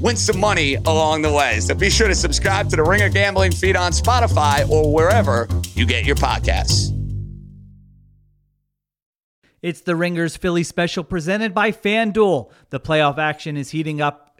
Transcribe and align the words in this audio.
win 0.00 0.16
some 0.16 0.38
money 0.38 0.74
along 0.74 1.22
the 1.22 1.32
way. 1.32 1.60
So 1.60 1.74
be 1.74 1.90
sure 1.90 2.08
to 2.08 2.14
subscribe 2.14 2.68
to 2.70 2.76
the 2.76 2.82
Ringer 2.82 3.08
Gambling 3.08 3.52
feed 3.52 3.76
on 3.76 3.92
Spotify 3.92 4.68
or 4.68 4.92
wherever 4.92 5.48
you 5.74 5.86
get 5.86 6.04
your 6.04 6.16
podcasts. 6.16 6.94
It's 9.60 9.80
the 9.80 9.96
Ringers 9.96 10.36
Philly 10.36 10.62
special 10.62 11.02
presented 11.02 11.52
by 11.52 11.72
FanDuel. 11.72 12.50
The 12.70 12.78
playoff 12.78 13.18
action 13.18 13.56
is 13.56 13.70
heating 13.70 14.00
up 14.00 14.27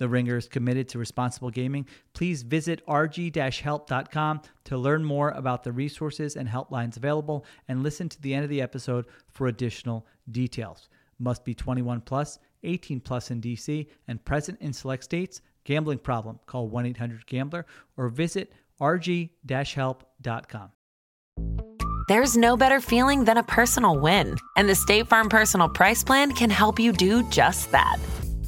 The 0.00 0.08
Ringer 0.08 0.38
is 0.38 0.48
committed 0.48 0.88
to 0.88 0.98
responsible 0.98 1.50
gaming. 1.50 1.86
Please 2.14 2.42
visit 2.42 2.84
rg-help.com 2.86 4.40
to 4.64 4.78
learn 4.78 5.04
more 5.04 5.28
about 5.32 5.62
the 5.62 5.72
resources 5.72 6.36
and 6.36 6.48
helplines 6.48 6.96
available 6.96 7.44
and 7.68 7.82
listen 7.82 8.08
to 8.08 8.22
the 8.22 8.32
end 8.32 8.42
of 8.42 8.48
the 8.48 8.62
episode 8.62 9.04
for 9.28 9.46
additional 9.46 10.06
details. 10.30 10.88
Must 11.18 11.44
be 11.44 11.54
21 11.54 12.00
plus, 12.00 12.38
18 12.62 13.00
plus 13.00 13.30
in 13.30 13.42
DC 13.42 13.88
and 14.08 14.24
present 14.24 14.58
in 14.62 14.72
select 14.72 15.04
states. 15.04 15.42
Gambling 15.64 15.98
problem? 15.98 16.40
Call 16.46 16.70
1-800-GAMBLER 16.70 17.66
or 17.98 18.08
visit 18.08 18.54
rg-help.com. 18.80 20.70
There's 22.08 22.36
no 22.38 22.56
better 22.56 22.80
feeling 22.80 23.24
than 23.24 23.36
a 23.36 23.42
personal 23.42 24.00
win, 24.00 24.36
and 24.56 24.66
the 24.66 24.74
State 24.74 25.08
Farm 25.08 25.28
Personal 25.28 25.68
Price 25.68 26.02
Plan 26.02 26.32
can 26.32 26.48
help 26.48 26.80
you 26.80 26.92
do 26.92 27.22
just 27.28 27.70
that. 27.72 27.98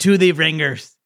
To 0.00 0.16
the 0.16 0.32
Ringers 0.32 0.96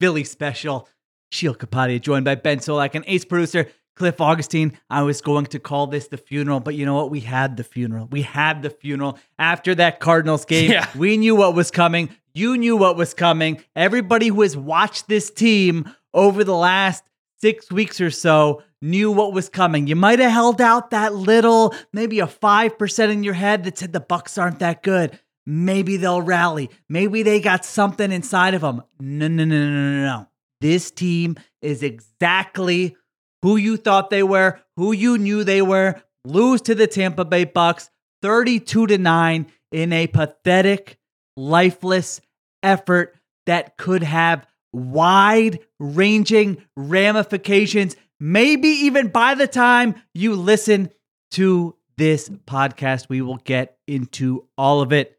Philly 0.00 0.22
special. 0.22 0.88
Sheil 1.32 1.56
Kapadia 1.56 2.00
joined 2.00 2.24
by 2.24 2.36
Ben 2.36 2.58
Solak 2.58 2.94
and 2.94 3.04
ace 3.08 3.24
producer 3.24 3.66
Cliff 3.96 4.20
Augustin. 4.20 4.78
I 4.88 5.02
was 5.02 5.20
going 5.20 5.46
to 5.46 5.58
call 5.58 5.88
this 5.88 6.06
the 6.06 6.16
funeral, 6.16 6.60
but 6.60 6.76
you 6.76 6.86
know 6.86 6.94
what? 6.94 7.10
We 7.10 7.18
had 7.18 7.56
the 7.56 7.64
funeral. 7.64 8.06
We 8.12 8.22
had 8.22 8.62
the 8.62 8.70
funeral 8.70 9.18
after 9.40 9.74
that 9.74 9.98
Cardinals 9.98 10.44
game. 10.44 10.70
Yeah. 10.70 10.88
We 10.96 11.16
knew 11.16 11.34
what 11.34 11.56
was 11.56 11.72
coming. 11.72 12.10
You 12.32 12.56
knew 12.56 12.76
what 12.76 12.96
was 12.96 13.12
coming. 13.12 13.60
Everybody 13.74 14.28
who 14.28 14.42
has 14.42 14.56
watched 14.56 15.08
this 15.08 15.30
team 15.30 15.92
over 16.12 16.44
the 16.44 16.54
last 16.54 17.02
six 17.40 17.72
weeks 17.72 18.00
or 18.00 18.10
so 18.10 18.62
knew 18.80 19.10
what 19.10 19.32
was 19.32 19.48
coming. 19.48 19.86
You 19.88 19.96
might 19.96 20.18
have 20.20 20.30
held 20.30 20.60
out 20.60 20.90
that 20.90 21.14
little, 21.14 21.74
maybe 21.92 22.20
a 22.20 22.26
5% 22.26 23.10
in 23.10 23.24
your 23.24 23.34
head 23.34 23.64
that 23.64 23.78
said 23.78 23.92
the 23.92 24.00
Bucks 24.00 24.38
aren't 24.38 24.60
that 24.60 24.82
good. 24.82 25.18
Maybe 25.46 25.96
they'll 25.96 26.22
rally. 26.22 26.70
Maybe 26.88 27.22
they 27.22 27.40
got 27.40 27.64
something 27.64 28.10
inside 28.10 28.54
of 28.54 28.62
them. 28.62 28.82
No, 28.98 29.28
no, 29.28 29.44
no, 29.44 29.58
no, 29.58 29.70
no, 29.70 30.04
no. 30.04 30.28
This 30.60 30.90
team 30.90 31.36
is 31.60 31.82
exactly 31.82 32.96
who 33.42 33.56
you 33.56 33.76
thought 33.76 34.08
they 34.08 34.22
were, 34.22 34.60
who 34.76 34.92
you 34.92 35.18
knew 35.18 35.44
they 35.44 35.60
were. 35.60 36.00
Lose 36.24 36.62
to 36.62 36.74
the 36.74 36.86
Tampa 36.86 37.24
Bay 37.26 37.44
Bucks 37.44 37.90
32 38.22 38.86
to 38.86 38.96
9 38.96 39.46
in 39.72 39.92
a 39.92 40.06
pathetic, 40.06 40.98
lifeless 41.36 42.22
effort 42.62 43.14
that 43.44 43.76
could 43.76 44.02
have 44.02 44.46
wide 44.72 45.58
ranging 45.78 46.64
ramifications. 46.76 47.96
Maybe 48.18 48.68
even 48.68 49.08
by 49.08 49.34
the 49.34 49.46
time 49.46 49.96
you 50.14 50.34
listen 50.34 50.90
to 51.32 51.76
this 51.96 52.28
podcast, 52.28 53.08
we 53.08 53.20
will 53.20 53.36
get 53.36 53.76
into 53.86 54.48
all 54.56 54.80
of 54.80 54.92
it. 54.92 55.18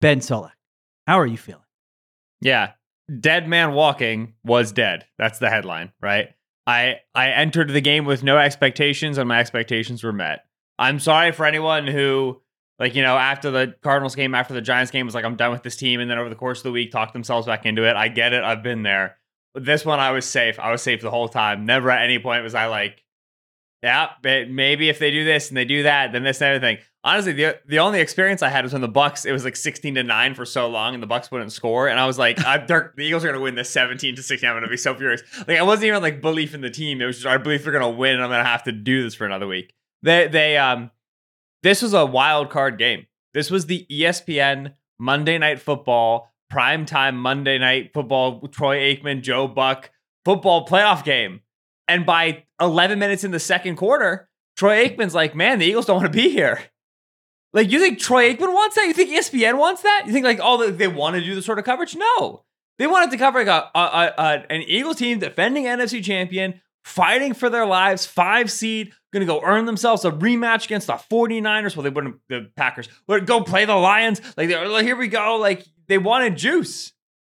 Ben 0.00 0.20
Solak, 0.20 0.52
how 1.06 1.18
are 1.18 1.26
you 1.26 1.36
feeling? 1.38 1.62
Yeah. 2.40 2.72
Dead 3.20 3.48
man 3.48 3.72
walking 3.72 4.34
was 4.44 4.70
dead. 4.72 5.06
That's 5.18 5.38
the 5.38 5.48
headline, 5.48 5.92
right? 6.00 6.28
I 6.66 7.00
I 7.14 7.30
entered 7.30 7.70
the 7.70 7.80
game 7.80 8.04
with 8.04 8.22
no 8.22 8.36
expectations 8.36 9.16
and 9.16 9.26
my 9.26 9.40
expectations 9.40 10.04
were 10.04 10.12
met. 10.12 10.44
I'm 10.78 11.00
sorry 11.00 11.32
for 11.32 11.46
anyone 11.46 11.86
who 11.86 12.40
like, 12.78 12.94
you 12.94 13.02
know, 13.02 13.16
after 13.16 13.50
the 13.50 13.74
Cardinals 13.82 14.14
game, 14.14 14.34
after 14.34 14.54
the 14.54 14.60
Giants 14.60 14.90
game 14.90 15.06
was 15.06 15.14
like 15.14 15.24
I'm 15.24 15.36
done 15.36 15.50
with 15.50 15.62
this 15.62 15.76
team 15.76 16.00
and 16.00 16.10
then 16.10 16.18
over 16.18 16.28
the 16.28 16.34
course 16.36 16.58
of 16.58 16.64
the 16.64 16.72
week 16.72 16.92
talked 16.92 17.14
themselves 17.14 17.46
back 17.46 17.64
into 17.64 17.88
it. 17.88 17.96
I 17.96 18.08
get 18.08 18.34
it. 18.34 18.44
I've 18.44 18.62
been 18.62 18.82
there. 18.82 19.16
This 19.54 19.84
one 19.84 19.98
I 19.98 20.10
was 20.10 20.26
safe. 20.26 20.60
I 20.60 20.70
was 20.70 20.82
safe 20.82 21.00
the 21.00 21.10
whole 21.10 21.28
time. 21.28 21.64
Never 21.64 21.90
at 21.90 22.04
any 22.04 22.18
point 22.18 22.44
was 22.44 22.54
I 22.54 22.66
like 22.66 23.02
yeah, 23.82 24.10
maybe 24.22 24.88
if 24.88 24.98
they 24.98 25.10
do 25.10 25.24
this 25.24 25.48
and 25.48 25.56
they 25.56 25.64
do 25.64 25.84
that, 25.84 26.12
then 26.12 26.24
this 26.24 26.40
and 26.40 26.54
everything. 26.54 26.84
Honestly, 27.04 27.32
the 27.32 27.60
the 27.66 27.78
only 27.78 28.00
experience 28.00 28.42
I 28.42 28.48
had 28.48 28.64
was 28.64 28.72
when 28.72 28.82
the 28.82 28.88
Bucks. 28.88 29.24
It 29.24 29.32
was 29.32 29.44
like 29.44 29.54
sixteen 29.54 29.94
to 29.94 30.02
nine 30.02 30.34
for 30.34 30.44
so 30.44 30.68
long, 30.68 30.94
and 30.94 31.02
the 31.02 31.06
Bucks 31.06 31.30
wouldn't 31.30 31.52
score, 31.52 31.86
and 31.88 31.98
I 31.98 32.06
was 32.06 32.18
like, 32.18 32.44
I, 32.44 32.58
the 32.58 32.92
Eagles 32.98 33.24
are 33.24 33.28
going 33.28 33.38
to 33.38 33.42
win 33.42 33.54
this 33.54 33.70
seventeen 33.70 34.16
to 34.16 34.22
sixteen. 34.22 34.50
I'm 34.50 34.54
going 34.54 34.64
to 34.64 34.70
be 34.70 34.76
so 34.76 34.94
furious. 34.94 35.22
Like 35.46 35.58
I 35.58 35.62
wasn't 35.62 35.86
even 35.86 36.02
like 36.02 36.20
belief 36.20 36.54
in 36.54 36.60
the 36.60 36.70
team. 36.70 37.00
It 37.00 37.06
was 37.06 37.16
just 37.16 37.26
I 37.26 37.36
believe 37.36 37.62
they're 37.62 37.72
going 37.72 37.82
to 37.82 37.98
win, 37.98 38.14
and 38.14 38.22
I'm 38.22 38.30
going 38.30 38.42
to 38.42 38.48
have 38.48 38.64
to 38.64 38.72
do 38.72 39.04
this 39.04 39.14
for 39.14 39.26
another 39.26 39.46
week. 39.46 39.74
They 40.02 40.26
they 40.26 40.56
um, 40.56 40.90
this 41.62 41.82
was 41.82 41.94
a 41.94 42.04
wild 42.04 42.50
card 42.50 42.78
game. 42.78 43.06
This 43.32 43.50
was 43.50 43.66
the 43.66 43.86
ESPN 43.90 44.74
Monday 44.98 45.38
Night 45.38 45.60
Football 45.60 46.32
prime 46.50 46.84
time 46.84 47.16
Monday 47.16 47.58
Night 47.58 47.92
Football. 47.92 48.40
Troy 48.48 48.78
Aikman, 48.78 49.22
Joe 49.22 49.46
Buck 49.46 49.90
football 50.24 50.66
playoff 50.66 51.04
game. 51.04 51.40
And 51.86 52.04
by 52.04 52.44
11 52.60 52.98
minutes 52.98 53.24
in 53.24 53.30
the 53.30 53.40
second 53.40 53.76
quarter, 53.76 54.28
Troy 54.56 54.88
Aikman's 54.88 55.14
like, 55.14 55.34
man, 55.34 55.58
the 55.58 55.66
Eagles 55.66 55.86
don't 55.86 55.96
want 55.96 56.12
to 56.12 56.16
be 56.16 56.30
here. 56.30 56.60
Like, 57.52 57.70
you 57.70 57.78
think 57.78 57.98
Troy 57.98 58.34
Aikman 58.34 58.52
wants 58.52 58.76
that? 58.76 58.86
You 58.86 58.92
think 58.92 59.10
ESPN 59.10 59.56
wants 59.56 59.82
that? 59.82 60.04
You 60.06 60.12
think 60.12 60.24
like, 60.24 60.40
oh, 60.42 60.70
they 60.70 60.88
want 60.88 61.16
to 61.16 61.24
do 61.24 61.34
this 61.34 61.46
sort 61.46 61.58
of 61.58 61.64
coverage? 61.64 61.96
No, 61.96 62.44
they 62.78 62.86
wanted 62.86 63.10
to 63.12 63.16
cover 63.16 63.44
like 63.44 63.48
a, 63.48 63.70
a, 63.78 64.12
a, 64.18 64.52
an 64.52 64.62
Eagles 64.62 64.96
team 64.96 65.18
defending 65.18 65.64
NFC 65.64 66.02
champion, 66.02 66.60
fighting 66.84 67.34
for 67.34 67.48
their 67.48 67.66
lives, 67.66 68.04
five 68.04 68.50
seed, 68.50 68.92
going 69.12 69.26
to 69.26 69.32
go 69.32 69.40
earn 69.42 69.64
themselves 69.64 70.04
a 70.04 70.10
rematch 70.10 70.66
against 70.66 70.88
the 70.88 70.94
49ers. 70.94 71.76
Well, 71.76 71.84
they 71.84 71.90
wouldn't, 71.90 72.16
the 72.28 72.50
Packers 72.56 72.88
would 73.06 73.26
go 73.26 73.42
play 73.42 73.64
the 73.64 73.74
Lions. 73.74 74.20
Like, 74.36 74.50
like, 74.50 74.84
here 74.84 74.96
we 74.96 75.08
go. 75.08 75.36
Like, 75.36 75.64
they 75.86 75.98
wanted 75.98 76.36
juice. 76.36 76.92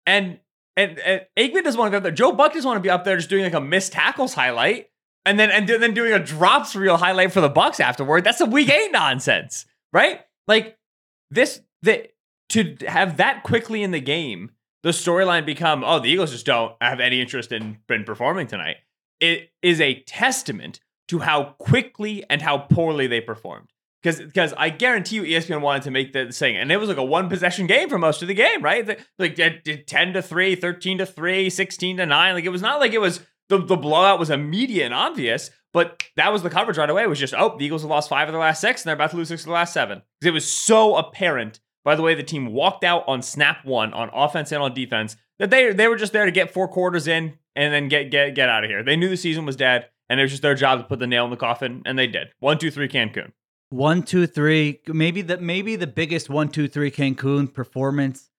And, 0.06 0.40
and, 0.76 0.98
and 1.00 1.26
Aikman 1.37 1.64
doesn't 1.64 1.78
want 1.78 1.88
to 1.88 1.90
be 1.93 1.96
up 1.98 2.02
there. 2.02 2.12
Joe 2.12 2.32
Buck 2.32 2.54
doesn't 2.54 2.66
want 2.66 2.78
to 2.78 2.82
be 2.82 2.90
up 2.90 3.04
there 3.04 3.16
just 3.16 3.28
doing 3.28 3.44
like 3.44 3.54
a 3.54 3.60
missed 3.60 3.93
tackles 3.93 4.34
highlight 4.34 4.87
and 5.28 5.38
then 5.38 5.50
and 5.50 5.69
then 5.69 5.94
doing 5.94 6.12
a 6.12 6.19
drops 6.19 6.75
reel 6.75 6.96
highlight 6.96 7.32
for 7.32 7.40
the 7.40 7.48
Bucks 7.48 7.80
afterward. 7.80 8.25
That's 8.25 8.38
some 8.38 8.50
week 8.50 8.70
eight 8.70 8.90
nonsense, 8.90 9.66
right? 9.92 10.20
Like 10.46 10.78
this, 11.30 11.60
the 11.82 12.08
to 12.50 12.76
have 12.86 13.19
that 13.19 13.42
quickly 13.42 13.82
in 13.82 13.90
the 13.90 14.00
game, 14.00 14.52
the 14.82 14.90
storyline 14.90 15.44
become, 15.44 15.84
oh, 15.84 16.00
the 16.00 16.08
Eagles 16.08 16.32
just 16.32 16.46
don't 16.46 16.75
have 16.80 16.98
any 16.98 17.20
interest 17.20 17.52
in, 17.52 17.78
in 17.90 18.04
performing 18.04 18.46
tonight. 18.46 18.76
it 19.20 19.50
is 19.62 19.80
a 19.80 20.02
testament 20.04 20.80
to 21.08 21.20
how 21.20 21.54
quickly 21.58 22.24
and 22.31 22.40
how 22.40 22.58
poorly 22.58 23.06
they 23.06 23.20
performed. 23.20 23.69
Because 24.02 24.20
because 24.20 24.54
I 24.56 24.70
guarantee 24.70 25.16
you 25.16 25.22
ESPN 25.22 25.60
wanted 25.60 25.82
to 25.82 25.90
make 25.90 26.12
the 26.12 26.31
thing, 26.31 26.56
and 26.56 26.70
it 26.70 26.76
was 26.76 26.88
like 26.88 26.98
a 26.98 27.04
one 27.04 27.28
possession 27.28 27.66
game 27.66 27.88
for 27.88 27.98
most 27.98 28.22
of 28.22 28.28
the 28.28 28.34
game, 28.34 28.62
right? 28.62 28.98
Like 29.19 29.34
10 29.34 30.12
to 30.12 30.22
3, 30.22 30.54
13 30.54 30.98
to 30.98 31.06
3, 31.06 31.50
16 31.50 31.96
to 31.96 32.06
9. 32.06 32.34
Like 32.34 32.44
it 32.44 32.50
was 32.50 32.62
not 32.62 32.78
like 32.78 32.92
it 32.92 33.00
was 33.00 33.20
the, 33.48 33.58
the 33.58 33.76
blowout 33.76 34.18
was 34.18 34.30
immediate 34.30 34.84
and 34.84 34.94
obvious, 34.94 35.50
but 35.72 36.02
that 36.16 36.32
was 36.32 36.42
the 36.42 36.50
coverage 36.50 36.78
right 36.78 36.88
away. 36.88 37.02
It 37.02 37.08
was 37.08 37.18
just, 37.18 37.34
oh, 37.36 37.56
the 37.58 37.64
Eagles 37.64 37.82
have 37.82 37.90
lost 37.90 38.08
five 38.08 38.28
of 38.28 38.32
the 38.32 38.38
last 38.38 38.60
six, 38.60 38.82
and 38.82 38.88
they're 38.88 38.94
about 38.94 39.10
to 39.10 39.16
lose 39.16 39.28
six 39.28 39.42
of 39.42 39.46
the 39.46 39.52
last 39.52 39.72
seven. 39.72 40.02
Because 40.20 40.28
it 40.28 40.34
was 40.34 40.50
so 40.50 40.96
apparent 40.96 41.60
by 41.84 41.94
the 41.94 42.02
way 42.02 42.14
the 42.14 42.22
team 42.22 42.52
walked 42.52 42.84
out 42.84 43.04
on 43.06 43.22
snap 43.22 43.64
one 43.64 43.94
on 43.94 44.10
offense 44.12 44.52
and 44.52 44.62
on 44.62 44.74
defense 44.74 45.16
that 45.38 45.48
they 45.50 45.72
they 45.72 45.88
were 45.88 45.96
just 45.96 46.12
there 46.12 46.26
to 46.26 46.30
get 46.30 46.52
four 46.52 46.68
quarters 46.68 47.06
in 47.06 47.38
and 47.56 47.72
then 47.72 47.88
get 47.88 48.10
get 48.10 48.34
get 48.34 48.48
out 48.48 48.64
of 48.64 48.70
here. 48.70 48.82
They 48.82 48.96
knew 48.96 49.08
the 49.08 49.16
season 49.16 49.46
was 49.46 49.56
dead, 49.56 49.88
and 50.08 50.20
it 50.20 50.24
was 50.24 50.32
just 50.32 50.42
their 50.42 50.54
job 50.54 50.80
to 50.80 50.84
put 50.84 50.98
the 50.98 51.06
nail 51.06 51.24
in 51.24 51.30
the 51.30 51.36
coffin, 51.36 51.82
and 51.86 51.98
they 51.98 52.06
did. 52.06 52.28
One, 52.40 52.58
two, 52.58 52.70
three, 52.70 52.88
Cancun. 52.88 53.32
One, 53.70 54.02
two, 54.02 54.26
three. 54.26 54.80
Maybe 54.86 55.22
the 55.22 55.38
maybe 55.38 55.76
the 55.76 55.86
biggest 55.86 56.28
one, 56.28 56.48
two, 56.48 56.68
three 56.68 56.90
Cancun 56.90 57.52
performance 57.52 58.30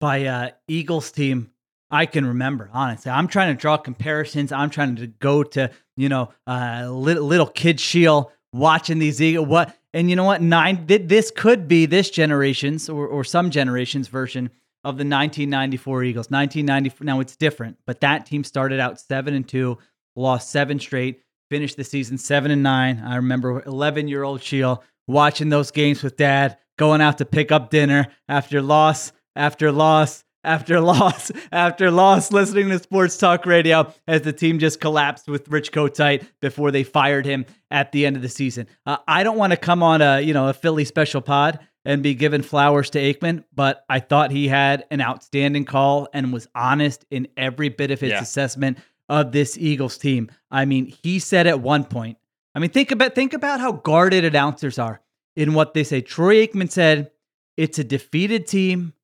by 0.00 0.24
uh 0.24 0.50
Eagles 0.66 1.10
team 1.12 1.50
I 1.90 2.06
can 2.06 2.26
remember. 2.26 2.68
Honestly, 2.72 3.10
I'm 3.10 3.28
trying 3.28 3.54
to 3.54 3.60
draw 3.60 3.76
comparisons. 3.76 4.52
I'm 4.52 4.70
trying 4.70 4.96
to 4.96 5.06
go 5.06 5.42
to 5.42 5.70
you 5.96 6.08
know 6.08 6.32
uh 6.46 6.88
little, 6.90 7.24
little 7.24 7.46
kid 7.46 7.80
Sheil 7.80 8.32
watching 8.52 8.98
these 8.98 9.20
Eagles. 9.20 9.46
What 9.46 9.76
and 9.92 10.10
you 10.10 10.16
know 10.16 10.24
what? 10.24 10.42
Nine. 10.42 10.86
Th- 10.86 11.02
this 11.04 11.30
could 11.30 11.68
be 11.68 11.86
this 11.86 12.10
generation's 12.10 12.88
or 12.88 13.06
or 13.06 13.24
some 13.24 13.50
generation's 13.50 14.08
version 14.08 14.50
of 14.84 14.98
the 14.98 15.04
1994 15.04 16.04
Eagles. 16.04 16.26
1994. 16.26 17.04
Now 17.04 17.20
it's 17.20 17.36
different, 17.36 17.78
but 17.86 18.00
that 18.00 18.26
team 18.26 18.44
started 18.44 18.80
out 18.80 19.00
seven 19.00 19.34
and 19.34 19.46
two, 19.46 19.78
lost 20.14 20.50
seven 20.50 20.78
straight, 20.78 21.22
finished 21.50 21.76
the 21.76 21.84
season 21.84 22.18
seven 22.18 22.50
and 22.50 22.62
nine. 22.62 23.02
I 23.04 23.16
remember 23.16 23.62
11 23.64 24.08
year 24.08 24.22
old 24.22 24.42
Sheil 24.42 24.82
watching 25.06 25.48
those 25.48 25.70
games 25.70 26.02
with 26.02 26.16
dad, 26.16 26.58
going 26.78 27.00
out 27.00 27.18
to 27.18 27.24
pick 27.24 27.52
up 27.52 27.70
dinner 27.70 28.08
after 28.28 28.60
loss 28.60 29.12
after 29.34 29.70
loss 29.70 30.24
after 30.46 30.80
loss 30.92 31.30
after 31.52 31.90
loss, 31.90 32.32
listening 32.32 32.70
to 32.70 32.78
sports 32.78 33.18
talk 33.18 33.44
radio 33.44 33.92
as 34.08 34.22
the 34.22 34.32
team 34.32 34.58
just 34.58 34.80
collapsed 34.80 35.28
with 35.28 35.48
Rich 35.48 35.72
Kotite 35.72 36.26
before 36.40 36.70
they 36.70 36.84
fired 36.84 37.26
him 37.26 37.44
at 37.70 37.92
the 37.92 38.06
end 38.06 38.16
of 38.16 38.22
the 38.22 38.28
season. 38.28 38.66
Uh, 38.86 38.96
I 39.06 39.22
don't 39.24 39.36
want 39.36 39.50
to 39.52 39.56
come 39.58 39.82
on 39.82 40.00
a 40.00 40.20
you 40.20 40.32
know 40.32 40.48
a 40.48 40.54
Philly 40.54 40.84
special 40.86 41.20
pod 41.20 41.58
and 41.84 42.02
be 42.02 42.14
given 42.14 42.42
flowers 42.42 42.90
to 42.90 42.98
Aikman, 42.98 43.44
but 43.54 43.84
I 43.88 44.00
thought 44.00 44.30
he 44.32 44.48
had 44.48 44.84
an 44.90 45.00
outstanding 45.00 45.64
call 45.64 46.08
and 46.12 46.32
was 46.32 46.48
honest 46.54 47.04
in 47.10 47.28
every 47.36 47.68
bit 47.68 47.90
of 47.92 48.00
his 48.00 48.10
Yeah. 48.10 48.20
assessment 48.22 48.78
of 49.08 49.30
this 49.30 49.56
Eagles 49.56 49.96
team. 49.98 50.28
I 50.50 50.64
mean, 50.64 50.86
he 50.86 51.20
said 51.20 51.46
at 51.46 51.60
one 51.60 51.84
point, 51.84 52.18
I 52.56 52.58
mean, 52.58 52.70
think 52.70 52.90
about 52.90 53.14
think 53.14 53.34
about 53.34 53.60
how 53.60 53.72
guarded 53.72 54.24
announcers 54.24 54.78
are 54.78 55.00
in 55.36 55.54
what 55.54 55.74
they 55.74 55.84
say. 55.84 56.00
Troy 56.00 56.44
Aikman 56.46 56.70
said, 56.70 57.10
"It's 57.56 57.78
a 57.78 57.84
defeated 57.84 58.46
team, 58.48 58.94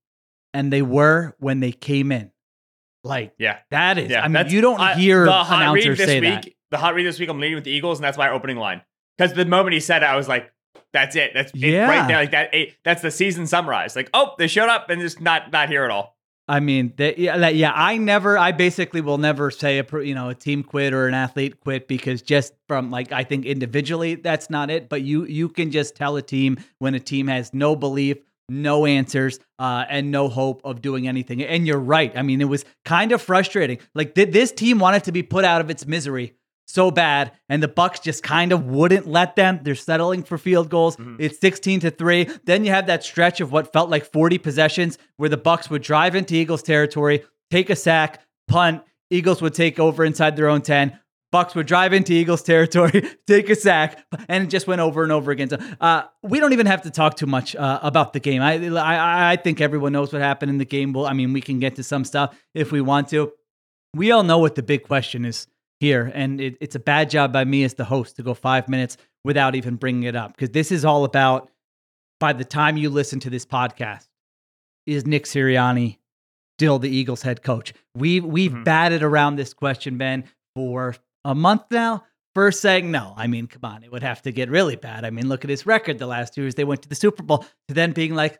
and 0.54 0.72
they 0.72 0.82
were 0.82 1.34
when 1.38 1.60
they 1.60 1.72
came 1.72 2.12
in." 2.12 2.30
Like 3.04 3.32
Yeah. 3.38 3.58
that 3.70 3.98
is. 3.98 4.10
Yeah, 4.10 4.22
I 4.24 4.28
mean, 4.28 4.48
you 4.48 4.60
don't 4.60 4.80
hear 4.96 5.24
the 5.24 5.32
hot 5.32 5.72
read 5.74 5.86
this 5.86 5.98
say 5.98 6.20
week. 6.20 6.30
that. 6.42 6.48
The 6.70 6.78
hot 6.78 6.94
read 6.94 7.04
this 7.04 7.18
week, 7.18 7.28
I'm 7.28 7.40
leading 7.40 7.56
with 7.56 7.64
the 7.64 7.70
Eagles, 7.72 7.98
and 7.98 8.04
that's 8.04 8.16
my 8.18 8.30
opening 8.30 8.56
line. 8.56 8.80
Because 9.18 9.34
the 9.34 9.44
moment 9.44 9.74
he 9.74 9.80
said 9.80 10.02
it, 10.02 10.06
I 10.06 10.16
was 10.16 10.28
like, 10.28 10.50
"That's 10.92 11.16
it. 11.16 11.32
That's 11.34 11.50
it 11.52 11.58
Yeah. 11.58 11.88
right 11.88 12.06
there. 12.08 12.16
Like 12.16 12.30
that. 12.30 12.54
It, 12.54 12.76
that's 12.84 13.02
the 13.02 13.10
season 13.10 13.46
summarized. 13.46 13.96
Like, 13.96 14.08
oh, 14.14 14.34
they 14.38 14.46
showed 14.46 14.68
up 14.68 14.88
and 14.88 15.00
just 15.00 15.20
not 15.20 15.52
not 15.52 15.68
here 15.68 15.84
at 15.84 15.90
all. 15.90 16.16
I 16.48 16.60
mean, 16.60 16.92
that, 16.96 17.18
yeah, 17.18 17.36
that, 17.38 17.54
yeah. 17.54 17.72
I 17.72 17.96
never, 17.98 18.36
I 18.36 18.50
basically 18.50 19.00
will 19.00 19.16
never 19.16 19.50
say 19.50 19.78
a, 19.78 19.84
pro- 19.84 20.00
you 20.00 20.14
know, 20.14 20.28
a 20.28 20.34
team 20.34 20.64
quit 20.64 20.92
or 20.92 21.06
an 21.06 21.14
athlete 21.14 21.60
quit 21.60 21.86
because 21.86 22.20
just 22.20 22.52
from 22.66 22.90
like, 22.90 23.12
I 23.12 23.22
think 23.22 23.46
individually 23.46 24.16
that's 24.16 24.50
not 24.50 24.68
it. 24.68 24.88
But 24.88 25.02
you, 25.02 25.24
you 25.24 25.48
can 25.48 25.70
just 25.70 25.94
tell 25.94 26.16
a 26.16 26.22
team 26.22 26.58
when 26.78 26.94
a 26.94 27.00
team 27.00 27.28
has 27.28 27.54
no 27.54 27.76
belief, 27.76 28.16
no 28.60 28.86
answers, 28.86 29.38
uh, 29.58 29.84
and 29.88 30.10
no 30.10 30.28
hope 30.28 30.60
of 30.64 30.82
doing 30.82 31.08
anything. 31.08 31.42
And 31.42 31.66
you're 31.66 31.78
right. 31.78 32.12
I 32.16 32.22
mean, 32.22 32.40
it 32.40 32.48
was 32.48 32.64
kind 32.84 33.12
of 33.12 33.22
frustrating. 33.22 33.78
Like 33.94 34.14
th- 34.14 34.32
this 34.32 34.52
team 34.52 34.78
wanted 34.78 35.04
to 35.04 35.12
be 35.12 35.22
put 35.22 35.44
out 35.44 35.60
of 35.60 35.70
its 35.70 35.86
misery 35.86 36.34
so 36.66 36.90
bad, 36.90 37.32
and 37.48 37.62
the 37.62 37.68
Bucks 37.68 38.00
just 38.00 38.22
kind 38.22 38.50
of 38.50 38.64
wouldn't 38.64 39.06
let 39.06 39.36
them. 39.36 39.60
They're 39.62 39.74
settling 39.74 40.22
for 40.22 40.38
field 40.38 40.70
goals. 40.70 40.96
It's 41.18 41.38
16 41.38 41.80
to 41.80 41.90
3. 41.90 42.28
Then 42.44 42.64
you 42.64 42.70
have 42.70 42.86
that 42.86 43.04
stretch 43.04 43.40
of 43.40 43.52
what 43.52 43.72
felt 43.72 43.90
like 43.90 44.10
40 44.10 44.38
possessions 44.38 44.96
where 45.16 45.28
the 45.28 45.36
Bucks 45.36 45.68
would 45.68 45.82
drive 45.82 46.14
into 46.14 46.34
Eagles 46.34 46.62
territory, 46.62 47.24
take 47.50 47.68
a 47.68 47.76
sack, 47.76 48.22
punt, 48.48 48.82
Eagles 49.10 49.42
would 49.42 49.52
take 49.52 49.78
over 49.78 50.04
inside 50.04 50.36
their 50.36 50.48
own 50.48 50.62
10. 50.62 50.98
Bucks 51.32 51.54
would 51.56 51.66
drive 51.66 51.92
into 51.92 52.12
Eagles 52.12 52.42
territory, 52.42 53.08
take 53.26 53.48
a 53.50 53.54
sack, 53.56 53.98
and 54.28 54.44
it 54.44 54.46
just 54.48 54.66
went 54.66 54.80
over 54.82 55.02
and 55.02 55.10
over 55.10 55.32
again. 55.32 55.48
So 55.48 55.56
uh, 55.80 56.02
we 56.22 56.38
don't 56.38 56.52
even 56.52 56.66
have 56.66 56.82
to 56.82 56.90
talk 56.90 57.16
too 57.16 57.26
much 57.26 57.56
uh, 57.56 57.80
about 57.82 58.12
the 58.12 58.20
game. 58.20 58.42
I, 58.42 58.52
I 58.78 59.32
I 59.32 59.36
think 59.36 59.60
everyone 59.60 59.92
knows 59.92 60.12
what 60.12 60.22
happened 60.22 60.50
in 60.50 60.58
the 60.58 60.64
game. 60.66 60.92
Well, 60.92 61.06
I 61.06 61.14
mean, 61.14 61.32
we 61.32 61.40
can 61.40 61.58
get 61.58 61.74
to 61.76 61.82
some 61.82 62.04
stuff 62.04 62.36
if 62.54 62.70
we 62.70 62.80
want 62.80 63.08
to. 63.08 63.32
We 63.96 64.12
all 64.12 64.22
know 64.22 64.38
what 64.38 64.54
the 64.54 64.62
big 64.62 64.84
question 64.84 65.24
is 65.24 65.46
here, 65.80 66.12
and 66.14 66.40
it, 66.40 66.56
it's 66.60 66.74
a 66.76 66.78
bad 66.80 67.10
job 67.10 67.32
by 67.32 67.44
me 67.44 67.64
as 67.64 67.74
the 67.74 67.84
host 67.84 68.16
to 68.16 68.22
go 68.22 68.34
five 68.34 68.68
minutes 68.68 68.96
without 69.24 69.54
even 69.54 69.76
bringing 69.76 70.02
it 70.04 70.14
up 70.14 70.36
because 70.36 70.50
this 70.50 70.70
is 70.70 70.84
all 70.84 71.04
about. 71.04 71.50
By 72.20 72.32
the 72.34 72.44
time 72.44 72.76
you 72.76 72.88
listen 72.88 73.18
to 73.20 73.30
this 73.30 73.44
podcast, 73.44 74.06
is 74.86 75.06
Nick 75.06 75.24
Sirianni 75.24 75.96
still 76.58 76.78
the 76.78 76.88
Eagles 76.88 77.22
head 77.22 77.42
coach? 77.42 77.72
We 77.96 78.20
we've 78.20 78.52
Mhm. 78.52 78.64
batted 78.64 79.02
around 79.02 79.36
this 79.36 79.52
question, 79.54 79.96
Ben, 79.98 80.24
for 80.54 80.94
a 81.24 81.34
month 81.34 81.62
now. 81.70 82.04
First 82.34 82.62
saying 82.62 82.90
no. 82.90 83.12
I 83.16 83.26
mean, 83.26 83.46
come 83.46 83.64
on, 83.70 83.84
it 83.84 83.92
would 83.92 84.02
have 84.02 84.22
to 84.22 84.32
get 84.32 84.48
really 84.48 84.76
bad. 84.76 85.04
I 85.04 85.10
mean, 85.10 85.28
look 85.28 85.44
at 85.44 85.50
his 85.50 85.66
record 85.66 85.98
the 85.98 86.06
last 86.06 86.34
two 86.34 86.42
years. 86.42 86.54
They 86.54 86.64
went 86.64 86.82
to 86.82 86.88
the 86.88 86.94
Super 86.94 87.22
Bowl 87.22 87.44
to 87.68 87.74
then 87.74 87.92
being 87.92 88.14
like, 88.14 88.38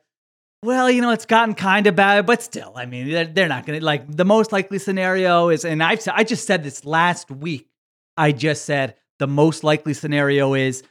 well, 0.62 0.90
you 0.90 1.02
know, 1.02 1.10
it's 1.10 1.26
gotten 1.26 1.54
kind 1.54 1.86
of 1.86 1.96
bad, 1.96 2.24
but 2.24 2.42
still, 2.42 2.72
I 2.76 2.86
mean, 2.86 3.10
they're, 3.10 3.26
they're 3.26 3.48
not 3.48 3.66
going 3.66 3.80
to 3.80 3.84
like 3.84 4.10
the 4.10 4.24
most 4.24 4.52
likely 4.52 4.78
scenario 4.78 5.48
is, 5.48 5.64
and 5.64 5.82
I've 5.82 6.00
I 6.10 6.24
just 6.24 6.46
said 6.46 6.62
this 6.62 6.84
last 6.84 7.30
week. 7.30 7.68
I 8.16 8.32
just 8.32 8.64
said 8.64 8.94
the 9.18 9.26
most 9.26 9.64
likely 9.64 9.92
scenario 9.92 10.54
is 10.54 10.84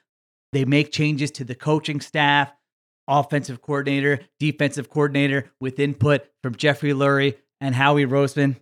they 0.51 0.65
make 0.65 0.91
changes 0.91 1.31
to 1.31 1.45
the 1.45 1.55
coaching 1.55 2.01
staff, 2.01 2.51
offensive 3.07 3.61
coordinator, 3.61 4.19
defensive 4.39 4.89
coordinator, 4.89 5.49
with 5.61 5.79
input 5.79 6.27
from 6.43 6.55
Jeffrey 6.55 6.91
Lurie 6.91 7.35
and 7.61 7.73
Howie 7.73 8.05
Roseman. 8.05 8.57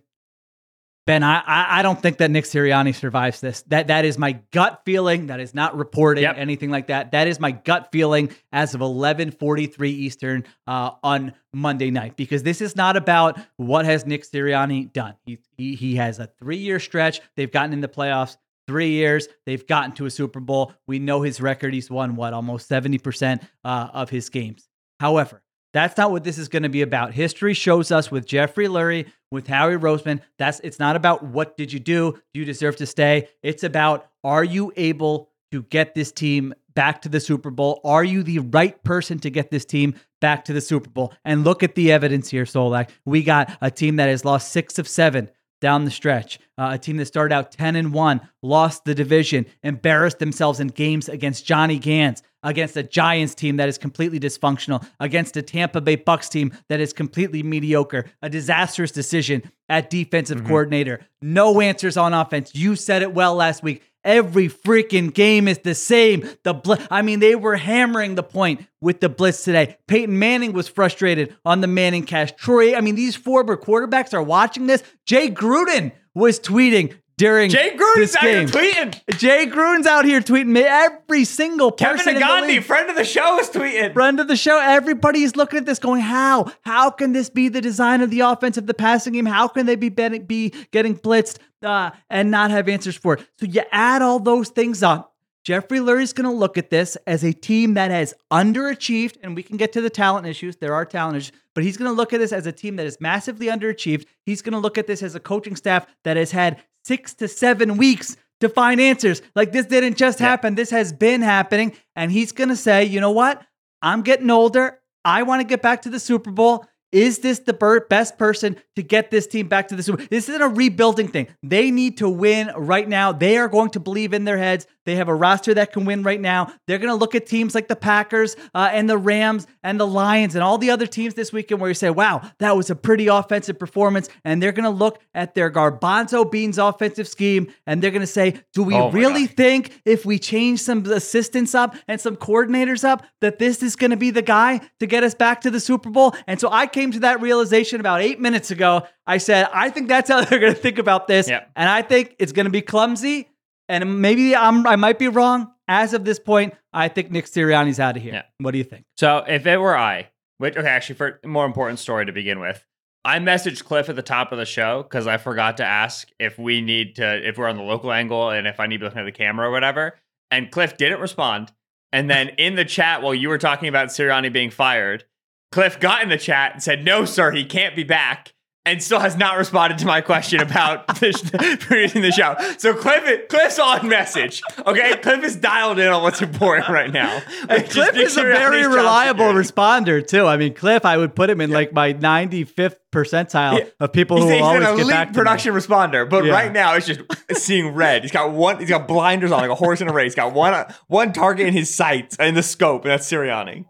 Ben, 1.06 1.22
I, 1.22 1.38
I 1.40 1.78
I 1.78 1.82
don't 1.82 2.00
think 2.00 2.18
that 2.18 2.30
Nick 2.30 2.44
Sirianni 2.44 2.94
survives 2.94 3.40
this. 3.40 3.62
That 3.62 3.88
that 3.88 4.04
is 4.04 4.18
my 4.18 4.32
gut 4.52 4.82
feeling. 4.84 5.26
That 5.26 5.40
is 5.40 5.54
not 5.54 5.76
reporting 5.76 6.22
Yep. 6.22 6.36
anything 6.38 6.70
like 6.70 6.86
that. 6.88 7.12
That 7.12 7.26
is 7.26 7.40
my 7.40 7.50
gut 7.52 7.88
feeling 7.90 8.30
as 8.52 8.74
of 8.74 8.80
11:43 8.80 9.88
Eastern 9.88 10.44
uh, 10.66 10.92
on 11.02 11.32
Monday 11.52 11.90
night. 11.90 12.16
Because 12.16 12.42
this 12.42 12.60
is 12.60 12.76
not 12.76 12.96
about 12.96 13.40
what 13.56 13.86
has 13.86 14.06
Nick 14.06 14.24
Sirianni 14.24 14.92
done. 14.92 15.14
He 15.24 15.38
he, 15.56 15.74
he 15.74 15.96
has 15.96 16.18
a 16.18 16.26
three 16.38 16.58
year 16.58 16.78
stretch. 16.78 17.20
They've 17.34 17.50
gotten 17.50 17.72
in 17.72 17.80
the 17.80 17.88
playoffs 17.88 18.36
three 18.68 18.90
years. 18.90 19.26
They've 19.46 19.66
gotten 19.66 19.92
to 19.92 20.06
a 20.06 20.10
Super 20.10 20.38
Bowl. 20.38 20.74
We 20.86 20.98
know 21.00 21.22
his 21.22 21.40
record. 21.40 21.74
He's 21.74 21.90
won 21.90 22.14
what 22.14 22.34
almost 22.34 22.68
70 22.68 22.98
percent 22.98 23.42
uh, 23.64 23.88
of 23.92 24.10
his 24.10 24.28
games. 24.28 24.68
However, 25.00 25.42
that's 25.72 25.96
not 25.96 26.10
what 26.10 26.24
this 26.24 26.38
is 26.38 26.48
going 26.48 26.64
to 26.64 26.68
be 26.68 26.82
about. 26.82 27.14
History 27.14 27.54
shows 27.54 27.90
us 27.90 28.10
with 28.10 28.26
Jeffrey 28.26 28.66
Lurie, 28.66 29.06
with 29.30 29.46
Howie 29.46 29.76
Roseman, 29.76 30.20
that's 30.38 30.60
it's 30.60 30.78
not 30.78 30.96
about 30.96 31.22
what 31.22 31.56
did 31.56 31.72
you 31.72 31.78
do, 31.78 32.20
do 32.34 32.40
you 32.40 32.44
deserve 32.44 32.76
to 32.76 32.86
stay? 32.86 33.28
It's 33.42 33.62
about 33.62 34.08
are 34.24 34.44
you 34.44 34.72
able 34.76 35.30
to 35.52 35.62
get 35.64 35.94
this 35.94 36.12
team 36.12 36.54
back 36.74 37.02
to 37.02 37.08
the 37.08 37.20
Super 37.20 37.50
Bowl? 37.50 37.80
Are 37.84 38.04
you 38.04 38.22
the 38.22 38.40
right 38.40 38.82
person 38.84 39.18
to 39.20 39.30
get 39.30 39.50
this 39.50 39.64
team 39.64 39.94
back 40.20 40.44
to 40.46 40.52
the 40.52 40.60
Super 40.60 40.90
Bowl? 40.90 41.12
And 41.24 41.44
look 41.44 41.62
at 41.62 41.74
the 41.74 41.92
evidence 41.92 42.28
here, 42.28 42.44
Solak. 42.44 42.90
We 43.04 43.22
got 43.22 43.56
a 43.60 43.70
team 43.70 43.96
that 43.96 44.08
has 44.08 44.24
lost 44.24 44.52
six 44.52 44.78
of 44.78 44.88
seven 44.88 45.30
down 45.60 45.84
the 45.84 45.90
stretch. 45.90 46.38
Uh, 46.58 46.70
a 46.72 46.78
team 46.78 46.96
that 46.96 47.06
started 47.06 47.34
out 47.34 47.52
10 47.52 47.76
and 47.76 47.92
1, 47.92 48.20
lost 48.42 48.84
the 48.84 48.94
division, 48.94 49.46
embarrassed 49.62 50.18
themselves 50.18 50.58
in 50.60 50.68
games 50.68 51.08
against 51.08 51.44
Johnny 51.44 51.78
Gannon's, 51.78 52.22
against 52.42 52.76
a 52.76 52.82
Giants 52.82 53.34
team 53.34 53.56
that 53.56 53.68
is 53.68 53.78
completely 53.78 54.18
dysfunctional, 54.20 54.86
against 54.98 55.36
a 55.36 55.42
Tampa 55.42 55.80
Bay 55.80 55.96
Bucks 55.96 56.28
team 56.28 56.52
that 56.68 56.80
is 56.80 56.92
completely 56.92 57.42
mediocre, 57.42 58.06
a 58.22 58.30
disastrous 58.30 58.90
decision 58.90 59.42
at 59.68 59.90
defensive 59.90 60.38
mm-hmm. 60.38 60.46
coordinator, 60.48 61.00
no 61.22 61.60
answers 61.60 61.96
on 61.96 62.12
offense. 62.14 62.54
You 62.54 62.76
said 62.76 63.02
it 63.02 63.12
well 63.12 63.34
last 63.34 63.62
week. 63.62 63.82
Every 64.02 64.48
freaking 64.48 65.12
game 65.12 65.46
is 65.46 65.58
the 65.58 65.74
same. 65.74 66.26
The 66.42 66.54
bl- 66.54 66.74
I 66.90 67.02
mean, 67.02 67.20
they 67.20 67.34
were 67.34 67.56
hammering 67.56 68.14
the 68.14 68.22
point 68.22 68.66
with 68.80 69.00
the 69.00 69.10
blitz 69.10 69.44
today. 69.44 69.76
Peyton 69.88 70.18
Manning 70.18 70.54
was 70.54 70.68
frustrated 70.68 71.36
on 71.44 71.60
the 71.60 71.66
Manning 71.66 72.04
cast. 72.04 72.38
Troy, 72.38 72.74
I 72.74 72.80
mean, 72.80 72.94
these 72.94 73.14
former 73.14 73.58
quarterbacks 73.58 74.14
are 74.14 74.22
watching 74.22 74.66
this. 74.66 74.82
Jay 75.04 75.28
Gruden 75.30 75.92
was 76.14 76.40
tweeting, 76.40 76.94
during 77.20 77.50
Jay 77.50 77.76
Gruden's 77.76 78.16
out 78.16 78.22
here 78.22 78.46
tweeting. 78.46 79.18
Jay 79.18 79.46
Gruden's 79.46 79.86
out 79.86 80.06
here 80.06 80.20
tweeting. 80.20 80.56
Every 80.56 81.24
single 81.24 81.70
Kevin 81.70 81.98
person 81.98 82.08
in 82.08 82.14
the 82.14 82.20
Gandhi, 82.20 82.54
league. 82.54 82.64
friend 82.64 82.88
of 82.88 82.96
the 82.96 83.04
show, 83.04 83.38
is 83.38 83.50
tweeting. 83.50 83.92
friend 83.92 84.18
of 84.20 84.26
the 84.26 84.36
show. 84.36 84.58
Everybody's 84.58 85.36
looking 85.36 85.58
at 85.58 85.66
this 85.66 85.78
going, 85.78 86.00
how? 86.00 86.50
How 86.62 86.88
can 86.88 87.12
this 87.12 87.28
be 87.28 87.48
the 87.48 87.60
design 87.60 88.00
of 88.00 88.10
the 88.10 88.20
offense 88.20 88.56
of 88.56 88.66
the 88.66 88.74
passing 88.74 89.12
game? 89.12 89.26
How 89.26 89.48
can 89.48 89.66
they 89.66 89.76
be 89.76 89.90
be 89.90 90.54
getting 90.72 90.96
blitzed 90.96 91.38
uh, 91.62 91.90
and 92.08 92.30
not 92.30 92.50
have 92.50 92.68
answers 92.68 92.96
for 92.96 93.14
it? 93.14 93.20
So 93.38 93.46
you 93.46 93.62
add 93.70 94.00
all 94.00 94.18
those 94.18 94.48
things 94.48 94.82
up. 94.82 95.08
Jeffrey 95.42 95.78
Lurie's 95.78 96.12
going 96.12 96.28
to 96.30 96.36
look 96.36 96.58
at 96.58 96.68
this 96.68 96.96
as 97.06 97.24
a 97.24 97.32
team 97.32 97.74
that 97.74 97.90
has 97.90 98.12
underachieved, 98.30 99.16
and 99.22 99.34
we 99.34 99.42
can 99.42 99.56
get 99.56 99.72
to 99.72 99.80
the 99.80 99.88
talent 99.88 100.26
issues. 100.26 100.56
There 100.56 100.74
are 100.74 100.84
talent 100.84 101.16
issues, 101.16 101.32
but 101.54 101.64
he's 101.64 101.78
going 101.78 101.90
to 101.90 101.96
look 101.96 102.12
at 102.12 102.20
this 102.20 102.32
as 102.32 102.46
a 102.46 102.52
team 102.52 102.76
that 102.76 102.86
is 102.86 103.00
massively 103.00 103.46
underachieved. 103.46 104.04
He's 104.22 104.42
going 104.42 104.52
to 104.52 104.58
look 104.58 104.76
at 104.76 104.86
this 104.86 105.02
as 105.02 105.14
a 105.14 105.20
coaching 105.20 105.56
staff 105.56 105.86
that 106.04 106.18
has 106.18 106.30
had 106.30 106.62
six 106.84 107.14
to 107.14 107.28
seven 107.28 107.76
weeks 107.76 108.16
to 108.40 108.48
find 108.48 108.80
answers. 108.80 109.22
Like 109.34 109.52
this 109.52 109.66
didn't 109.66 109.96
just 109.96 110.18
happen. 110.18 110.54
This 110.54 110.70
has 110.70 110.92
been 110.92 111.22
happening. 111.22 111.74
And 111.96 112.10
he's 112.10 112.32
going 112.32 112.48
to 112.48 112.56
say, 112.56 112.84
you 112.84 113.00
know 113.00 113.10
what? 113.10 113.42
I'm 113.82 114.02
getting 114.02 114.30
older. 114.30 114.78
I 115.04 115.22
want 115.22 115.40
to 115.40 115.46
get 115.46 115.62
back 115.62 115.82
to 115.82 115.90
the 115.90 116.00
Super 116.00 116.30
Bowl. 116.30 116.66
Is 116.92 117.20
this 117.20 117.38
the 117.38 117.52
best 117.88 118.18
person 118.18 118.56
to 118.74 118.82
get 118.82 119.12
this 119.12 119.28
team 119.28 119.46
back 119.46 119.68
to 119.68 119.76
the 119.76 119.82
Super 119.82 119.98
Bowl? 119.98 120.06
This 120.10 120.28
isn't 120.28 120.42
a 120.42 120.48
rebuilding 120.48 121.08
thing. 121.08 121.28
They 121.42 121.70
need 121.70 121.98
to 121.98 122.08
win 122.08 122.50
right 122.56 122.88
now. 122.88 123.12
They 123.12 123.38
are 123.38 123.48
going 123.48 123.70
to 123.70 123.80
believe 123.80 124.12
in 124.12 124.24
their 124.24 124.38
heads. 124.38 124.66
They 124.86 124.96
have 124.96 125.08
a 125.08 125.14
roster 125.14 125.54
that 125.54 125.72
can 125.72 125.84
win 125.84 126.02
right 126.02 126.20
now. 126.20 126.52
They're 126.66 126.78
going 126.78 126.88
to 126.90 126.94
look 126.94 127.14
at 127.14 127.26
teams 127.26 127.54
like 127.54 127.68
the 127.68 127.76
Packers 127.76 128.36
uh, 128.54 128.70
and 128.72 128.88
the 128.88 128.96
Rams 128.98 129.46
and 129.62 129.78
the 129.78 129.86
Lions 129.86 130.34
and 130.34 130.42
all 130.42 130.58
the 130.58 130.70
other 130.70 130.86
teams 130.86 131.14
this 131.14 131.32
weekend 131.32 131.60
where 131.60 131.68
you 131.70 131.74
say, 131.74 131.90
wow, 131.90 132.22
that 132.38 132.56
was 132.56 132.70
a 132.70 132.74
pretty 132.74 133.08
offensive 133.08 133.58
performance. 133.58 134.08
And 134.24 134.42
they're 134.42 134.52
going 134.52 134.64
to 134.64 134.70
look 134.70 135.00
at 135.14 135.34
their 135.34 135.50
Garbanzo 135.50 136.30
Beans 136.30 136.58
offensive 136.58 137.06
scheme 137.08 137.52
and 137.66 137.82
they're 137.82 137.90
going 137.90 138.00
to 138.00 138.06
say, 138.06 138.40
do 138.54 138.62
we 138.62 138.74
Oh 138.74 138.90
really 138.90 139.26
God. 139.26 139.36
think 139.36 139.82
if 139.84 140.06
we 140.06 140.18
change 140.18 140.60
some 140.60 140.84
assistants 140.86 141.54
up 141.54 141.76
and 141.86 142.00
some 142.00 142.16
coordinators 142.16 142.82
up 142.84 143.04
that 143.20 143.38
this 143.38 143.62
is 143.62 143.76
going 143.76 143.90
to 143.90 143.96
be 143.96 144.10
the 144.10 144.22
guy 144.22 144.60
to 144.80 144.86
get 144.86 145.04
us 145.04 145.14
back 145.14 145.42
to 145.42 145.50
the 145.50 145.60
Super 145.60 145.90
Bowl? 145.90 146.14
And 146.26 146.40
so 146.40 146.48
I 146.50 146.66
came 146.66 146.90
to 146.92 147.00
that 147.00 147.20
realization 147.20 147.80
about 147.80 148.00
eight 148.00 148.20
minutes 148.20 148.50
ago. 148.50 148.86
I 149.06 149.18
said, 149.18 149.48
I 149.52 149.70
think 149.70 149.88
that's 149.88 150.08
how 150.08 150.20
they're 150.24 150.38
going 150.38 150.54
to 150.54 150.58
think 150.58 150.78
about 150.78 151.06
this. 151.06 151.28
Yep. 151.28 151.50
And 151.56 151.68
I 151.68 151.82
think 151.82 152.16
it's 152.18 152.32
going 152.32 152.46
to 152.46 152.50
be 152.50 152.62
clumsy. 152.62 153.28
And 153.70 154.02
maybe 154.02 154.34
I'm, 154.34 154.66
I 154.66 154.74
might 154.74 154.98
be 154.98 155.06
wrong. 155.06 155.52
As 155.68 155.94
of 155.94 156.04
this 156.04 156.18
point, 156.18 156.54
I 156.72 156.88
think 156.88 157.12
Nick 157.12 157.26
Sirianni's 157.26 157.78
out 157.78 157.96
of 157.96 158.02
here. 158.02 158.14
Yeah. 158.14 158.22
What 158.38 158.50
do 158.50 158.58
you 158.58 158.64
think? 158.64 158.84
So 158.96 159.24
if 159.28 159.46
it 159.46 159.58
were 159.58 159.76
I, 159.76 160.08
which 160.38 160.56
okay, 160.56 160.66
actually, 160.66 160.96
for 160.96 161.20
more 161.24 161.46
important 161.46 161.78
story 161.78 162.04
to 162.04 162.12
begin 162.12 162.40
with, 162.40 162.66
I 163.04 163.20
messaged 163.20 163.64
Cliff 163.64 163.88
at 163.88 163.94
the 163.94 164.02
top 164.02 164.32
of 164.32 164.38
the 164.38 164.44
show 164.44 164.82
because 164.82 165.06
I 165.06 165.18
forgot 165.18 165.58
to 165.58 165.64
ask 165.64 166.08
if 166.18 166.36
we 166.36 166.60
need 166.60 166.96
to, 166.96 167.26
if 167.26 167.38
we're 167.38 167.46
on 167.46 167.56
the 167.56 167.62
local 167.62 167.92
angle 167.92 168.30
and 168.30 168.48
if 168.48 168.58
I 168.58 168.66
need 168.66 168.78
to 168.78 168.86
look 168.86 168.96
at 168.96 169.04
the 169.04 169.12
camera 169.12 169.48
or 169.48 169.52
whatever. 169.52 169.94
And 170.32 170.50
Cliff 170.50 170.76
didn't 170.76 171.00
respond. 171.00 171.52
And 171.92 172.10
then 172.10 172.28
in 172.38 172.56
the 172.56 172.64
chat, 172.64 173.02
while 173.02 173.14
you 173.14 173.28
were 173.28 173.38
talking 173.38 173.68
about 173.68 173.88
Sirianni 173.88 174.32
being 174.32 174.50
fired, 174.50 175.04
Cliff 175.52 175.78
got 175.78 176.02
in 176.02 176.08
the 176.08 176.18
chat 176.18 176.54
and 176.54 176.62
said, 176.62 176.84
"No, 176.84 177.04
sir, 177.04 177.30
he 177.30 177.44
can't 177.44 177.76
be 177.76 177.84
back." 177.84 178.34
And 178.66 178.82
still 178.82 179.00
has 179.00 179.16
not 179.16 179.38
responded 179.38 179.78
to 179.78 179.86
my 179.86 180.02
question 180.02 180.40
about 180.40 180.86
the, 181.00 181.56
producing 181.60 182.02
the 182.02 182.12
show. 182.12 182.36
So 182.58 182.74
Cliff, 182.74 183.26
Cliff's 183.28 183.58
on 183.58 183.88
message. 183.88 184.42
Okay, 184.66 184.96
Cliff 184.98 185.24
is 185.24 185.34
dialed 185.36 185.78
in 185.78 185.88
on 185.88 186.02
what's 186.02 186.20
important 186.20 186.68
right 186.68 186.92
now. 186.92 187.20
Cliff 187.48 187.96
is 187.96 188.18
a 188.18 188.22
very 188.22 188.66
reliable 188.66 189.32
responder 189.32 190.06
too. 190.06 190.26
I 190.26 190.36
mean, 190.36 190.52
Cliff, 190.52 190.84
I 190.84 190.98
would 190.98 191.14
put 191.16 191.30
him 191.30 191.40
in 191.40 191.48
like 191.50 191.72
my 191.72 191.94
95th 191.94 192.76
percentile 192.92 193.58
Yeah. 193.60 193.64
of 193.80 193.94
people 193.94 194.18
He's, 194.18 194.26
who 194.26 194.30
he's 194.32 194.40
will 194.42 194.46
always 194.48 194.68
an 194.68 194.76
get 194.76 194.82
elite 194.82 194.92
back 194.94 195.06
to 195.08 195.12
me. 195.12 195.14
production 195.14 195.54
responder, 195.54 196.08
but 196.08 196.24
Yeah. 196.26 196.32
right 196.32 196.52
now 196.52 196.74
it's 196.74 196.86
just 196.86 197.00
seeing 197.32 197.68
red. 197.68 198.02
He's 198.02 198.12
got 198.12 198.30
one. 198.32 198.58
He's 198.58 198.68
got 198.68 198.86
blinders 198.86 199.32
on, 199.32 199.40
like 199.40 199.50
a 199.50 199.54
horse 199.54 199.80
in 199.80 199.88
a 199.88 199.92
race. 199.92 200.12
He's 200.12 200.14
got 200.16 200.34
one 200.34 200.66
one 200.88 201.14
target 201.14 201.46
in 201.46 201.54
his 201.54 201.74
sights 201.74 202.14
in 202.16 202.34
the 202.34 202.42
scope, 202.42 202.84
and 202.84 202.90
that's 202.92 203.10
Sirianni. 203.10 203.64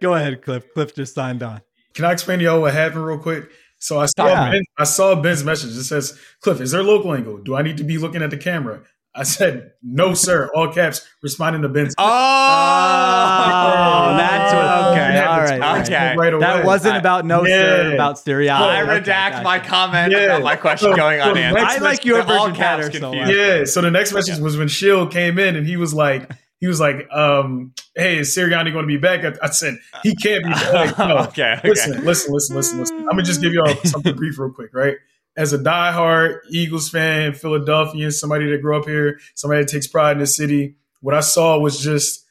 Go 0.00 0.14
ahead, 0.14 0.40
Cliff. 0.42 0.72
Cliff 0.72 0.94
just 0.94 1.14
signed 1.16 1.42
on. 1.42 1.62
Can 1.96 2.04
I 2.04 2.12
explain 2.12 2.38
to 2.40 2.44
y'all 2.44 2.60
what 2.60 2.74
happened 2.74 3.04
real 3.04 3.18
quick? 3.18 3.48
So 3.78 3.98
I 3.98 4.06
saw 4.06 4.28
Yeah. 4.28 4.50
ben, 4.52 4.62
I 4.78 4.84
saw 4.84 5.14
Ben's 5.14 5.42
message. 5.44 5.70
It 5.76 5.84
says, 5.84 6.18
"Cliff, 6.42 6.60
is 6.60 6.70
there 6.70 6.80
a 6.82 6.84
local 6.84 7.14
angle? 7.14 7.38
Do 7.38 7.56
I 7.56 7.62
need 7.62 7.78
to 7.78 7.84
be 7.84 7.96
looking 7.98 8.22
at 8.22 8.30
the 8.30 8.36
camera?" 8.36 8.80
I 9.14 9.22
said, 9.22 9.70
"No, 9.82 10.12
sir." 10.12 10.50
All 10.54 10.68
caps, 10.72 11.06
responding 11.22 11.62
to 11.62 11.68
Ben's. 11.70 11.94
Oh, 11.98 12.04
Oh, 12.06 14.16
that's 14.16 14.52
what. 14.54 14.64
Oh, 14.64 14.90
okay, 14.92 15.14
Yeah, 15.14 15.30
all 15.30 15.40
it's 15.42 15.50
right. 15.50 15.60
fine. 15.60 15.82
Okay. 15.82 16.16
Right 16.16 16.32
away. 16.34 16.40
That 16.40 16.64
wasn't 16.64 16.96
about 16.96 17.24
no 17.24 17.44
sir, 17.44 17.88
Yeah. 17.88 17.94
about 17.94 18.16
Sirianni. 18.16 18.50
I 18.50 18.82
Okay, 18.82 19.00
redact 19.00 19.30
gotcha. 19.32 19.44
my 19.44 19.58
comment 19.58 20.12
Yeah. 20.12 20.18
about 20.18 20.42
my 20.42 20.56
question 20.56 20.90
So- 20.90 20.96
going 20.96 21.20
so 21.20 21.30
unanswered. 21.30 21.64
I 21.64 21.78
like 21.78 22.04
your 22.04 22.22
They're 22.22 22.36
all 22.36 22.46
version 22.48 22.56
caps 22.56 22.86
better. 22.88 22.98
So 22.98 23.10
confused. 23.10 23.30
Uh, 23.30 23.42
yeah. 23.58 23.64
So 23.64 23.80
the 23.80 23.90
next 23.90 24.12
message 24.12 24.38
was 24.38 24.56
when 24.56 24.68
Sheil 24.68 25.06
came 25.06 25.38
in 25.38 25.56
and 25.56 25.66
he 25.66 25.76
was 25.76 25.94
like, 25.94 26.28
he 26.58 26.66
was 26.66 26.80
like, 26.80 27.08
um, 27.12 27.72
"Hey, 27.94 28.18
is 28.18 28.36
Sirianni 28.36 28.72
going 28.72 28.84
to 28.84 28.86
be 28.86 28.96
back?" 28.96 29.24
I, 29.24 29.46
I 29.46 29.50
said, 29.50 29.78
"He 30.02 30.14
can't 30.14 30.44
be 30.44 30.50
back." 30.50 30.96
No. 31.06 31.18
Okay, 31.18 31.56
okay. 31.58 31.68
Listen, 31.68 32.04
listen, 32.04 32.34
listen, 32.34 32.56
listen, 32.56 32.78
listen. 32.78 32.98
I'm 33.00 33.10
gonna 33.10 33.22
just 33.22 33.40
give 33.40 33.52
y'all 33.52 33.74
something 33.84 34.14
brief 34.16 34.38
real 34.38 34.50
quick, 34.50 34.70
right? 34.72 34.96
As 35.36 35.52
a 35.52 35.58
diehard 35.58 36.38
Eagles 36.50 36.88
fan, 36.88 37.34
Philadelphian, 37.34 38.10
somebody 38.10 38.50
that 38.50 38.62
grew 38.62 38.76
up 38.78 38.86
here, 38.86 39.18
somebody 39.34 39.62
that 39.62 39.70
takes 39.70 39.86
pride 39.86 40.12
in 40.12 40.18
the 40.18 40.26
city, 40.26 40.76
what 41.00 41.14
I 41.14 41.20
saw 41.20 41.58
was 41.58 41.78
just 41.78 42.24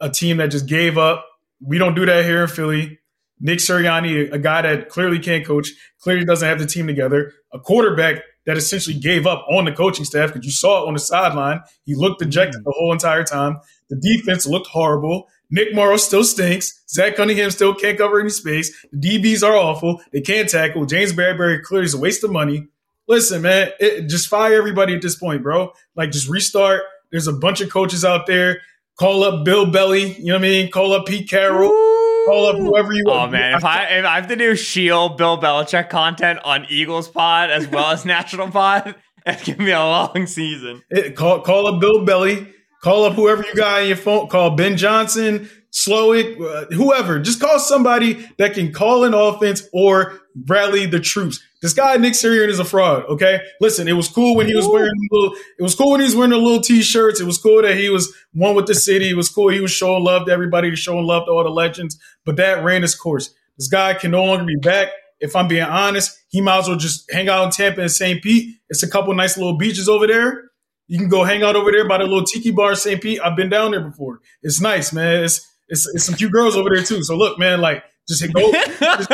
a 0.00 0.08
team 0.08 0.36
that 0.36 0.48
just 0.48 0.66
gave 0.66 0.96
up. 0.96 1.26
We 1.60 1.78
don't 1.78 1.94
do 1.94 2.06
that 2.06 2.24
here 2.24 2.42
in 2.42 2.48
Philly. 2.48 3.00
Nick 3.40 3.58
Sirianni, 3.58 4.32
a 4.32 4.38
guy 4.38 4.62
that 4.62 4.88
clearly 4.88 5.18
can't 5.18 5.44
coach, 5.44 5.68
clearly 6.00 6.24
doesn't 6.24 6.48
have 6.48 6.58
the 6.58 6.66
team 6.66 6.86
together, 6.86 7.32
a 7.52 7.58
quarterback 7.58 8.22
that 8.46 8.56
essentially 8.56 8.98
gave 8.98 9.26
up 9.26 9.46
on 9.48 9.64
the 9.64 9.72
coaching 9.72 10.04
staff 10.04 10.32
because 10.32 10.44
you 10.44 10.52
saw 10.52 10.82
it 10.82 10.88
on 10.88 10.94
the 10.94 11.00
sideline. 11.00 11.62
He 11.84 11.94
looked 11.94 12.20
dejected 12.20 12.60
mm. 12.60 12.64
the 12.64 12.72
whole 12.72 12.92
entire 12.92 13.24
time. 13.24 13.58
The 13.88 13.96
defense 13.96 14.46
looked 14.46 14.68
horrible. 14.68 15.28
Nick 15.50 15.74
Morrow 15.74 15.96
still 15.96 16.24
stinks. 16.24 16.82
Zach 16.88 17.16
Cunningham 17.16 17.50
still 17.50 17.74
can't 17.74 17.98
cover 17.98 18.20
any 18.20 18.30
space. 18.30 18.74
The 18.92 18.98
DBs 18.98 19.46
are 19.46 19.56
awful. 19.56 20.00
They 20.12 20.20
can't 20.20 20.48
tackle. 20.48 20.86
James 20.86 21.12
Bradberry 21.12 21.62
clearly 21.62 21.86
is 21.86 21.94
a 21.94 21.98
waste 21.98 22.24
of 22.24 22.32
money. 22.32 22.68
Listen, 23.06 23.42
man, 23.42 23.70
it, 23.78 24.08
just 24.08 24.28
fire 24.28 24.54
everybody 24.54 24.94
at 24.94 25.02
this 25.02 25.14
point, 25.14 25.42
bro. 25.42 25.72
Like, 25.94 26.10
just 26.10 26.28
restart. 26.28 26.82
There's 27.10 27.26
a 27.26 27.32
bunch 27.32 27.60
of 27.60 27.70
coaches 27.70 28.04
out 28.04 28.26
there. 28.26 28.62
Call 28.96 29.24
up 29.24 29.44
Bill 29.44 29.70
Belly. 29.70 30.14
You 30.14 30.26
know 30.26 30.34
what 30.34 30.38
I 30.38 30.42
mean? 30.42 30.70
Call 30.70 30.92
up 30.92 31.06
Pete 31.06 31.28
Carroll. 31.28 31.93
Call 32.26 32.46
up 32.46 32.56
whoever 32.56 32.92
you 32.92 33.04
want. 33.06 33.28
Oh 33.28 33.32
man, 33.32 33.54
if 33.54 33.64
I 33.64 33.84
if 33.86 34.04
I 34.04 34.14
have 34.16 34.28
to 34.28 34.36
do 34.36 34.54
Sheil 34.56 35.10
Bill 35.10 35.38
Belichick 35.40 35.90
content 35.90 36.38
on 36.44 36.66
Eagles 36.68 37.08
Pod 37.08 37.50
as 37.50 37.66
well 37.68 37.90
as 37.90 38.04
National 38.06 38.50
Pod, 38.50 38.94
it's 39.26 39.46
gonna 39.46 39.58
be 39.58 39.70
a 39.70 39.78
long 39.78 40.26
season. 40.26 40.82
It- 40.90 41.16
call 41.16 41.40
call 41.40 41.66
up 41.66 41.80
Bill 41.80 42.04
Belly. 42.04 42.48
Call 42.82 43.04
up 43.04 43.14
whoever 43.14 43.42
you 43.42 43.54
got 43.54 43.80
on 43.80 43.86
your 43.88 43.96
phone. 43.96 44.28
Call 44.28 44.50
Ben 44.56 44.76
Johnson, 44.76 45.48
Solak, 45.72 46.38
uh, 46.38 46.66
whoever. 46.74 47.18
Just 47.18 47.40
call 47.40 47.58
somebody 47.58 48.28
that 48.36 48.52
can 48.52 48.72
call 48.72 49.04
an 49.04 49.14
offense 49.14 49.66
or 49.72 50.20
rally 50.46 50.84
the 50.84 51.00
troops. 51.00 51.40
This 51.64 51.72
guy 51.72 51.96
Nick 51.96 52.12
Sirianni 52.12 52.50
is 52.50 52.58
a 52.58 52.64
fraud. 52.64 53.06
Okay, 53.06 53.40
listen. 53.58 53.88
It 53.88 53.94
was 53.94 54.06
cool 54.06 54.36
when 54.36 54.46
he 54.46 54.54
was 54.54 54.68
wearing 54.68 54.92
the 54.92 55.08
little. 55.10 55.34
It 55.58 55.62
was 55.62 55.74
cool 55.74 55.92
when 55.92 56.00
he 56.00 56.04
was 56.04 56.14
wearing 56.14 56.32
the 56.32 56.36
little 56.36 56.60
t-shirts. 56.60 57.22
It 57.22 57.24
was 57.24 57.38
cool 57.38 57.62
that 57.62 57.74
he 57.74 57.88
was 57.88 58.14
one 58.34 58.54
with 58.54 58.66
the 58.66 58.74
city. 58.74 59.08
It 59.08 59.16
was 59.16 59.30
cool 59.30 59.48
he 59.48 59.60
was 59.60 59.70
showing 59.70 60.04
love 60.04 60.26
to 60.26 60.32
everybody, 60.32 60.76
showing 60.76 61.06
love 61.06 61.24
to 61.24 61.30
all 61.30 61.42
the 61.42 61.48
legends. 61.48 61.98
But 62.26 62.36
that 62.36 62.62
ran 62.62 62.84
its 62.84 62.94
course. 62.94 63.34
This 63.56 63.68
guy 63.68 63.94
can 63.94 64.10
no 64.10 64.24
longer 64.24 64.44
be 64.44 64.56
back. 64.56 64.88
If 65.20 65.34
I'm 65.34 65.48
being 65.48 65.62
honest, 65.62 66.14
he 66.28 66.42
might 66.42 66.58
as 66.58 66.68
well 66.68 66.76
just 66.76 67.10
hang 67.10 67.30
out 67.30 67.44
in 67.44 67.50
Tampa 67.50 67.80
and 67.80 67.90
St. 67.90 68.22
Pete. 68.22 68.58
It's 68.68 68.82
a 68.82 68.90
couple 68.90 69.14
nice 69.14 69.38
little 69.38 69.56
beaches 69.56 69.88
over 69.88 70.06
there. 70.06 70.50
You 70.86 70.98
can 70.98 71.08
go 71.08 71.24
hang 71.24 71.42
out 71.42 71.56
over 71.56 71.72
there 71.72 71.88
by 71.88 71.96
the 71.96 72.04
little 72.04 72.24
tiki 72.24 72.50
bar 72.50 72.74
St. 72.74 73.00
Pete. 73.00 73.20
I've 73.24 73.36
been 73.36 73.48
down 73.48 73.70
there 73.70 73.88
before. 73.88 74.20
It's 74.42 74.60
nice, 74.60 74.92
man. 74.92 75.24
It's 75.24 75.50
it's, 75.68 75.88
it's 75.94 76.04
some 76.04 76.14
cute 76.14 76.30
girls 76.30 76.56
over 76.56 76.68
there 76.68 76.84
too. 76.84 77.02
So 77.02 77.16
look, 77.16 77.38
man, 77.38 77.62
like 77.62 77.84
just 78.08 78.32
go 78.32 78.52
just, 78.52 79.10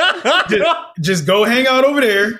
just, 0.48 0.64
just 1.00 1.26
go 1.26 1.44
hang 1.44 1.66
out 1.66 1.84
over 1.84 2.00
there. 2.00 2.38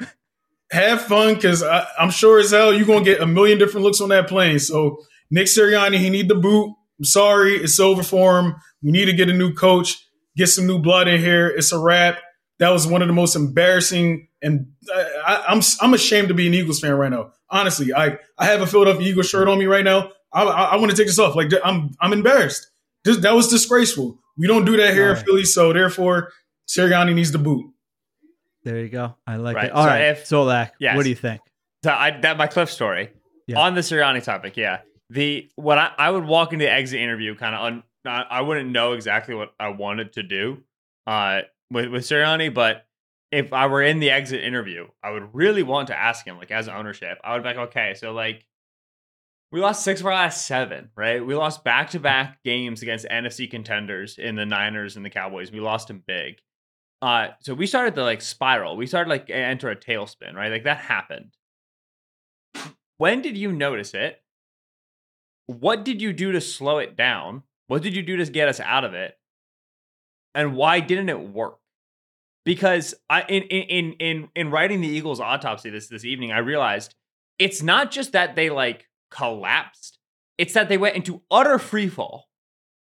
Have 0.73 1.03
fun 1.03 1.35
because 1.35 1.63
I'm 1.63 2.11
sure 2.11 2.39
as 2.39 2.53
hell 2.53 2.73
you're 2.73 2.87
gonna 2.87 3.05
get 3.05 3.21
a 3.21 3.27
million 3.27 3.59
different 3.59 3.85
looks 3.85 4.01
on 4.01 4.11
that 4.11 4.29
plane. 4.29 4.59
So 4.61 4.99
Nick 5.31 5.47
Sirianni, 5.47 5.99
he 5.99 6.11
need 6.11 6.29
the 6.29 6.37
boot. 6.37 6.75
I'm 6.99 7.05
sorry, 7.05 7.55
it's 7.57 7.81
over 7.81 8.03
for 8.03 8.39
him. 8.39 8.55
We 8.83 8.93
need 8.93 9.07
to 9.07 9.13
get 9.13 9.29
a 9.29 9.33
new 9.33 9.53
coach, 9.53 9.97
get 10.37 10.49
some 10.49 10.67
new 10.67 10.79
blood 10.79 11.09
in 11.09 11.21
here. 11.21 11.49
It's 11.49 11.73
a 11.73 11.79
wrap. 11.79 12.19
That 12.61 12.71
was 12.71 12.87
one 12.87 13.01
of 13.03 13.09
the 13.09 13.15
most 13.15 13.37
embarrassing, 13.37 14.29
and 14.43 14.67
I, 14.95 15.23
I, 15.27 15.45
I'm 15.49 15.61
I'm 15.81 15.95
ashamed 15.95 16.29
to 16.29 16.35
be 16.35 16.47
an 16.47 16.55
Eagles 16.55 16.79
fan 16.79 16.93
right 16.93 17.11
now. 17.11 17.33
Honestly, 17.49 17.93
I 17.93 18.19
I 18.39 18.45
have 18.45 18.61
a 18.61 18.67
Philadelphia 18.67 19.09
Eagles 19.09 19.29
shirt 19.29 19.49
on 19.49 19.59
me 19.59 19.65
right 19.65 19.85
now. 19.85 20.11
I 20.33 20.45
I, 20.45 20.63
I 20.63 20.77
want 20.77 20.91
to 20.91 20.97
take 20.97 21.07
this 21.07 21.19
off. 21.19 21.35
Like 21.35 21.51
I'm 21.65 21.91
I'm 22.01 22.13
embarrassed. 22.13 22.71
This, 23.03 23.17
that 23.19 23.35
was 23.35 23.49
disgraceful. 23.49 24.20
We 24.37 24.47
don't 24.47 24.65
do 24.65 24.77
that 24.79 24.95
here 24.95 25.09
in 25.11 25.15
Right. 25.17 25.25
Philly, 25.25 25.45
so 25.45 25.73
therefore 25.73 26.33
Sirianni 26.69 27.15
needs 27.15 27.33
the 27.33 27.39
boot. 27.39 27.67
There 28.65 28.79
you 28.79 28.89
go. 28.89 29.17
I 29.27 29.37
like 29.37 29.57
Right. 29.57 29.67
it. 29.67 29.73
All 29.73 29.85
So 29.85 29.89
right, 29.89 30.01
if- 30.03 30.25
Solak, 30.27 30.71
Yes. 30.79 30.97
what 30.97 31.03
do 31.05 31.09
you 31.09 31.15
think? 31.15 31.41
So 31.85 31.91
I 31.91 32.11
that 32.21 32.37
my 32.37 32.47
Cliff 32.47 32.71
story 32.71 33.11
Yeah. 33.47 33.59
on 33.59 33.75
the 33.75 33.81
Sirianni 33.81 34.23
topic. 34.23 34.57
Yeah, 34.57 34.81
the 35.09 35.51
what 35.57 35.79
I, 35.79 35.93
I 35.99 36.11
would 36.11 36.25
walk 36.25 36.53
into 36.53 36.65
the 36.67 36.71
exit 36.71 37.01
interview 37.01 37.35
kind 37.35 37.55
of 37.55 37.61
un, 37.63 37.83
I, 38.07 38.23
I 38.31 38.41
wouldn't 38.43 38.71
know 38.71 38.93
exactly 38.93 39.35
what 39.35 39.53
I 39.59 39.69
wanted 39.69 40.13
to 40.15 40.23
do 40.23 40.63
uh 41.07 41.43
with 41.71 41.89
with 41.89 42.03
Sirianni, 42.05 42.53
but 42.53 42.87
if 43.33 43.53
I 43.53 43.67
were 43.69 43.81
in 43.83 44.01
the 44.01 44.11
exit 44.11 44.43
interview, 44.43 44.89
I 45.03 45.11
would 45.11 45.35
really 45.35 45.63
want 45.63 45.87
to 45.89 45.99
ask 45.99 46.27
him, 46.27 46.37
like 46.37 46.51
as 46.51 46.69
ownership, 46.69 47.19
I 47.25 47.33
would 47.35 47.43
be 47.43 47.49
like, 47.49 47.57
okay, 47.69 47.95
so 47.95 48.13
like 48.13 48.45
we 49.53 49.61
lost 49.61 49.83
six 49.83 50.01
of 50.01 50.07
our 50.07 50.13
last 50.13 50.47
seven, 50.47 50.91
right? 50.97 51.25
We 51.25 51.35
lost 51.35 51.65
back 51.65 51.91
to 51.91 52.01
back 52.01 52.43
games 52.45 52.83
against 52.83 53.07
NFC 53.07 53.51
contenders 53.51 54.19
in 54.19 54.37
the 54.37 54.47
Niners 54.47 54.97
and 54.97 55.05
the 55.05 55.11
Cowboys. 55.11 55.51
We 55.51 55.61
lost 55.61 55.89
them 55.89 56.03
big. 56.07 56.37
Uh, 57.03 57.29
so 57.41 57.55
we 57.55 57.67
started 57.67 57.95
to 57.97 58.05
like 58.05 58.21
spiral. 58.21 58.77
We 58.77 58.87
started 58.87 59.11
like 59.11 59.29
enter 59.29 59.71
a 59.71 59.77
tailspin, 59.77 60.35
right? 60.35 60.53
Like 60.53 60.65
that 60.65 60.79
happened. 60.79 61.37
When 62.99 63.23
did 63.23 63.37
you 63.37 63.51
notice 63.51 63.95
it? 63.95 64.23
What 65.47 65.85
did 65.85 66.01
you 66.01 66.13
do 66.13 66.33
to 66.33 66.41
slow 66.41 66.79
it 66.79 66.97
down? 66.97 67.43
What 67.67 67.83
did 67.83 67.97
you 67.97 68.03
do 68.03 68.17
to 68.19 68.27
get 68.27 68.49
us 68.49 68.61
out 68.61 68.85
of 68.85 68.95
it? 68.95 69.19
And 70.35 70.55
why 70.55 70.81
didn't 70.81 71.09
it 71.09 71.19
work? 71.19 71.59
Because 72.45 72.95
I 73.09 73.23
in 73.23 73.43
in 73.45 73.93
in 73.95 74.29
in 74.37 74.51
writing 74.51 74.81
the 74.81 74.89
Eagles 74.89 75.19
autopsy 75.19 75.71
this 75.71 75.89
this 75.89 76.05
evening, 76.05 76.31
I 76.31 76.39
realized 76.39 76.95
it's 77.39 77.63
not 77.63 77.91
just 77.91 78.13
that 78.13 78.37
they 78.37 78.51
like 78.51 78.87
collapsed, 79.11 79.99
it's 80.39 80.55
that 80.55 80.69
they 80.69 80.79
went 80.79 80.97
into 80.97 81.23
utter 81.31 81.59
freefall. 81.59 82.23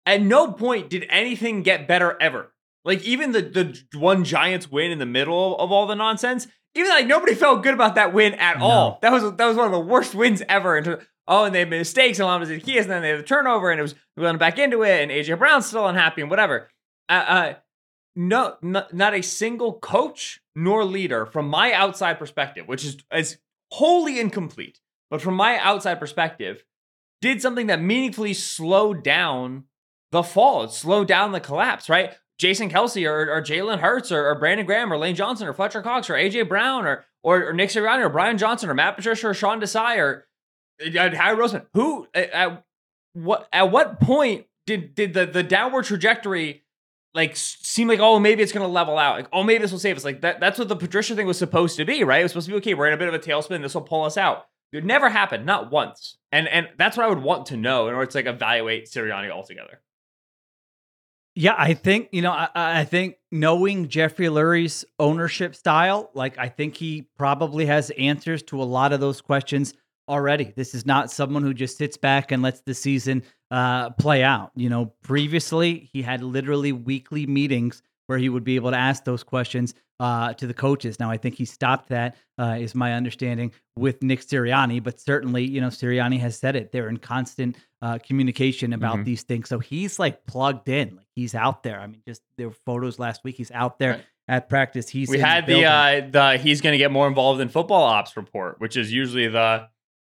At 0.05 0.23
no 0.23 0.53
point 0.53 0.91
did 0.91 1.07
anything 1.09 1.63
get 1.63 1.89
better 1.89 2.17
ever. 2.21 2.53
Like 2.85 3.03
even 3.05 3.33
the 3.33 3.43
the 3.43 3.99
one 3.99 4.25
Giants 4.25 4.71
win 4.71 4.93
in 4.93 4.99
the 4.99 5.07
middle 5.07 5.57
of 5.59 5.73
all 5.73 5.87
the 5.87 5.95
nonsense, 5.97 6.47
even 6.75 6.91
like 6.91 7.07
nobody 7.07 7.35
felt 7.35 7.63
good 7.65 7.75
about 7.75 7.97
that 7.97 8.13
win 8.13 8.35
at 8.35 8.59
No. 8.59 8.65
all. 8.65 8.99
That 9.03 9.11
was 9.11 9.23
that 9.25 9.47
was 9.47 9.57
one 9.57 9.67
of 9.67 9.73
the 9.73 9.81
worst 9.81 10.15
wins 10.15 10.43
ever. 10.49 10.77
And 10.77 10.99
oh, 11.27 11.45
and 11.45 11.55
they 11.55 11.65
made 11.65 11.79
mistakes 11.79 12.21
and 12.21 12.29
Lamas 12.29 12.49
Zacchaeus, 12.49 12.85
and 12.85 12.91
then 12.93 13.03
they 13.03 13.09
had 13.09 13.19
a 13.19 13.25
turnover, 13.25 13.71
and 13.71 13.81
it 13.81 13.83
was 13.83 13.97
going 14.17 14.39
back 14.39 14.59
into 14.61 14.83
it, 14.85 15.03
and 15.03 15.11
AJ 15.11 15.39
Brown's 15.39 15.67
still 15.67 15.89
unhappy 15.89 16.21
and 16.21 16.31
whatever. 16.31 16.69
Uh, 17.09 17.13
uh 17.13 17.55
no, 18.15 18.55
not, 18.63 18.95
not 18.95 19.13
a 19.15 19.23
single 19.23 19.75
coach 19.79 20.41
nor 20.55 20.85
leader 20.85 21.27
from 21.27 21.49
my 21.49 21.73
outside 21.73 22.19
perspective, 22.19 22.67
which 22.69 22.85
is 22.85 22.97
is 23.13 23.39
wholly 23.73 24.21
incomplete, 24.21 24.81
but 25.11 25.23
from 25.23 25.35
my 25.35 25.59
outside 25.59 25.97
perspective, 25.97 26.65
did 27.23 27.41
something 27.41 27.67
that 27.69 27.81
meaningfully 27.81 28.35
slowed 28.35 29.03
down 29.03 29.65
the 30.13 30.23
fall, 30.23 30.69
slowed 30.69 31.09
down 31.09 31.33
the 31.33 31.41
collapse, 31.41 31.89
right? 31.89 32.15
Jason 32.39 32.69
Kelce 32.69 33.09
or, 33.09 33.33
or 33.33 33.41
Jalen 33.41 33.79
Hurts 33.79 34.13
or, 34.13 34.29
or 34.29 34.39
Brandon 34.39 34.67
Graham 34.67 34.93
or 34.93 34.99
Lane 34.99 35.15
Johnson 35.15 35.49
or 35.49 35.55
Fletcher 35.55 35.83
Cox 35.83 36.11
or 36.11 36.15
AJ 36.15 36.49
Brown 36.49 36.87
or 36.87 37.05
or, 37.23 37.49
or 37.49 37.53
Nick 37.53 37.71
Sirianni 37.71 38.05
or 38.05 38.09
Brian 38.09 38.39
Johnson 38.39 38.69
or 38.69 38.75
Matt 38.75 38.97
Patricia 38.97 39.29
or 39.29 39.35
Sean 39.35 39.61
Desai 39.61 39.97
or 39.97 40.27
uh, 40.85 41.11
Harry 41.17 41.37
Roseman. 41.37 41.67
Who 41.73 42.07
at, 42.15 42.31
at 42.31 42.65
what 43.15 43.49
at 43.53 43.71
what 43.71 44.01
point 44.01 44.47
did 44.67 44.95
did 44.95 45.15
the 45.15 45.27
the 45.27 45.43
downward 45.43 45.87
trajectory 45.87 46.63
like 47.15 47.35
seem 47.35 47.89
like 47.89 48.01
oh 48.01 48.19
maybe 48.19 48.43
it's 48.43 48.53
gonna 48.53 48.69
level 48.69 48.99
out 48.99 49.17
like 49.17 49.29
oh 49.33 49.43
maybe 49.43 49.63
this 49.63 49.73
will 49.73 49.79
save 49.79 49.97
us 49.97 50.05
like 50.05 50.21
that 50.21 50.39
that's 50.39 50.59
what 50.59 50.69
the 50.69 50.77
Patricia 50.77 51.15
thing 51.15 51.27
was 51.27 51.39
supposed 51.39 51.79
to 51.79 51.85
be 51.87 52.05
right 52.05 52.21
it 52.21 52.25
was 52.25 52.33
supposed 52.33 52.47
to 52.47 52.53
be 52.53 52.59
okay 52.59 52.75
we're 52.75 52.87
in 52.87 52.93
a 52.93 52.99
bit 52.99 53.09
of 53.09 53.15
a 53.15 53.19
tailspin 53.19 53.63
this 53.63 53.75
will 53.75 53.81
pull 53.81 54.05
us 54.05 54.19
out 54.19 54.47
it 54.73 54.85
never 54.85 55.09
happened 55.09 55.47
not 55.47 55.71
once 55.71 56.17
and 56.33 56.49
and 56.49 56.69
that's 56.79 56.97
what 56.97 57.07
I 57.07 57.09
would 57.09 57.23
want 57.23 57.47
to 57.47 57.57
know 57.57 57.89
in 57.89 57.95
order 57.95 58.11
to 58.11 58.19
like 58.19 58.27
evaluate 58.27 58.87
Sirianni 58.87 59.31
altogether. 59.31 59.81
Yeah, 61.35 61.55
I 61.57 61.75
think 61.75 62.09
you 62.13 62.23
know. 62.23 62.33
I, 62.33 62.49
I 62.55 62.85
think 62.85 63.17
knowing 63.31 63.89
Jeffrey 63.89 64.27
Lurie's 64.27 64.87
ownership 64.99 65.55
style, 65.55 66.11
like 66.15 66.39
I 66.39 66.49
think 66.49 66.77
he 66.77 67.09
probably 67.19 67.67
has 67.67 67.91
answers 67.91 68.43
to 68.45 68.63
a 68.63 68.65
lot 68.65 68.93
of 68.93 69.01
those 69.01 69.21
questions 69.21 69.75
already. 70.09 70.53
This 70.57 70.75
is 70.75 70.87
not 70.87 71.11
someone 71.11 71.43
who 71.43 71.53
just 71.53 71.77
sits 71.77 71.97
back 71.97 72.33
and 72.33 72.43
lets 72.43 72.61
the 72.61 72.75
season 72.75 73.23
uh, 73.51 73.91
play 73.91 74.23
out. 74.23 74.53
You 74.55 74.71
know, 74.71 74.87
previously 75.03 75.91
he 75.93 76.01
had 76.01 76.23
literally 76.23 76.73
weekly 76.73 77.27
meetings 77.27 77.83
where 78.07 78.19
he 78.19 78.29
would 78.29 78.45
be 78.45 78.57
able 78.57 78.71
to 78.71 78.77
ask 78.77 79.05
those 79.05 79.23
questions 79.23 79.75
uh, 79.99 80.33
to 80.35 80.47
the 80.47 80.55
coaches. 80.55 81.01
Now, 81.01 81.11
I 81.11 81.17
think 81.17 81.37
he 81.37 81.45
stopped 81.45 81.89
that, 81.89 82.17
uh, 82.39 82.57
is 82.61 82.75
my 82.75 82.93
understanding, 82.93 83.53
with 83.79 84.03
Nick 84.03 84.21
Sirianni. 84.21 84.83
But 84.83 85.01
certainly, 85.01 85.45
you 85.45 85.61
know, 85.61 85.69
Sirianni 85.69 86.19
has 86.21 86.39
said 86.39 86.55
it. 86.55 86.71
They're 86.73 86.89
in 86.89 86.99
constant 86.99 87.57
uh, 87.83 87.99
communication 87.99 88.73
about 88.73 88.97
Mhm. 88.99 89.05
these 89.05 89.23
things. 89.23 89.49
So 89.49 89.59
he's 89.59 89.99
like 89.99 90.27
plugged 90.27 90.69
in. 90.69 90.97
Like 90.97 91.07
he's 91.15 91.35
out 91.35 91.63
there. 91.63 91.81
I 91.81 91.87
mean, 91.87 92.03
just 92.07 92.23
there 92.37 92.49
were 92.49 92.55
photos 92.67 92.99
last 92.99 93.23
week. 93.25 93.37
He's 93.37 93.51
out 93.53 93.79
there 93.79 93.93
Right. 93.93 94.05
at 94.29 94.49
practice. 94.49 94.89
He's 94.89 95.09
we 95.09 95.19
had 95.19 95.45
the 95.47 95.63
building. 95.63 95.67
uh 95.67 96.09
the 96.11 96.39
he's 96.39 96.61
going 96.61 96.73
to 96.73 96.79
get 96.79 96.91
more 96.91 97.07
involved 97.09 97.41
in 97.41 97.49
football 97.49 97.83
ops 97.85 98.17
report, 98.17 98.61
which 98.61 98.77
is 98.77 98.93
usually 98.93 99.29
the 99.29 99.69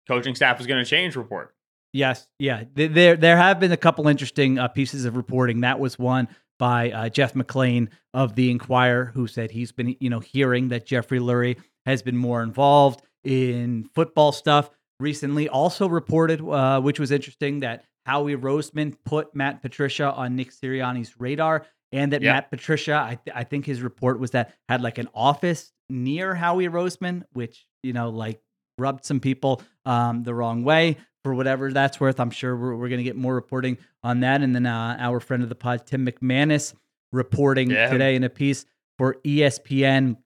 coaching 0.08 0.34
staff 0.36 0.60
is 0.60 0.66
going 0.68 0.84
to 0.84 0.90
change 0.90 1.16
report. 1.16 1.54
Yes, 1.94 2.28
yeah. 2.40 2.64
There, 2.76 3.16
there 3.16 3.38
have 3.38 3.60
been 3.60 3.72
a 3.72 3.78
couple 3.78 4.08
interesting 4.08 4.60
uh, 4.60 4.68
pieces 4.68 5.06
of 5.06 5.16
reporting. 5.18 5.62
That 5.62 5.80
was 5.80 5.98
one 6.00 6.28
by 6.60 6.92
uh, 6.92 7.10
Jeff 7.10 7.34
McLane 7.34 7.90
of 8.14 8.36
the 8.36 8.50
Inquirer, 8.52 9.12
who 9.14 9.28
said 9.28 9.52
he's 9.52 9.72
been, 9.72 9.96
you 10.00 10.10
know, 10.10 10.20
hearing 10.20 10.70
that 10.70 10.86
Jeffrey 10.86 11.20
Lurie 11.20 11.58
has 11.86 12.02
been 12.02 12.18
more 12.18 12.42
involved 12.44 13.02
in 13.24 13.90
football 13.94 14.32
stuff 14.32 14.70
recently. 15.00 15.48
Also 15.50 15.88
reported, 15.88 16.42
uh, 16.42 16.82
which 16.82 17.00
was 17.00 17.12
interesting, 17.12 17.60
that 17.62 17.86
Howie 18.06 18.36
Roseman 18.36 18.96
put 19.06 19.36
Matt 19.36 19.62
Patricia 19.62 20.12
on 20.12 20.36
Nick 20.36 20.52
Sirianni's 20.52 21.20
radar, 21.20 21.66
and 21.92 22.12
that 22.14 22.22
Yeah. 22.22 22.34
Matt 22.34 22.50
Patricia, 22.50 22.96
I, 22.96 23.20
th- 23.24 23.36
I 23.36 23.44
think 23.44 23.66
his 23.66 23.82
report 23.82 24.20
was 24.20 24.32
that 24.32 24.54
had 24.68 24.82
like 24.82 24.98
an 24.98 25.10
office 25.14 25.72
near 25.90 26.34
Howie 26.36 26.68
Roseman, 26.68 27.24
which 27.34 27.66
you 27.84 27.94
know, 27.94 28.10
like 28.10 28.42
rubbed 28.80 29.06
some 29.06 29.20
people 29.20 29.62
um, 29.86 30.24
the 30.24 30.34
wrong 30.34 30.64
way 30.64 30.98
for 31.28 31.34
whatever 31.36 31.72
that's 31.74 32.00
worth. 32.00 32.20
I'm 32.22 32.30
sure 32.32 32.56
we're, 32.56 32.76
we're 32.76 32.88
going 32.88 33.00
to 33.00 33.04
get 33.04 33.18
more 33.18 33.36
reporting 33.36 33.78
on 34.02 34.22
that. 34.22 34.42
And 34.42 34.56
then 34.56 34.66
uh, 34.66 34.96
our 34.98 35.20
friend 35.20 35.44
of 35.44 35.50
the 35.50 35.56
pod, 35.56 35.86
Tim 35.86 36.06
McManus, 36.06 36.74
reporting 37.12 37.70
Yeah. 37.70 37.90
today 37.90 38.16
in 38.16 38.24
a 38.24 38.30
piece 38.30 38.66
for 38.98 39.18
ESPN.com 39.26 40.18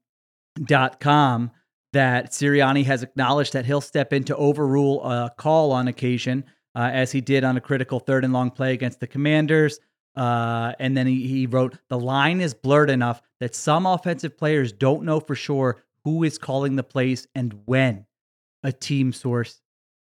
that 1.93 2.31
Sirianni 2.31 2.85
has 2.85 3.03
acknowledged 3.03 3.53
that 3.53 3.65
he'll 3.65 3.81
step 3.81 4.13
in 4.13 4.23
to 4.25 4.35
overrule 4.35 5.03
a 5.03 5.31
call 5.37 5.71
on 5.71 5.87
occasion, 5.87 6.45
uh, 6.75 6.89
as 6.93 7.11
he 7.11 7.19
did 7.19 7.43
on 7.43 7.57
a 7.57 7.61
critical 7.61 7.99
third 7.99 8.23
and 8.23 8.31
long 8.31 8.49
play 8.51 8.73
against 8.73 8.99
the 8.99 9.07
Commanders. 9.07 9.79
Uh, 10.15 10.73
and 10.79 10.95
then 10.95 11.07
he, 11.07 11.27
he 11.27 11.47
wrote, 11.47 11.77
The 11.89 11.99
line 11.99 12.39
is 12.41 12.53
blurred 12.53 12.89
enough 12.89 13.21
that 13.39 13.55
some 13.55 13.85
offensive 13.85 14.37
players 14.37 14.71
don't 14.71 15.03
know 15.03 15.19
for 15.19 15.35
sure 15.35 15.83
who 16.03 16.23
is 16.23 16.37
calling 16.37 16.75
the 16.75 16.83
plays 16.83 17.27
and 17.35 17.59
when, 17.65 18.05
a 18.63 18.71
team 18.71 19.11
source 19.13 19.59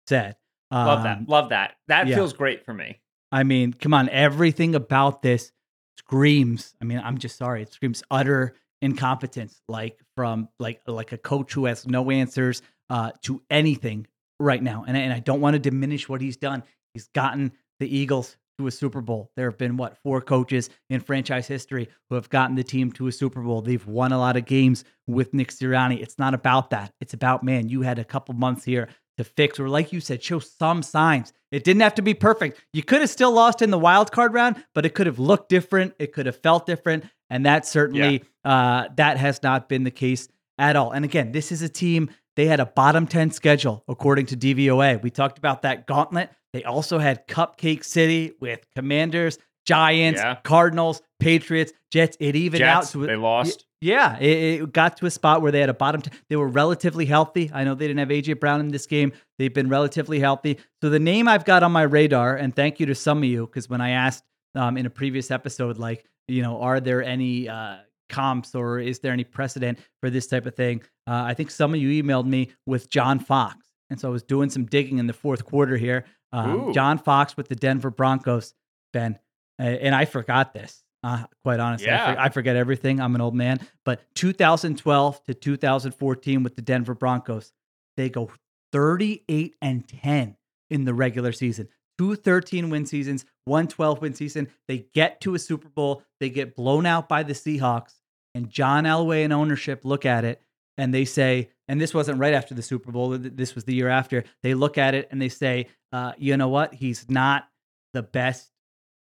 said. 0.08 0.36
Love 0.72 1.00
Um, 1.00 1.04
that. 1.04 1.30
Love 1.30 1.50
that. 1.50 1.76
That 1.88 2.08
yeah. 2.08 2.16
feels 2.16 2.34
great 2.34 2.64
for 2.66 2.74
me. 2.74 3.00
I 3.32 3.44
mean, 3.44 3.74
come 3.74 3.94
on, 3.94 4.10
everything 4.10 4.76
about 4.76 5.22
this 5.22 5.52
screams. 5.98 6.74
I 6.82 6.86
mean, 6.86 7.00
I'm 7.04 7.18
just 7.18 7.38
sorry, 7.38 7.62
it 7.64 7.74
screams 7.74 8.02
utter 8.10 8.56
incompetence, 8.82 9.62
like 9.68 10.00
from 10.16 10.50
like 10.60 10.82
like 10.88 11.12
a 11.12 11.18
coach 11.18 11.54
who 11.54 11.66
has 11.66 11.86
no 11.88 12.10
answers 12.12 12.62
uh, 12.90 13.12
to 13.24 13.42
anything 13.50 14.08
right 14.40 14.62
now. 14.64 14.86
And 14.88 14.96
I- 14.98 15.02
and 15.02 15.14
I 15.14 15.20
don't 15.20 15.42
want 15.42 15.54
to 15.56 15.60
diminish 15.60 16.08
what 16.10 16.22
he's 16.22 16.38
done. 16.38 16.64
He's 16.94 17.08
gotten 17.10 17.52
the 17.80 17.94
Eagles 17.96 18.38
to 18.58 18.68
a 18.68 18.72
Super 18.72 19.02
Bowl. 19.02 19.32
There 19.36 19.50
have 19.50 19.58
been 19.58 19.78
what 19.78 19.98
four 20.04 20.22
coaches 20.22 20.70
in 20.90 21.00
franchise 21.02 21.48
history 21.48 21.88
who 22.10 22.16
have 22.16 22.30
gotten 22.30 22.56
the 22.56 22.64
team 22.64 22.92
to 22.94 23.08
a 23.08 23.12
Super 23.12 23.42
Bowl. 23.42 23.62
They've 23.62 23.86
won 23.86 24.12
a 24.12 24.18
lot 24.18 24.38
of 24.38 24.46
games 24.46 24.84
with 25.08 25.34
Nick 25.34 25.50
Sirianni. 25.50 26.02
It's 26.02 26.18
not 26.18 26.34
about 26.34 26.70
that. 26.72 26.94
It's 27.00 27.14
about 27.14 27.44
man, 27.44 27.70
you 27.70 27.82
had 27.82 28.00
a 28.00 28.04
couple 28.06 28.34
months 28.36 28.64
here 28.66 28.90
to 29.20 29.24
fix, 29.26 29.60
or 29.60 29.68
like 29.68 29.92
you 29.94 30.00
said, 30.00 30.24
show 30.24 30.40
some 30.40 30.82
signs. 30.82 31.34
It 31.52 31.64
didn't 31.66 31.82
have 31.82 31.96
to 31.96 32.02
be 32.02 32.14
perfect. 32.14 32.60
You 32.74 32.84
could 32.84 33.02
have 33.02 33.10
still 33.10 33.32
lost 33.32 33.62
in 33.62 33.70
the 33.70 33.78
wild 33.78 34.12
card 34.12 34.34
round, 34.34 34.64
but 34.74 34.86
it 34.86 34.94
could 34.96 35.08
have 35.08 35.20
looked 35.20 35.50
different. 35.50 35.94
It 36.00 36.14
could 36.14 36.26
have 36.26 36.38
felt 36.38 36.66
different, 36.66 37.06
and 37.30 37.46
that 37.46 37.66
certainly 37.66 38.24
uh, 38.46 38.86
that 38.96 39.18
has 39.18 39.44
not 39.44 39.68
been 39.68 39.84
the 39.84 39.92
case 39.92 40.30
at 40.58 40.76
all. 40.76 40.92
And 40.92 41.04
again, 41.04 41.34
this 41.34 41.52
is 41.52 41.62
a 41.62 41.70
team. 41.70 42.10
They 42.38 42.46
had 42.46 42.62
a 42.62 42.66
bottom 42.66 43.08
ten 43.08 43.32
schedule 43.32 43.84
according 43.90 44.28
to 44.28 44.38
DVOA. 44.38 45.02
We 45.02 45.10
talked 45.10 45.38
about 45.38 45.64
that 45.64 45.86
gauntlet. 45.86 46.30
They 46.54 46.64
also 46.64 46.98
had 46.98 47.28
Cupcake 47.28 47.84
City 47.84 48.32
with 48.40 48.66
Commanders, 48.74 49.38
Giants, 49.70 50.20
Yeah. 50.20 50.36
Cardinals, 50.44 51.02
Patriots, 51.20 51.72
Jets. 51.92 52.18
It 52.20 52.36
out 52.36 52.82
Jets, 52.82 52.92
to 52.94 53.06
they 53.06 53.16
lost. 53.16 53.66
yeah, 53.82 54.18
it, 54.20 54.62
it 54.62 54.74
got 54.74 54.98
to 54.98 55.06
a 55.06 55.12
spot 55.12 55.42
where 55.44 55.52
they 55.52 55.60
had 55.60 55.70
a 55.70 55.74
bottom. 55.76 56.02
T- 56.02 56.12
they 56.28 56.36
were 56.36 56.48
relatively 56.48 57.06
healthy. 57.06 57.52
I 57.54 57.64
know 57.64 57.76
they 57.76 57.88
didn't 57.88 58.00
have 58.00 58.10
AJ 58.10 58.40
Brown 58.40 58.60
in 58.62 58.70
this 58.70 58.88
game. 58.88 59.12
They've 59.38 59.54
been 59.54 59.70
relatively 59.70 60.20
healthy. 60.20 60.58
So 60.82 60.90
the 60.90 61.00
name 61.00 61.28
I've 61.28 61.46
got 61.46 61.62
on 61.62 61.72
my 61.72 61.84
radar, 61.84 62.36
and 62.36 62.56
thank 62.56 62.80
you 62.80 62.88
to 62.88 62.96
some 62.96 63.20
of 63.20 63.24
you, 63.26 63.46
because 63.46 63.70
when 63.70 63.80
I 63.82 63.92
asked 63.92 64.24
um, 64.56 64.76
in 64.78 64.86
a 64.86 64.90
previous 64.90 65.30
episode, 65.30 65.78
like 65.78 66.04
you 66.28 66.42
know, 66.42 66.62
are 66.62 66.80
there 66.80 67.04
any 67.04 67.48
uh, 67.48 67.78
comps 68.10 68.56
or 68.56 68.80
is 68.80 69.00
there 69.00 69.14
any 69.14 69.24
precedent 69.24 69.78
for 70.02 70.10
this 70.10 70.26
type 70.28 70.46
of 70.48 70.56
thing? 70.56 70.82
Uh, 71.08 71.24
I 71.26 71.34
think 71.36 71.52
some 71.52 71.74
of 71.74 71.80
you 71.80 72.04
emailed 72.04 72.26
me 72.26 72.52
with 72.66 72.90
John 72.90 73.20
Fox, 73.20 73.58
and 73.90 74.00
so 74.00 74.08
I 74.08 74.12
was 74.12 74.24
doing 74.24 74.50
some 74.50 74.66
digging 74.66 74.98
in 74.98 75.06
the 75.08 75.14
fourth 75.14 75.46
quarter 75.46 75.78
here. 75.78 76.06
Um, 76.32 76.74
John 76.74 76.98
Fox 77.00 77.36
with 77.38 77.48
the 77.50 77.56
Denver 77.56 77.90
Broncos, 77.90 78.54
Ben, 78.94 79.18
and 79.66 79.94
I 79.96 80.06
forgot 80.06 80.54
this. 80.54 80.84
Uh, 81.04 81.24
quite 81.44 81.60
honestly, 81.60 81.88
I, 81.90 82.14
for- 82.14 82.20
I 82.22 82.30
forget 82.30 82.56
everything. 82.56 83.00
I'm 83.00 83.16
an 83.16 83.22
old 83.22 83.36
man. 83.36 83.60
But 83.86 84.02
2012 84.16 85.24
to 85.26 85.34
2014 85.34 86.44
with 86.44 86.56
the 86.56 86.62
Denver 86.62 86.94
Broncos, 86.94 87.54
they 87.96 88.10
go 88.10 88.32
38 88.74 89.56
and 89.62 89.88
10 89.88 90.36
in 90.70 90.86
the 90.86 90.94
regular 90.94 91.32
season. 91.32 91.68
Two 91.98 92.16
13 92.16 92.70
win 92.70 92.86
seasons, 92.86 93.26
one 93.46 93.68
12 93.68 94.02
win 94.02 94.14
season. 94.14 94.48
They 94.68 94.86
get 94.94 95.20
to 95.22 95.36
a 95.36 95.40
Super 95.40 95.68
Bowl. 95.70 96.04
They 96.20 96.30
get 96.30 96.56
blown 96.56 96.86
out 96.86 97.10
by 97.10 97.24
the 97.24 97.34
Seahawks. 97.34 97.96
and 98.36 98.50
John 98.50 98.84
Elway 98.86 99.24
and 99.24 99.34
ownership 99.34 99.84
look 99.84 100.06
at 100.06 100.24
it 100.24 100.42
and 100.78 100.94
they 100.94 101.04
say, 101.04 101.50
and 101.68 101.80
this 101.82 101.94
wasn't 101.94 102.20
right 102.20 102.34
after 102.34 102.54
the 102.54 102.62
Super 102.62 102.92
Bowl, 102.92 103.18
this 103.18 103.54
was 103.56 103.66
the 103.66 103.74
year 103.74 103.90
after. 103.90 104.24
They 104.44 104.54
look 104.54 104.78
at 104.78 104.96
it 104.96 105.10
and 105.12 105.22
they 105.22 105.30
say, 105.30 105.68
uh, 105.92 106.14
you 106.18 106.38
know 106.38 106.48
what? 106.48 106.74
He's 106.74 107.10
not 107.10 107.48
the 107.94 108.04
best 108.04 108.50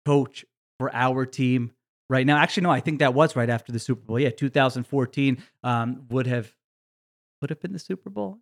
coach 0.09 0.47
for 0.79 0.91
our 0.95 1.27
team 1.27 1.73
right 2.09 2.27
now. 2.27 2.39
Actually, 2.39 2.63
no, 2.63 2.71
I 2.71 2.81
think 2.81 3.01
that 3.01 3.13
was 3.13 3.37
right 3.37 3.51
after 3.51 3.73
the 3.73 3.79
Super 3.79 4.01
Bowl. 4.01 4.19
Yeah, 4.19 4.31
2014 4.31 5.43
um, 5.63 6.07
would 6.09 6.27
have 6.27 6.51
would 7.43 7.51
have 7.51 7.61
been 7.61 7.75
the 7.75 7.79
Super 7.79 8.09
Bowl. 8.09 8.39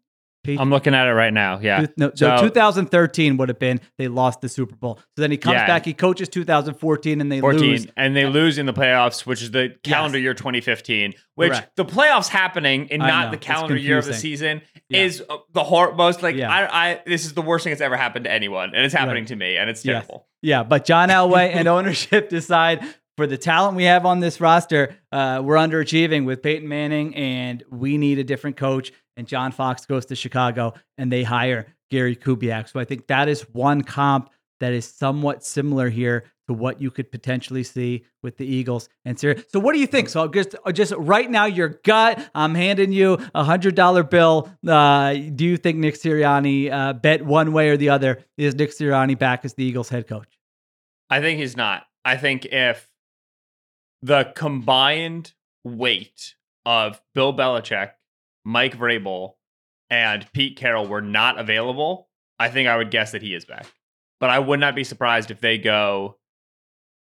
I'm 0.49 0.71
looking 0.71 0.95
at 0.95 1.07
it 1.07 1.13
right 1.13 1.33
now. 1.33 1.59
Yeah. 1.61 1.87
No, 1.97 2.11
so, 2.15 2.37
So- 2.37 2.43
2013 2.43 3.37
would 3.39 3.49
have 3.49 3.59
been 3.59 3.81
they 3.99 4.09
lost 4.09 4.41
the 4.41 4.49
Super 4.49 4.77
Bowl. 4.77 4.99
So 5.17 5.23
then 5.23 5.31
he 5.31 5.37
comes 5.37 5.55
Yeah. 5.55 5.67
back, 5.67 5.85
he 5.85 5.93
coaches 5.95 6.29
2014, 6.29 7.21
and 7.21 7.31
they 7.33 7.41
14 7.41 7.61
lose. 7.71 7.87
and 7.97 8.15
they 8.17 8.27
lose 8.27 8.59
in 8.59 8.67
the 8.67 8.73
playoffs 8.73 9.27
which 9.27 9.43
is 9.43 9.51
the 9.51 9.75
calendar 9.83 10.19
year 10.19 10.35
2015 10.35 11.15
which 11.35 11.51
Correct. 11.53 11.77
the 11.77 11.85
playoffs 11.85 12.29
happening 12.29 12.89
and 12.91 13.01
not 13.01 13.31
the 13.31 13.37
calendar 13.37 13.77
year 13.77 13.99
of 13.99 14.05
the 14.07 14.15
season 14.15 14.63
Yeah. 14.89 15.01
is 15.03 15.23
uh, 15.29 15.37
the 15.53 15.65
hor- 15.65 15.95
most 15.95 16.23
like 16.23 16.37
Yeah. 16.37 16.51
I, 16.51 16.91
I 16.93 17.01
this 17.07 17.25
is 17.25 17.35
the 17.35 17.43
worst 17.43 17.65
thing 17.65 17.73
that's 17.73 17.81
ever 17.81 17.97
happened 17.97 18.25
to 18.27 18.33
anyone 18.33 18.73
and 18.75 18.85
it's 18.85 18.95
happening 18.95 19.23
Right. 19.25 19.29
to 19.29 19.37
me 19.37 19.57
and 19.57 19.69
it's 19.71 19.85
Yes. 19.85 20.05
terrible 20.07 20.27
Yeah, 20.43 20.63
but 20.63 20.85
John 20.85 21.09
Elway 21.09 21.55
and 21.55 21.67
ownership 21.77 22.29
decide 22.29 22.81
for 23.17 23.27
the 23.27 23.39
talent 23.39 23.77
we 23.77 23.85
have 23.85 24.05
on 24.05 24.21
this 24.21 24.41
roster, 24.41 24.97
uh, 25.11 25.41
we're 25.43 25.57
underachieving 25.57 26.27
with 26.27 26.43
Peyton 26.43 26.69
Manning, 26.69 27.15
and 27.15 27.63
we 27.71 27.97
need 27.97 28.19
a 28.19 28.25
different 28.25 28.57
coach. 28.57 28.93
And 29.17 29.27
John 29.27 29.53
Fox 29.53 29.87
goes 29.87 30.07
to 30.07 30.15
Chicago, 30.15 30.75
and 30.99 31.11
they 31.11 31.23
hire 31.23 31.75
Gary 31.91 32.17
Kubiak. 32.17 32.69
So 32.69 32.79
I 32.79 32.85
think 32.85 33.07
that 33.07 33.29
is 33.29 33.43
one 33.53 33.83
comp 33.83 34.31
that 34.61 34.73
is 34.73 34.87
somewhat 34.87 35.45
similar 35.45 35.89
here 35.89 36.25
to 36.49 36.55
what 36.55 36.81
you 36.81 36.91
could 36.91 37.11
potentially 37.11 37.63
see 37.63 38.05
with 38.23 38.37
the 38.37 38.47
Eagles 38.47 38.89
and 39.05 39.19
Syria. 39.19 39.43
So 39.49 39.59
what 39.59 39.73
do 39.73 39.81
you 39.81 39.87
think? 39.87 40.09
So 40.09 40.29
just 40.29 40.55
just 40.73 40.93
right 40.97 41.29
now, 41.29 41.47
your 41.47 41.81
gut. 41.85 42.25
I'm 42.35 42.55
handing 42.55 42.93
you 42.93 43.19
a 43.35 43.43
hundred 43.43 43.75
dollar 43.75 44.03
bill. 44.03 44.51
Uh, 44.67 45.15
do 45.15 45.45
you 45.45 45.57
think 45.57 45.79
Nick 45.79 45.95
Sirianni 45.95 46.71
uh, 46.71 46.93
bet 46.93 47.25
one 47.25 47.53
way 47.53 47.71
or 47.71 47.77
the 47.77 47.89
other? 47.89 48.25
Is 48.37 48.55
Nick 48.55 48.71
Sirianni 48.71 49.19
back 49.19 49.45
as 49.45 49.55
the 49.55 49.65
Eagles 49.65 49.89
head 49.89 50.07
coach? 50.07 50.39
I 51.11 51.21
think 51.21 51.41
he's 51.41 51.57
not. 51.57 51.85
I 52.05 52.17
think 52.17 52.47
if 52.47 52.89
the 54.03 54.33
combined 54.35 55.33
weight 55.65 56.35
of 56.65 57.01
Bill 57.15 57.35
Belichick, 57.35 57.93
Mike 58.45 58.77
Vrabel, 58.77 59.35
and 59.91 60.31
Pete 60.33 60.57
Carroll 60.57 60.87
were 60.87 61.01
not 61.01 61.39
available, 61.39 62.09
I 62.39 62.49
think 62.49 62.69
I 62.69 62.77
would 62.77 62.91
guess 62.91 63.13
that 63.13 63.23
he 63.23 63.35
is 63.35 63.45
back. 63.45 63.67
But 64.21 64.31
I 64.31 64.39
would 64.39 64.61
not 64.61 64.75
be 64.75 64.85
surprised 64.85 65.31
if 65.31 65.41
they 65.41 65.59
go 65.59 66.19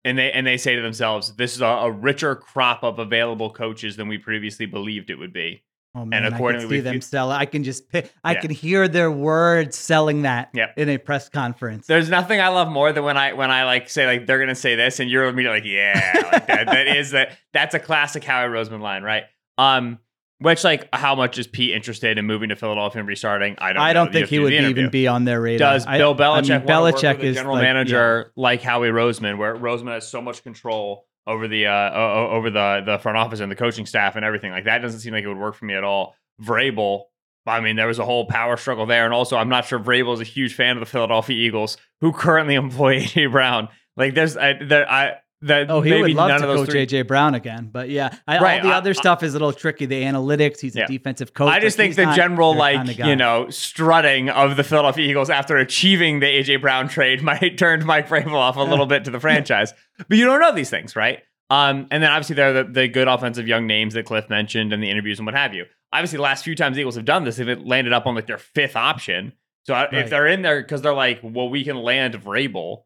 and 0.04 0.17
they 0.17 0.32
and 0.32 0.45
they 0.45 0.58
say 0.58 0.76
to 0.76 0.82
themselves, 0.82 1.36
"This 1.36 1.56
is 1.56 1.62
a, 1.62 1.65
a 1.65 1.91
richer 1.91 2.36
crop 2.36 2.84
of 2.84 3.00
available 3.00 3.52
coaches 3.52 3.97
than 3.97 4.08
we 4.08 4.17
previously 4.17 4.65
believed 4.65 5.10
it 5.10 5.19
would 5.19 5.34
be." 5.34 5.63
Oh 5.95 6.06
man, 6.06 6.26
I 6.26 6.28
accordingly, 6.28 6.67
can 6.67 6.69
see 6.69 6.80
them 6.82 6.93
feel- 6.95 7.02
sell. 7.02 7.32
I 7.32 7.45
can 7.45 7.63
just 7.63 7.89
pick, 7.89 8.12
I 8.23 8.34
Yeah. 8.34 8.41
can 8.41 8.52
hear 8.52 8.88
their 8.88 9.10
words 9.12 9.76
selling 9.76 10.21
that 10.23 10.50
Yep. 10.54 10.73
in 10.78 10.89
a 10.89 10.97
press 11.00 11.28
conference. 11.28 11.88
There's 11.88 12.10
nothing 12.10 12.39
I 12.39 12.50
love 12.50 12.67
more 12.69 12.91
than 12.93 13.04
when 13.04 13.17
I 13.17 13.34
when 13.34 13.50
I 13.50 13.63
like 13.63 13.89
say 13.89 14.06
like 14.06 14.28
they're 14.28 14.39
gonna 14.39 14.54
say 14.54 14.76
this 14.76 15.00
and 15.00 15.10
you're 15.10 15.26
immediately 15.26 15.62
like 15.62 15.67
yeah 15.67 16.30
like 16.32 16.47
that, 16.47 16.65
that 16.67 16.88
is 16.97 17.12
that 17.12 17.32
that's 17.54 17.73
a 17.73 17.80
classic 17.80 18.23
Howie 18.23 18.47
Roseman 18.50 18.82
line 18.82 19.02
right 19.02 19.23
um 19.58 19.97
which 20.39 20.63
like 20.63 20.88
how 20.93 21.15
much 21.15 21.39
is 21.39 21.47
Pete 21.47 21.73
interested 21.73 22.19
in 22.19 22.26
moving 22.28 22.50
to 22.50 22.56
Philadelphia 22.56 23.00
and 23.00 23.08
restarting 23.08 23.56
I 23.58 23.73
don't 23.73 23.82
I 23.82 23.93
don't 23.93 24.08
You 24.08 24.13
think 24.13 24.28
he 24.28 24.38
would 24.38 24.47
the 24.47 24.50
be, 24.52 24.58
interview. 24.58 24.80
even 24.82 24.91
be 24.91 25.08
on 25.08 25.23
their 25.26 25.41
radar. 25.41 25.73
does 25.73 25.88
I- 25.88 25.97
Bill 25.97 26.13
I 26.13 26.41
Belichick 26.41 26.50
mean, 26.50 26.65
want 26.65 26.84
work 26.93 26.95
Belichick 27.02 27.19
is 27.21 27.36
general 27.38 27.56
like, 27.56 27.63
yeah. 27.63 27.73
manager 27.73 28.32
like 28.36 28.62
Howie 28.62 28.89
Roseman 28.89 29.39
where 29.39 29.56
Roseman 29.56 29.93
has 29.93 30.08
so 30.08 30.21
much 30.21 30.43
control 30.43 31.08
over 31.27 31.47
the 31.47 31.67
uh 31.67 31.91
over 31.91 32.49
the 32.49 32.81
the 32.85 32.97
front 32.97 33.17
office 33.17 33.39
and 33.39 33.51
the 33.51 33.55
coaching 33.55 33.85
staff 33.85 34.15
and 34.15 34.25
everything 34.25 34.51
like 34.51 34.63
that 34.63 34.79
doesn't 34.79 35.01
seem 35.01 35.13
like 35.13 35.23
it 35.23 35.27
would 35.27 35.37
work 35.37 35.53
for 35.53 35.65
me 35.65 35.75
at 35.75 35.83
all 35.83 36.15
Vrabel 36.41 37.03
I 37.47 37.61
mean, 37.61 37.75
there 37.75 37.87
was 37.87 37.99
a 37.99 38.05
whole 38.05 38.25
power 38.25 38.57
struggle 38.57 38.85
there. 38.85 39.05
And 39.05 39.13
also, 39.13 39.37
I'm 39.37 39.49
not 39.49 39.65
sure 39.65 39.79
Vrabel 39.79 40.13
is 40.13 40.19
a 40.19 40.25
huge 40.25 40.53
fan 40.53 40.75
of 40.75 40.81
the 40.81 40.85
Philadelphia 40.85 41.35
Eagles, 41.35 41.77
who 42.01 42.11
currently 42.11 42.55
employ 42.55 42.97
A.J. 42.97 43.27
Brown. 43.27 43.69
Like, 43.95 44.13
there's, 44.13 44.37
I, 44.37 44.53
there, 44.61 44.89
I, 44.89 45.15
that 45.41 45.69
Oh, 45.69 45.82
he 45.82 45.91
maybe 45.91 46.02
would 46.02 46.13
love 46.15 46.41
to 46.41 46.47
coach 46.47 46.69
three. 46.69 46.86
AJ 46.86 47.08
Brown 47.08 47.36
again, 47.36 47.69
but 47.71 47.89
yeah, 47.89 48.10
I, 48.28 48.39
Right, 48.39 48.62
all 48.62 48.69
the 48.69 48.73
I- 48.73 48.78
other 48.78 48.89
I- 48.89 48.93
stuff 48.93 49.21
is 49.23 49.34
a 49.34 49.39
little 49.39 49.54
tricky. 49.54 49.86
The 49.86 50.02
analytics, 50.04 50.60
he's 50.60 50.76
Yeah. 50.76 50.86
a 50.86 50.88
defensive 50.88 51.34
coach. 51.34 51.52
I 51.52 51.60
just 51.60 51.78
think 51.78 51.95
the 51.95 52.12
general, 52.15 52.56
like, 52.56 52.97
you 52.97 53.15
know, 53.15 53.47
strutting 53.50 54.30
of 54.30 54.58
the 54.58 54.63
Philadelphia 54.63 55.08
Eagles 55.08 55.30
after 55.30 55.58
achieving 55.58 56.19
the 56.19 56.28
A.J. 56.28 56.56
Brown 56.58 56.88
trade 56.88 57.21
might 57.23 57.58
turn 57.58 57.86
Mike 57.86 58.08
Vrabel 58.10 58.34
off 58.34 58.56
a 58.58 58.62
little 58.63 58.86
bit 58.88 59.06
to 59.06 59.12
the 59.12 59.19
franchise. 59.21 59.73
But 60.08 60.17
you 60.17 60.26
don't 60.26 60.39
know 60.41 60.54
these 60.54 60.69
things, 60.69 60.95
right? 60.95 61.19
Um, 61.50 61.88
and 61.91 62.04
then 62.04 62.10
obviously 62.12 62.36
there 62.36 62.50
are 62.50 62.63
the, 62.63 62.69
the 62.69 62.88
good 62.88 63.08
offensive 63.08 63.47
young 63.47 63.67
names 63.67 63.93
that 63.93 64.06
Cliff 64.06 64.30
mentioned 64.30 64.73
and 64.73 64.82
the 64.84 64.89
interviews 64.89 65.19
and 65.19 65.26
what 65.26 65.36
have 65.36 65.54
you. 65.54 65.65
Obviously, 65.93 66.17
the 66.17 66.23
last 66.23 66.43
few 66.43 66.56
times 66.56 66.76
the 66.76 66.82
Eagles 66.82 66.95
have 66.95 67.06
done 67.06 67.23
this, 67.23 67.38
they've 67.38 67.62
landed 67.62 67.93
up 67.93 68.06
on 68.06 68.15
like 68.15 68.28
their 68.28 68.38
fifth 68.38 68.76
option. 68.76 69.32
So 69.63 69.73
Right. 69.73 69.93
if 69.93 70.10
they're 70.10 70.28
in 70.28 70.41
there 70.41 70.62
because 70.62 70.82
they're 70.82 70.93
like, 70.93 71.19
well, 71.23 71.47
we 71.50 71.63
can 71.63 71.78
land 71.78 72.15
Vrabel, 72.15 72.84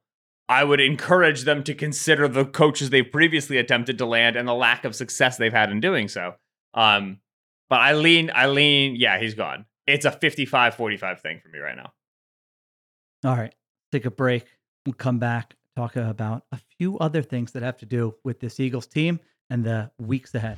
I 0.51 0.65
would 0.65 0.81
encourage 0.81 1.43
them 1.43 1.63
to 1.63 1.73
consider 1.73 2.27
the 2.27 2.43
coaches 2.43 2.89
they've 2.89 3.09
previously 3.09 3.57
attempted 3.57 3.97
to 3.99 4.05
land 4.05 4.35
and 4.35 4.45
the 4.45 4.53
lack 4.53 4.83
of 4.83 4.93
success 4.93 5.37
they've 5.37 5.53
had 5.53 5.71
in 5.71 5.79
doing 5.79 6.09
so. 6.09 6.33
Um, 6.73 7.19
but 7.69 7.79
I 7.79 7.93
lean, 7.93 8.29
I 8.35 8.47
lean, 8.47 8.97
yeah, 8.97 9.17
he's 9.17 9.33
gone. 9.33 9.65
It's 9.87 10.03
a 10.03 10.11
55 10.11 10.75
45 10.75 11.21
thing 11.21 11.39
for 11.41 11.47
me 11.47 11.59
right 11.59 11.77
now. 11.77 11.93
All 13.23 13.37
right, 13.37 13.55
take 13.93 14.03
a 14.03 14.11
break. 14.11 14.45
We'll 14.85 14.93
come 14.93 15.19
back 15.19 15.55
talk 15.77 15.95
about 15.95 16.43
a 16.51 16.59
few 16.77 16.97
other 16.99 17.21
things 17.21 17.53
that 17.53 17.63
have 17.63 17.77
to 17.77 17.85
do 17.85 18.13
with 18.25 18.41
this 18.41 18.59
Eagles 18.59 18.87
team 18.87 19.21
and 19.49 19.63
the 19.63 19.89
weeks 19.99 20.35
ahead. 20.35 20.57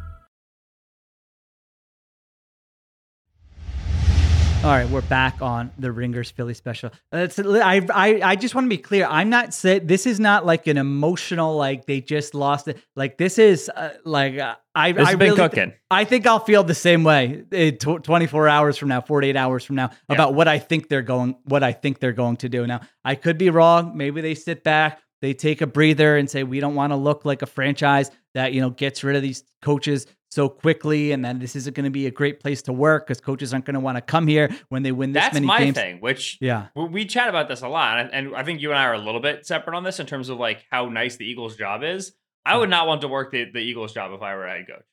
All 4.63 4.69
right, 4.69 4.87
we're 4.91 5.01
back 5.01 5.41
on 5.41 5.71
the 5.79 5.91
Ringers 5.91 6.29
Philly 6.29 6.53
special. 6.53 6.91
It's, 7.11 7.39
I, 7.39 7.81
I, 7.91 8.21
I 8.23 8.35
just 8.35 8.53
want 8.53 8.65
to 8.65 8.69
be 8.69 8.77
clear. 8.77 9.07
I'm 9.09 9.31
not 9.31 9.55
saying 9.55 9.87
this 9.87 10.05
is 10.05 10.19
not 10.19 10.45
like 10.45 10.67
an 10.67 10.77
emotional, 10.77 11.55
like 11.57 11.87
they 11.87 11.99
just 11.99 12.35
lost 12.35 12.67
it. 12.67 12.77
Like 12.95 13.17
this 13.17 13.39
is 13.39 13.71
uh, 13.75 13.95
like 14.05 14.37
uh, 14.37 14.53
I, 14.75 14.91
This 14.91 15.07
I 15.07 15.15
been 15.15 15.29
really, 15.31 15.37
cooking. 15.37 15.73
I 15.89 16.03
think 16.03 16.27
I'll 16.27 16.39
feel 16.39 16.63
the 16.63 16.75
same 16.75 17.03
way 17.03 17.43
uh, 17.51 17.71
tw- 17.71 18.03
24 18.03 18.47
hours 18.49 18.77
from 18.77 18.89
now, 18.89 19.01
48 19.01 19.35
hours 19.35 19.65
from 19.65 19.77
now 19.77 19.89
about 20.09 20.35
what 20.35 20.47
I 20.47 20.59
think 20.59 20.89
they're 20.89 21.01
going, 21.01 21.37
what 21.45 21.63
I 21.63 21.71
think 21.71 21.97
they're 21.97 22.13
going 22.13 22.37
to 22.37 22.47
do. 22.47 22.67
Now, 22.67 22.81
I 23.03 23.15
could 23.15 23.39
be 23.39 23.49
wrong. 23.49 23.97
Maybe 23.97 24.21
they 24.21 24.35
sit 24.35 24.63
back, 24.63 25.01
they 25.23 25.33
take 25.33 25.61
a 25.61 25.67
breather 25.67 26.17
and 26.17 26.29
say, 26.29 26.43
we 26.43 26.59
don't 26.59 26.75
want 26.75 26.91
to 26.91 26.97
look 26.97 27.25
like 27.25 27.41
a 27.41 27.47
franchise 27.47 28.11
that, 28.35 28.53
you 28.53 28.61
know, 28.61 28.69
gets 28.69 29.03
rid 29.03 29.15
of 29.15 29.23
these 29.23 29.43
coaches 29.63 30.05
so 30.31 30.47
quickly 30.47 31.11
and 31.11 31.23
then 31.25 31.39
this 31.39 31.55
isn't 31.57 31.75
going 31.75 31.83
to 31.83 31.89
be 31.91 32.07
a 32.07 32.11
great 32.11 32.39
place 32.39 32.61
to 32.63 32.71
work 32.73 33.05
because 33.05 33.19
coaches 33.19 33.53
aren't 33.53 33.65
going 33.65 33.73
to 33.73 33.79
want 33.81 33.97
to 33.97 34.01
come 34.01 34.27
here 34.27 34.49
when 34.69 34.81
they 34.81 34.91
win 34.93 35.11
this 35.11 35.23
That's 35.23 35.33
many 35.33 35.45
my 35.45 35.59
games. 35.59 35.75
thing, 35.75 35.99
which 35.99 36.37
Yeah. 36.39 36.67
we, 36.75 37.05
chat 37.05 37.27
about 37.27 37.49
this 37.49 37.61
a 37.61 37.67
lot, 37.67 38.09
and, 38.13 38.33
I 38.35 38.43
think 38.43 38.61
you 38.61 38.69
and 38.71 38.79
I 38.79 38.85
are 38.85 38.93
a 38.93 38.97
little 38.99 39.19
bit 39.19 39.45
separate 39.45 39.75
on 39.75 39.83
this 39.83 39.99
in 39.99 40.05
terms 40.05 40.29
of 40.29 40.37
like 40.39 40.65
how 40.71 40.87
nice 40.87 41.17
the 41.17 41.25
Eagles' 41.25 41.57
job 41.57 41.83
is. 41.83 42.13
I 42.45 42.55
would 42.57 42.69
not 42.69 42.87
want 42.87 43.01
to 43.01 43.07
work 43.09 43.31
the, 43.31 43.45
the 43.51 43.59
Eagles' 43.59 43.93
job 43.93 44.13
if 44.13 44.21
I 44.21 44.33
were 44.35 44.45
a 44.47 44.51
head 44.57 44.67
coach, 44.67 44.85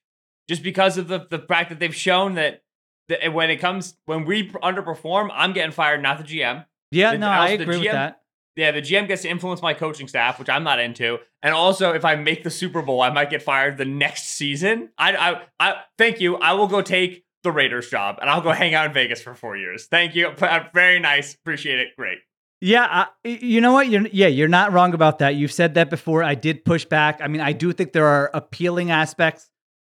just 0.49 0.63
because 0.63 0.99
of 0.99 1.09
the 1.09 1.27
the 1.31 1.39
fact 1.39 1.71
that 1.71 1.79
they've 1.79 1.95
shown 1.95 2.35
that, 2.35 2.63
that 3.09 3.33
when 3.33 3.49
it 3.51 3.57
comes 3.57 3.97
when 4.07 4.25
we 4.27 4.51
underperform, 4.51 5.31
I'm 5.33 5.53
getting 5.53 5.73
fired, 5.73 6.03
not 6.03 6.19
the 6.19 6.25
GM. 6.25 6.67
Yeah, 6.91 7.13
The- 7.13 7.19
no, 7.19 7.29
I 7.29 7.51
agree 7.51 7.79
with 7.79 7.93
that. 7.93 8.21
Yeah, 8.59 8.73
the 8.73 8.83
GM 8.83 9.07
gets 9.07 9.23
to 9.23 9.29
influence 9.29 9.63
my 9.63 9.73
coaching 9.73 10.09
staff, 10.09 10.41
which 10.41 10.49
I'm 10.49 10.65
not 10.65 10.81
into. 10.81 11.19
And 11.45 11.55
also, 11.55 11.93
if 11.93 12.05
I 12.05 12.17
make 12.17 12.43
the 12.43 12.51
Super 12.51 12.83
Bowl, 12.83 13.01
I 13.01 13.09
might 13.09 13.31
get 13.31 13.41
fired 13.41 13.79
the 13.79 13.85
next 13.85 14.25
season. 14.31 14.89
I, 14.99 15.15
I, 15.15 15.43
I 15.61 15.75
thank 15.97 16.21
you. 16.21 16.35
I 16.39 16.55
will 16.55 16.67
go 16.67 16.83
take 16.83 17.25
the 17.45 17.53
Raiders 17.53 17.89
job, 17.89 18.19
and 18.21 18.29
I'll 18.29 18.41
go 18.41 18.51
hang 18.51 18.75
out 18.75 18.87
in 18.87 18.93
Vegas 18.93 19.23
for 19.23 19.33
four 19.37 19.57
years. 19.57 19.87
Thank 19.87 20.17
you. 20.17 20.31
Uh, 20.31 20.65
very 20.75 20.99
nice. 20.99 21.35
Appreciate 21.35 21.79
it. 21.79 21.95
Great. 21.97 22.19
Yeah, 22.61 22.85
I, 22.91 23.29
you 23.29 23.61
know 23.61 23.73
what? 23.73 23.89
You're 23.89 24.09
yeah, 24.09 24.27
you're 24.27 24.49
not 24.49 24.73
wrong 24.73 24.93
about 24.93 25.21
that. 25.21 25.37
You've 25.37 25.53
said 25.53 25.75
that 25.75 25.89
before. 25.89 26.25
I 26.25 26.35
did 26.35 26.65
push 26.65 26.85
back. 26.85 27.21
I 27.23 27.29
mean, 27.29 27.41
I 27.41 27.53
do 27.53 27.73
think 27.73 27.93
there 27.93 28.07
are 28.07 28.29
appealing 28.35 28.91
aspects 28.91 29.49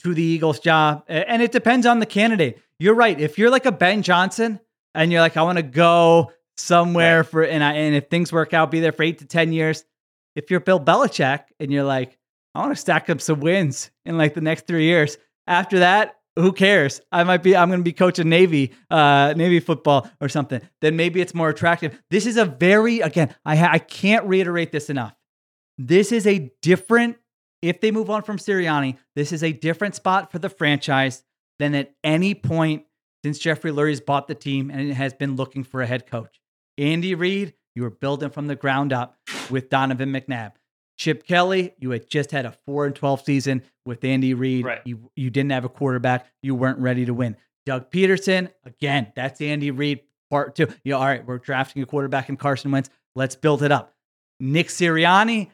to 0.05 0.15
the 0.15 0.23
Eagles' 0.23 0.61
job, 0.61 1.03
and 1.09 1.43
it 1.43 1.51
depends 1.51 1.85
on 1.85 1.99
the 1.99 2.07
candidate. 2.07 2.61
You're 2.79 2.95
right. 2.95 3.19
If 3.19 3.39
you're 3.39 3.51
like 3.51 3.67
a 3.67 3.73
Ben 3.73 4.03
Johnson 4.03 4.61
and 4.95 5.11
you're 5.11 5.21
like, 5.21 5.37
I 5.37 5.43
want 5.43 5.59
to 5.59 5.65
go 5.65 6.31
somewhere 6.57 7.25
for 7.25 7.43
and 7.43 7.63
I 7.63 7.73
and 7.75 7.95
if 7.95 8.09
things 8.09 8.33
work 8.33 8.55
out, 8.55 8.71
be 8.71 8.81
there 8.81 8.93
for 8.93 9.03
eight 9.03 9.19
to 9.19 9.27
ten 9.27 9.53
years. 9.53 9.85
if 10.35 10.51
you're 10.51 10.61
Bill 10.61 10.81
Belichick 10.81 11.45
and 11.61 11.73
you're 11.73 11.85
like, 11.85 12.19
I 12.55 12.61
want 12.61 12.73
to 12.73 12.81
stack 12.81 13.09
up 13.11 13.21
some 13.21 13.41
wins 13.41 13.91
in 14.05 14.19
like 14.19 14.35
the 14.35 14.41
next 14.41 14.67
three 14.67 14.85
years. 14.85 15.19
After 15.47 15.81
that, 15.81 16.17
who 16.37 16.53
cares? 16.53 17.01
I 17.11 17.25
might 17.25 17.43
be, 17.43 17.57
I'm 17.57 17.69
going 17.69 17.81
to 17.81 17.85
be 17.85 17.93
coaching 17.93 18.29
Navy, 18.29 18.73
uh, 18.91 19.35
Navy 19.37 19.61
football 19.61 20.09
or 20.21 20.29
something. 20.29 20.61
Then 20.81 20.97
maybe 20.97 21.21
it's 21.21 21.35
more 21.35 21.49
attractive. 21.49 22.01
This 22.11 22.27
is 22.27 22.37
a 22.37 22.45
very, 22.45 23.01
again, 23.01 23.35
I, 23.45 23.57
ha- 23.57 23.71
I 23.73 23.79
can't 23.79 24.25
reiterate 24.27 24.73
this 24.73 24.89
enough. 24.89 25.15
This 25.79 26.13
is 26.13 26.27
a 26.27 26.51
different, 26.63 27.17
if 27.61 27.81
they 27.81 27.91
move 27.91 28.09
on 28.09 28.23
from 28.23 28.39
Sirianni, 28.39 28.97
this 29.15 29.33
is 29.33 29.43
a 29.43 29.53
different 29.53 29.95
spot 29.95 30.33
for 30.33 30.39
the 30.39 30.49
franchise 30.49 31.23
than 31.59 31.75
at 31.75 31.95
any 32.03 32.35
point 32.35 32.85
since 33.25 33.39
Jeffrey 33.39 33.71
Lurie's 33.71 34.01
bought 34.01 34.27
the 34.27 34.35
team 34.35 34.71
and 34.71 34.81
it 34.81 34.95
has 34.95 35.13
been 35.13 35.37
looking 35.37 35.65
for 35.65 35.83
a 35.83 35.87
head 35.87 36.07
coach. 36.07 36.41
Andy 36.83 37.15
Reid, 37.15 37.55
you 37.75 37.83
were 37.83 37.91
building 37.91 38.31
from 38.31 38.49
the 38.49 38.57
ground 38.57 38.93
up 38.93 39.17
with 39.51 39.71
Donovan 39.71 40.13
McNabb. 40.13 40.53
Chip 40.99 41.27
Kelly, 41.27 41.75
you 41.79 41.91
had 41.91 42.09
just 42.09 42.33
had 42.33 42.45
a 42.45 42.53
4 42.67 42.87
and 42.87 42.95
12 42.95 43.23
season 43.23 43.63
with 43.87 44.05
Andy 44.05 44.35
Reid. 44.35 44.65
Right. 44.65 44.81
You 44.85 45.11
you 45.17 45.31
didn't 45.31 45.53
have 45.53 45.65
a 45.65 45.69
quarterback. 45.69 46.27
You 46.43 46.55
weren't 46.55 46.79
ready 46.79 47.05
to 47.07 47.15
win. 47.15 47.37
Doug 47.65 47.91
Pederson, 47.91 48.51
again, 48.65 49.13
that's 49.15 49.41
Andy 49.41 49.71
Reid 49.71 50.01
part 50.29 50.57
2. 50.57 50.67
You 50.85 50.93
know, 50.93 50.99
all 50.99 51.07
right, 51.07 51.25
we're 51.25 51.39
drafting 51.39 51.83
a 51.83 51.87
quarterback 51.87 52.29
in 52.29 52.37
Carson 52.37 52.73
Wentz. 52.73 52.91
Let's 53.15 53.37
build 53.37 53.63
it 53.63 53.71
up. 53.71 53.95
Nick 54.41 54.69
Sirianni, 54.69 55.51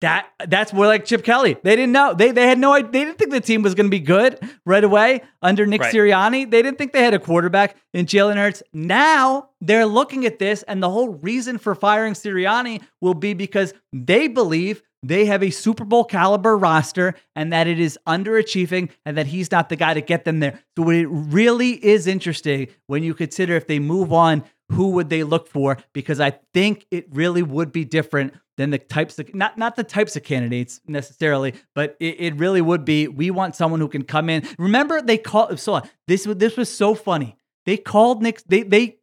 that 0.00 0.28
that's 0.48 0.72
more 0.72 0.86
like 0.86 1.04
Chip 1.04 1.24
Kelly. 1.24 1.56
They 1.62 1.76
didn't 1.76 1.92
know. 1.92 2.14
They 2.14 2.32
they 2.32 2.46
had 2.46 2.58
no 2.58 2.72
idea. 2.72 2.90
They 2.90 3.04
didn't 3.04 3.18
think 3.18 3.30
the 3.30 3.40
team 3.40 3.62
was 3.62 3.74
going 3.74 3.86
to 3.86 3.90
be 3.90 4.00
good 4.00 4.38
right 4.64 4.82
away 4.82 5.22
under 5.42 5.66
Nick 5.66 5.82
Right. 5.82 5.94
Sirianni. 5.94 6.50
They 6.50 6.62
didn't 6.62 6.78
think 6.78 6.92
they 6.92 7.02
had 7.02 7.14
a 7.14 7.18
quarterback 7.18 7.76
in 7.92 8.06
Jalen 8.06 8.36
Hurts. 8.36 8.62
Now 8.72 9.50
they're 9.60 9.86
looking 9.86 10.24
at 10.26 10.38
this, 10.38 10.62
and 10.64 10.82
the 10.82 10.90
whole 10.90 11.10
reason 11.10 11.58
for 11.58 11.74
firing 11.74 12.14
Sirianni 12.14 12.82
will 13.00 13.14
be 13.14 13.34
because 13.34 13.74
they 13.92 14.26
believe 14.28 14.82
they 15.02 15.24
have 15.26 15.42
a 15.42 15.50
Super 15.50 15.84
Bowl 15.84 16.04
caliber 16.04 16.56
roster 16.58 17.14
and 17.34 17.52
that 17.52 17.66
it 17.66 17.80
is 17.80 17.98
underachieving 18.06 18.90
and 19.06 19.16
that 19.16 19.26
he's 19.26 19.50
not 19.50 19.68
the 19.70 19.76
guy 19.76 19.94
to 19.94 20.02
get 20.02 20.24
them 20.24 20.40
there. 20.40 20.60
So 20.76 20.90
it 20.90 21.06
really 21.10 21.72
is 21.72 22.06
interesting 22.06 22.68
when 22.86 23.02
you 23.02 23.14
consider 23.14 23.56
if 23.56 23.66
they 23.66 23.78
move 23.78 24.12
on, 24.12 24.44
who 24.70 24.90
would 24.90 25.08
they 25.08 25.24
look 25.24 25.48
for? 25.48 25.78
Because 25.94 26.20
I 26.20 26.38
think 26.52 26.86
it 26.90 27.06
really 27.10 27.42
would 27.42 27.72
be 27.72 27.84
different 27.84 28.34
than 28.60 28.68
the 28.68 28.78
types 28.78 29.18
of 29.18 29.34
not 29.34 29.56
not 29.56 29.74
the 29.74 29.82
types 29.82 30.16
of 30.16 30.22
candidates 30.22 30.82
necessarily, 30.86 31.54
but 31.74 31.96
it, 31.98 32.20
it 32.20 32.36
really 32.36 32.60
would 32.60 32.84
be. 32.84 33.08
We 33.08 33.30
want 33.30 33.56
someone 33.56 33.80
who 33.80 33.88
can 33.88 34.02
come 34.04 34.28
in. 34.28 34.46
Remember, 34.58 35.00
they 35.00 35.16
called 35.16 35.58
so 35.58 35.80
this 36.06 36.26
was 36.26 36.36
this 36.36 36.58
was 36.58 36.68
so 36.72 36.94
funny. 36.94 37.36
They 37.64 37.78
called 37.78 38.22
Nick. 38.22 38.42
They 38.44 38.62
they 38.62 38.98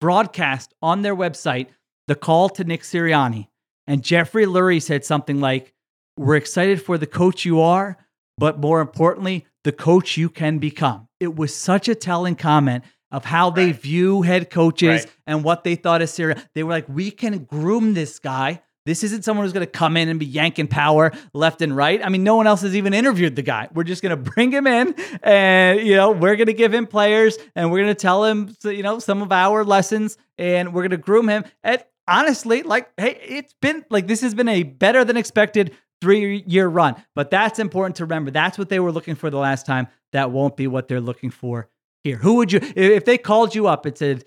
broadcast 0.00 0.72
on 0.80 1.02
their 1.02 1.14
website 1.14 1.66
the 2.08 2.14
call 2.14 2.48
to 2.48 2.64
Nick 2.64 2.82
Sirianni, 2.82 3.48
and 3.86 4.02
Jeffrey 4.02 4.46
Lurie 4.46 4.80
said 4.80 5.04
something 5.04 5.40
like, 5.40 5.74
"We're 6.16 6.36
excited 6.36 6.80
for 6.80 6.96
the 6.96 7.06
coach 7.06 7.44
you 7.44 7.60
are, 7.60 7.98
but 8.38 8.58
more 8.60 8.80
importantly, 8.80 9.46
the 9.62 9.72
coach 9.72 10.16
you 10.16 10.30
can 10.30 10.58
become." 10.58 11.08
It 11.20 11.36
was 11.36 11.54
such 11.54 11.86
a 11.86 11.94
telling 11.94 12.34
comment 12.34 12.82
of 13.10 13.26
how 13.26 13.50
they 13.50 13.72
view 13.72 14.22
head 14.22 14.48
coaches 14.48 15.04
Right. 15.04 15.12
and 15.26 15.44
what 15.44 15.64
they 15.64 15.74
thought 15.74 16.00
of 16.00 16.08
Syria. 16.08 16.42
They 16.54 16.62
were 16.62 16.70
like, 16.72 16.88
we 16.88 17.10
can 17.10 17.44
groom 17.44 17.92
this 17.92 18.18
guy. 18.18 18.62
This 18.84 19.04
isn't 19.04 19.24
someone 19.24 19.44
who's 19.44 19.52
going 19.52 19.66
to 19.66 19.70
come 19.70 19.96
in 19.96 20.08
and 20.08 20.18
be 20.18 20.26
yanking 20.26 20.66
power 20.66 21.12
left 21.34 21.62
and 21.62 21.76
right. 21.76 22.04
I 22.04 22.08
mean, 22.08 22.24
no 22.24 22.36
one 22.36 22.46
else 22.46 22.62
has 22.62 22.74
even 22.74 22.94
interviewed 22.94 23.36
the 23.36 23.42
guy. 23.42 23.68
We're 23.72 23.84
just 23.84 24.02
going 24.02 24.10
to 24.24 24.30
bring 24.30 24.50
him 24.50 24.66
in 24.66 24.94
and, 25.22 25.80
you 25.80 25.94
know, 25.94 26.10
we're 26.10 26.36
going 26.36 26.46
to 26.46 26.52
give 26.52 26.74
him 26.74 26.86
players 26.86 27.38
and 27.54 27.70
we're 27.70 27.78
going 27.78 27.94
to 27.94 27.94
tell 27.94 28.24
him, 28.24 28.54
you 28.64 28.82
know, 28.82 28.98
some 28.98 29.22
of 29.22 29.30
our 29.30 29.64
lessons 29.64 30.16
and 30.36 30.74
we're 30.74 30.82
going 30.82 30.90
to 30.90 30.96
groom 30.96 31.28
him. 31.28 31.44
And 31.62 31.82
honestly, 32.08 32.62
like, 32.62 32.90
hey, 32.96 33.18
it's 33.26 33.54
been 33.60 33.84
like 33.90 34.06
this 34.06 34.20
has 34.22 34.34
been 34.34 34.48
a 34.48 34.62
better 34.64 35.04
than 35.04 35.16
expected 35.16 35.72
three 36.00 36.42
year 36.46 36.66
run. 36.66 36.96
But 37.14 37.30
that's 37.30 37.58
important 37.58 37.96
to 37.96 38.04
remember. 38.04 38.30
That's 38.32 38.58
what 38.58 38.68
they 38.68 38.80
were 38.80 38.92
looking 38.92 39.14
for 39.14 39.30
the 39.30 39.38
last 39.38 39.66
time. 39.66 39.86
That 40.12 40.30
won't 40.32 40.56
be 40.56 40.66
what 40.66 40.88
they're 40.88 41.00
looking 41.00 41.30
for 41.30 41.68
here. 42.02 42.16
Who 42.16 42.34
would 42.34 42.52
you, 42.52 42.60
if- 42.74 43.04
they 43.04 43.18
called 43.18 43.54
you 43.54 43.68
up 43.68 43.86
and 43.86 43.96
said, 43.96 44.24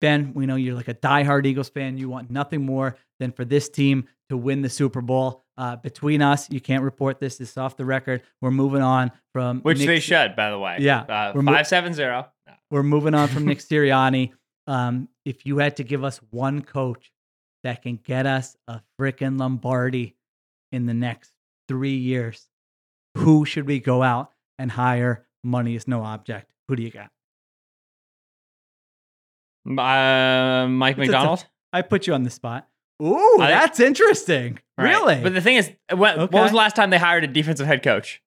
Ben, 0.00 0.32
we 0.34 0.46
know 0.46 0.56
you're 0.56 0.74
like 0.74 0.88
a 0.88 0.94
diehard 0.94 1.46
Eagles 1.46 1.68
fan. 1.68 1.96
You 1.96 2.08
want 2.08 2.28
nothing 2.28 2.66
more 2.66 2.96
than 3.22 3.30
for 3.32 3.44
this 3.44 3.68
team 3.68 4.08
to 4.28 4.36
win 4.36 4.62
the 4.62 4.68
Super 4.68 5.00
Bowl. 5.00 5.44
Uh, 5.56 5.76
between 5.76 6.20
us, 6.22 6.50
you 6.50 6.60
can't 6.60 6.82
report 6.82 7.20
this. 7.20 7.36
This 7.36 7.50
is 7.52 7.56
off 7.56 7.76
the 7.76 7.84
record. 7.84 8.22
We're 8.40 8.50
moving 8.50 8.82
on 8.82 9.12
from 9.32 9.60
Which 9.60 9.78
Nick- 9.78 9.86
they 9.86 10.00
should, 10.00 10.34
by 10.34 10.50
the 10.50 10.58
way. 10.58 10.78
Yeah. 10.80 11.02
Uh, 11.02 11.32
We're 11.34 11.42
mo- 11.42 11.52
570. 11.52 12.28
We're 12.70 12.82
moving 12.82 13.14
on 13.14 13.28
from 13.28 13.46
Nick 13.46 13.58
Sirianni. 13.60 14.32
Um, 14.66 15.08
if 15.24 15.46
you 15.46 15.58
had 15.58 15.76
to 15.76 15.84
give 15.84 16.02
us 16.02 16.20
one 16.30 16.62
coach 16.62 17.12
that 17.62 17.82
can 17.82 17.96
get 17.96 18.26
us 18.26 18.56
a 18.66 18.80
frickin' 18.98 19.38
Lombardi 19.38 20.16
in 20.72 20.86
the 20.86 20.94
next 20.94 21.32
three 21.68 21.96
years, 21.96 22.48
who 23.16 23.44
should 23.44 23.66
we 23.66 23.78
go 23.78 24.02
out 24.02 24.32
and 24.58 24.72
hire? 24.72 25.26
Money 25.44 25.76
is 25.76 25.86
no 25.86 26.02
object. 26.02 26.50
Who 26.68 26.76
do 26.76 26.82
you 26.82 26.90
got? 26.90 27.10
Uh, 29.66 30.66
Mike 30.68 30.98
It's 30.98 31.06
Macdonald. 31.08 31.46
I 31.72 31.82
put 31.82 32.06
you 32.06 32.14
on 32.14 32.22
the 32.24 32.30
spot. 32.30 32.68
Ooh, 33.02 33.38
I- 33.40 33.48
that's 33.50 33.80
interesting. 33.80 34.58
Right. 34.78 34.90
Really? 34.90 35.20
But 35.22 35.34
the 35.34 35.40
thing 35.40 35.56
is, 35.56 35.70
when, 35.94 36.18
Okay. 36.18 36.38
was 36.40 36.50
the 36.50 36.56
last 36.56 36.76
time 36.76 36.90
they 36.90 36.98
hired 36.98 37.24
a 37.24 37.26
defensive 37.26 37.66
head 37.66 37.82
coach? 37.82 38.22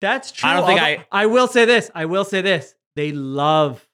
That's 0.00 0.32
true. 0.32 0.48
I 0.48 0.54
don't 0.54 0.66
think 0.66 0.80
although 0.80 1.02
I 1.12 1.26
will 1.26 1.48
say 1.48 1.64
this. 1.64 1.90
I 1.94 2.04
will 2.06 2.24
say 2.24 2.40
this. 2.42 2.74
They 2.96 3.12
love 3.12 3.86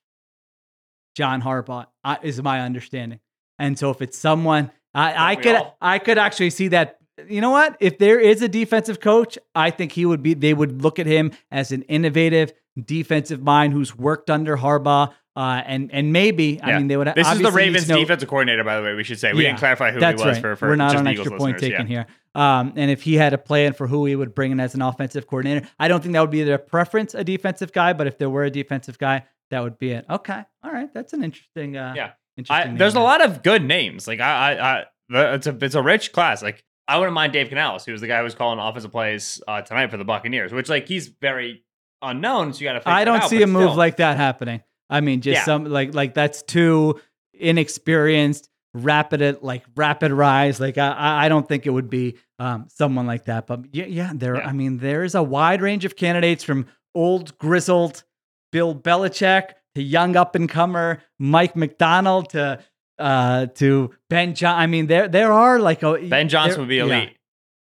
John 1.16 1.42
Harbaugh, 1.42 1.86
is 2.22 2.42
my 2.42 2.60
understanding. 2.60 3.20
And 3.58 3.78
so 3.78 3.90
if 3.90 4.00
it's 4.02 4.18
someone, 4.18 4.70
I, 4.94 5.32
I 5.32 5.36
could, 5.36 5.56
all? 5.56 5.76
I 5.80 5.98
could 5.98 6.18
actually 6.18 6.50
see 6.50 6.68
that. 6.68 6.98
You 7.28 7.40
know 7.40 7.50
what? 7.50 7.76
If 7.80 7.98
there 7.98 8.18
is 8.18 8.42
a 8.42 8.48
defensive 8.48 9.00
coach, 9.00 9.38
I 9.54 9.70
think 9.70 9.92
he 9.92 10.06
would 10.06 10.22
be. 10.22 10.34
They 10.34 10.54
would 10.54 10.82
look 10.82 10.98
at 10.98 11.06
him 11.06 11.32
as 11.50 11.70
an 11.70 11.82
innovative 11.82 12.52
defensive 12.82 13.42
mind 13.42 13.72
who's 13.72 13.96
worked 13.96 14.30
under 14.30 14.56
Harbaugh. 14.56 15.12
Uh, 15.34 15.62
and 15.64 15.90
and 15.92 16.12
maybe 16.12 16.60
I 16.62 16.76
mean 16.78 16.88
they 16.88 16.96
would. 16.96 17.10
This 17.14 17.26
is 17.30 17.40
the 17.40 17.50
Ravens 17.50 17.88
know- 17.88 17.98
defensive 17.98 18.28
coordinator, 18.28 18.64
by 18.64 18.76
the 18.76 18.82
way. 18.82 18.94
We 18.94 19.02
should 19.04 19.18
say 19.18 19.32
we 19.32 19.42
Yeah, 19.44 19.50
didn't 19.50 19.60
clarify 19.60 19.90
who 19.90 19.98
he 19.98 20.04
was 20.12 20.22
right. 20.22 20.40
for, 20.40 20.56
for 20.56 20.68
We're 20.68 20.76
not 20.76 20.92
just 20.92 21.00
on 21.00 21.08
Eagles 21.08 21.26
extra 21.28 21.38
point 21.38 21.58
taken 21.58 21.86
yeah. 21.86 22.04
here. 22.04 22.06
Um, 22.34 22.74
and 22.76 22.90
if 22.90 23.02
he 23.02 23.14
had 23.14 23.32
a 23.32 23.38
plan 23.38 23.72
for 23.72 23.86
who 23.86 24.04
he 24.04 24.14
would 24.14 24.34
bring 24.34 24.52
in 24.52 24.60
as 24.60 24.74
an 24.74 24.82
offensive 24.82 25.26
coordinator, 25.26 25.66
I 25.78 25.88
don't 25.88 26.02
think 26.02 26.12
that 26.14 26.20
would 26.20 26.30
be 26.30 26.42
their 26.42 26.58
preference, 26.58 27.14
a 27.14 27.24
defensive 27.24 27.72
guy. 27.72 27.92
But 27.94 28.06
if 28.08 28.18
there 28.18 28.28
were 28.28 28.44
a 28.44 28.50
defensive 28.50 28.98
guy, 28.98 29.24
that 29.50 29.62
would 29.62 29.78
be 29.78 29.92
it. 29.92 30.04
Okay, 30.10 30.42
all 30.62 30.70
right, 30.70 30.92
that's 30.92 31.12
an 31.14 31.24
interesting. 31.24 31.76
Uh, 31.76 31.94
Yeah. 31.96 32.04
I, 32.04 32.40
interesting. 32.40 32.76
there's 32.78 32.94
a 32.94 33.00
lot 33.00 33.22
of 33.24 33.42
good 33.42 33.62
names. 33.64 34.06
Like 34.08 34.20
I, 34.20 34.52
I, 34.54 34.84
I, 35.20 35.34
it's 35.34 35.46
a 35.46 35.56
it's 35.62 35.74
a 35.74 35.82
rich 35.82 36.12
class. 36.12 36.42
Like 36.42 36.62
I 36.88 36.98
wouldn't 36.98 37.14
mind 37.14 37.32
Dave 37.32 37.48
Canales, 37.48 37.84
who 37.86 37.92
was 37.92 38.00
the 38.00 38.06
guy 38.06 38.18
who 38.18 38.24
was 38.24 38.34
calling 38.34 38.58
offensive 38.58 38.90
plays 38.90 39.42
uh, 39.48 39.62
tonight 39.62 39.90
for 39.90 39.96
the 39.96 40.04
Buccaneers, 40.04 40.52
which 40.52 40.68
like 40.68 40.88
he's 40.88 41.08
very 41.08 41.64
unknown, 42.02 42.52
so 42.52 42.60
you 42.60 42.64
got 42.66 42.74
to. 42.74 42.80
there. 42.84 42.92
I 42.94 43.04
don't 43.04 43.22
see 43.24 43.42
a 43.42 43.46
move 43.46 43.76
like 43.76 43.96
that 43.98 44.16
happening. 44.18 44.62
I 44.92 45.00
mean, 45.00 45.20
just 45.22 45.38
Yeah. 45.40 45.44
some 45.44 45.64
like 45.64 45.94
like 45.94 46.14
that's 46.14 46.42
too 46.42 47.00
inexperienced, 47.34 48.48
rapid 48.74 49.42
like 49.42 49.64
rapid 49.76 50.12
rise. 50.12 50.60
Like 50.60 50.78
I- 50.78 51.24
I 51.24 51.28
don't 51.28 51.46
think 51.48 51.66
it 51.66 51.70
would 51.70 51.90
be 51.90 52.16
um, 52.38 52.66
someone 52.68 53.06
like 53.06 53.24
that. 53.26 53.46
But 53.46 53.60
yeah, 53.74 53.84
yeah, 53.86 54.12
there. 54.14 54.36
Yeah. 54.36 54.46
I 54.48 54.52
mean, 54.52 54.78
there 54.78 55.04
is 55.04 55.14
a 55.14 55.22
wide 55.22 55.62
range 55.62 55.84
of 55.84 55.96
candidates 55.96 56.42
from 56.44 56.66
old 56.94 57.36
grizzled 57.38 58.04
Bill 58.50 58.74
Belichick 58.74 59.50
to 59.74 59.82
young 59.82 60.16
up 60.16 60.34
and 60.34 60.48
comer 60.48 61.02
Mike 61.18 61.56
Macdonald 61.56 62.30
to 62.30 62.58
uh 62.98 63.46
to 63.54 63.90
Ben 64.10 64.34
John. 64.34 64.58
I 64.58 64.66
mean, 64.66 64.86
there 64.86 65.08
there 65.08 65.32
are 65.32 65.58
like 65.58 65.82
a 65.82 65.94
Ben 66.08 66.28
Johnson 66.28 66.52
there- 66.52 66.60
would 66.60 66.68
be 66.68 66.76
yeah. 66.76 66.82
elite. 66.84 67.16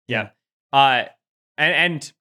Yeah. 0.09 0.29
Uh, 0.72 1.05
and 1.59 1.74
and 1.74 2.12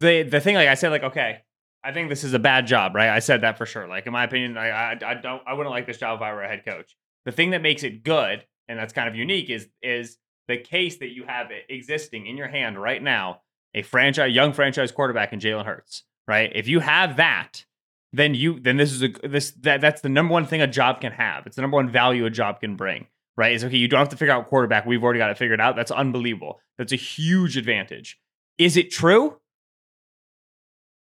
the 0.00 0.22
the 0.24 0.40
thing, 0.40 0.56
like 0.56 0.68
I 0.68 0.74
said, 0.74 0.90
like 0.90 1.04
okay, 1.04 1.41
I 1.84 1.92
think 1.92 2.08
this 2.08 2.24
is 2.24 2.34
a 2.34 2.38
bad 2.38 2.66
job, 2.66 2.94
right? 2.94 3.08
I 3.08 3.18
said 3.18 3.40
that 3.42 3.58
for 3.58 3.66
sure. 3.66 3.88
Like 3.88 4.06
in 4.06 4.12
my 4.12 4.24
opinion, 4.24 4.56
I 4.56 4.68
I, 4.68 4.98
I 5.04 5.14
don't 5.14 5.42
I 5.46 5.54
wouldn't 5.54 5.72
like 5.72 5.86
this 5.86 5.98
job 5.98 6.18
if 6.18 6.22
I 6.22 6.32
were 6.32 6.42
a 6.42 6.48
head 6.48 6.64
coach. 6.64 6.96
The 7.24 7.32
thing 7.32 7.50
that 7.50 7.62
makes 7.62 7.82
it 7.82 8.04
good 8.04 8.44
and 8.68 8.78
that's 8.78 8.92
kind 8.92 9.08
of 9.08 9.14
unique 9.14 9.50
is 9.50 9.68
is 9.82 10.18
the 10.48 10.58
case 10.58 10.98
that 10.98 11.10
you 11.10 11.24
have 11.24 11.48
existing 11.68 12.26
in 12.26 12.36
your 12.36 12.48
hand 12.48 12.80
right 12.80 13.02
now, 13.02 13.42
a 13.74 13.82
franchise 13.82 14.34
young 14.34 14.52
franchise 14.52 14.92
quarterback 14.92 15.32
in 15.32 15.40
Jalen 15.40 15.64
Hurts, 15.64 16.04
right? 16.26 16.50
If 16.54 16.68
you 16.68 16.80
have 16.80 17.16
that, 17.16 17.64
then 18.12 18.34
you 18.34 18.60
then 18.60 18.76
this 18.76 18.92
is 18.92 19.02
a 19.02 19.08
this 19.26 19.52
that 19.60 19.80
that's 19.80 20.00
the 20.00 20.08
number 20.08 20.32
one 20.32 20.46
thing 20.46 20.60
a 20.60 20.66
job 20.66 21.00
can 21.00 21.12
have. 21.12 21.46
It's 21.46 21.56
the 21.56 21.62
number 21.62 21.76
one 21.76 21.90
value 21.90 22.26
a 22.26 22.30
job 22.30 22.60
can 22.60 22.76
bring 22.76 23.06
right? 23.36 23.54
Is 23.54 23.64
okay, 23.64 23.76
you 23.76 23.88
don't 23.88 23.98
have 23.98 24.08
to 24.10 24.16
figure 24.16 24.34
out 24.34 24.48
quarterback. 24.48 24.86
We've 24.86 25.02
already 25.02 25.18
got 25.18 25.30
it 25.30 25.38
figured 25.38 25.60
out. 25.60 25.76
That's 25.76 25.90
unbelievable. 25.90 26.60
That's 26.78 26.92
a 26.92 26.96
huge 26.96 27.56
advantage. 27.56 28.18
Is 28.58 28.76
it 28.76 28.90
true? 28.90 29.38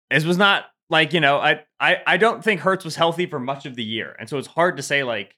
This 0.10 0.26
was 0.26 0.38
not 0.38 0.66
like, 0.90 1.14
you 1.14 1.20
know, 1.20 1.38
I 1.38 1.62
I 1.80 1.98
I 2.06 2.18
don't 2.18 2.44
think 2.44 2.62
Hurts 2.62 2.86
was 2.86 2.96
healthy 2.96 3.26
for 3.26 3.40
much 3.40 3.66
of 3.66 3.76
the 3.76 3.84
year. 3.84 4.16
And 4.20 4.30
so 4.30 4.38
it's 4.38 4.48
hard 4.48 4.78
to 4.78 4.84
say 4.84 5.04
like, 5.04 5.36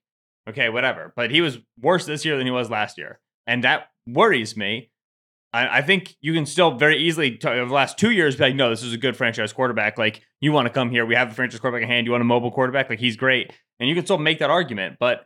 okay, 0.50 0.70
whatever. 0.70 1.14
But 1.16 1.32
he 1.32 1.42
was 1.42 1.60
worse 1.80 2.06
this 2.06 2.26
year 2.26 2.38
than 2.38 2.46
he 2.46 2.52
was 2.52 2.70
last 2.70 2.98
year. 2.98 3.20
And 3.48 3.64
that 3.64 3.88
worries 4.08 4.58
me. 4.58 4.92
I, 5.54 5.78
I 5.78 5.82
think 5.82 6.16
you 6.20 6.34
can 6.34 6.46
still 6.46 6.72
very 6.72 6.98
easily, 6.98 7.40
over 7.46 7.66
the 7.66 7.74
last 7.74 7.98
two 7.98 8.12
years, 8.12 8.36
be 8.36 8.44
like, 8.44 8.56
no, 8.56 8.70
this 8.70 8.84
is 8.84 8.94
a 8.94 8.98
good 8.98 9.16
franchise 9.16 9.54
quarterback. 9.54 9.98
Like, 9.98 10.22
you 10.42 10.52
want 10.52 10.68
to 10.68 10.74
come 10.74 10.90
here. 10.90 11.06
We 11.06 11.16
have 11.16 11.30
the 11.30 11.36
franchise 11.36 11.60
quarterback 11.60 11.84
in 11.84 11.90
hand. 11.90 12.06
You 12.06 12.12
want 12.12 12.22
a 12.22 12.26
mobile 12.26 12.52
quarterback. 12.52 12.90
Like, 12.90 13.00
he's 13.00 13.16
great. 13.16 13.54
And 13.80 13.88
you 13.88 13.96
can 13.96 14.04
still 14.04 14.18
make 14.18 14.40
that 14.40 14.50
argument. 14.50 14.98
But 15.00 15.26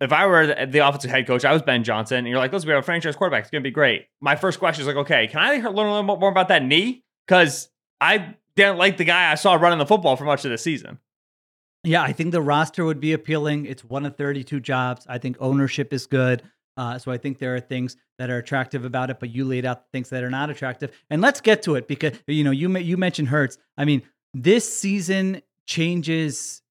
if 0.00 0.12
I 0.12 0.26
were 0.26 0.46
the, 0.46 0.66
the 0.66 0.78
offensive 0.80 1.10
head 1.10 1.26
coach, 1.26 1.44
I 1.44 1.52
was 1.52 1.62
Ben 1.62 1.84
Johnson, 1.84 2.18
and 2.18 2.26
you're 2.26 2.38
like, 2.38 2.52
let's 2.52 2.64
be 2.64 2.72
a 2.72 2.82
franchise 2.82 3.14
quarterback. 3.14 3.42
It's 3.44 3.50
going 3.50 3.62
to 3.62 3.66
be 3.66 3.72
great. 3.72 4.06
My 4.20 4.34
first 4.34 4.58
question 4.58 4.80
is 4.82 4.88
like, 4.88 4.96
okay, 4.96 5.28
can 5.28 5.40
I 5.40 5.56
learn 5.68 5.86
a 5.86 6.00
little 6.00 6.16
more 6.16 6.30
about 6.30 6.48
that 6.48 6.64
knee? 6.64 7.04
Because 7.26 7.68
I 8.00 8.34
didn't 8.56 8.78
like 8.78 8.96
the 8.96 9.04
guy 9.04 9.30
I 9.30 9.34
saw 9.34 9.54
running 9.54 9.78
the 9.78 9.86
football 9.86 10.16
for 10.16 10.24
much 10.24 10.44
of 10.44 10.50
the 10.50 10.58
season. 10.58 10.98
Yeah, 11.84 12.02
I 12.02 12.12
think 12.12 12.32
the 12.32 12.42
roster 12.42 12.84
would 12.84 13.00
be 13.00 13.12
appealing. 13.14 13.64
It's 13.66 13.82
one 13.84 14.04
of 14.04 14.16
32 14.16 14.60
jobs. 14.60 15.06
I 15.08 15.18
think 15.18 15.36
ownership 15.40 15.92
is 15.92 16.06
good. 16.06 16.42
Uh, 16.76 16.98
so 16.98 17.10
I 17.10 17.16
think 17.18 17.38
there 17.38 17.54
are 17.54 17.60
things 17.60 17.96
that 18.18 18.30
are 18.30 18.38
attractive 18.38 18.84
about 18.84 19.10
it, 19.10 19.18
but 19.18 19.30
you 19.30 19.44
laid 19.44 19.64
out 19.64 19.84
things 19.92 20.10
that 20.10 20.22
are 20.22 20.30
not 20.30 20.50
attractive. 20.50 20.90
And 21.10 21.20
let's 21.22 21.40
get 21.40 21.62
to 21.62 21.74
it 21.76 21.88
because 21.88 22.18
you 22.26 22.44
know 22.44 22.50
you 22.50 22.76
you 22.78 22.96
mentioned 22.96 23.28
Hurts. 23.28 23.58
I 23.78 23.84
mean, 23.86 24.02
this 24.34 24.70
season 24.78 25.42
changes 25.66 26.62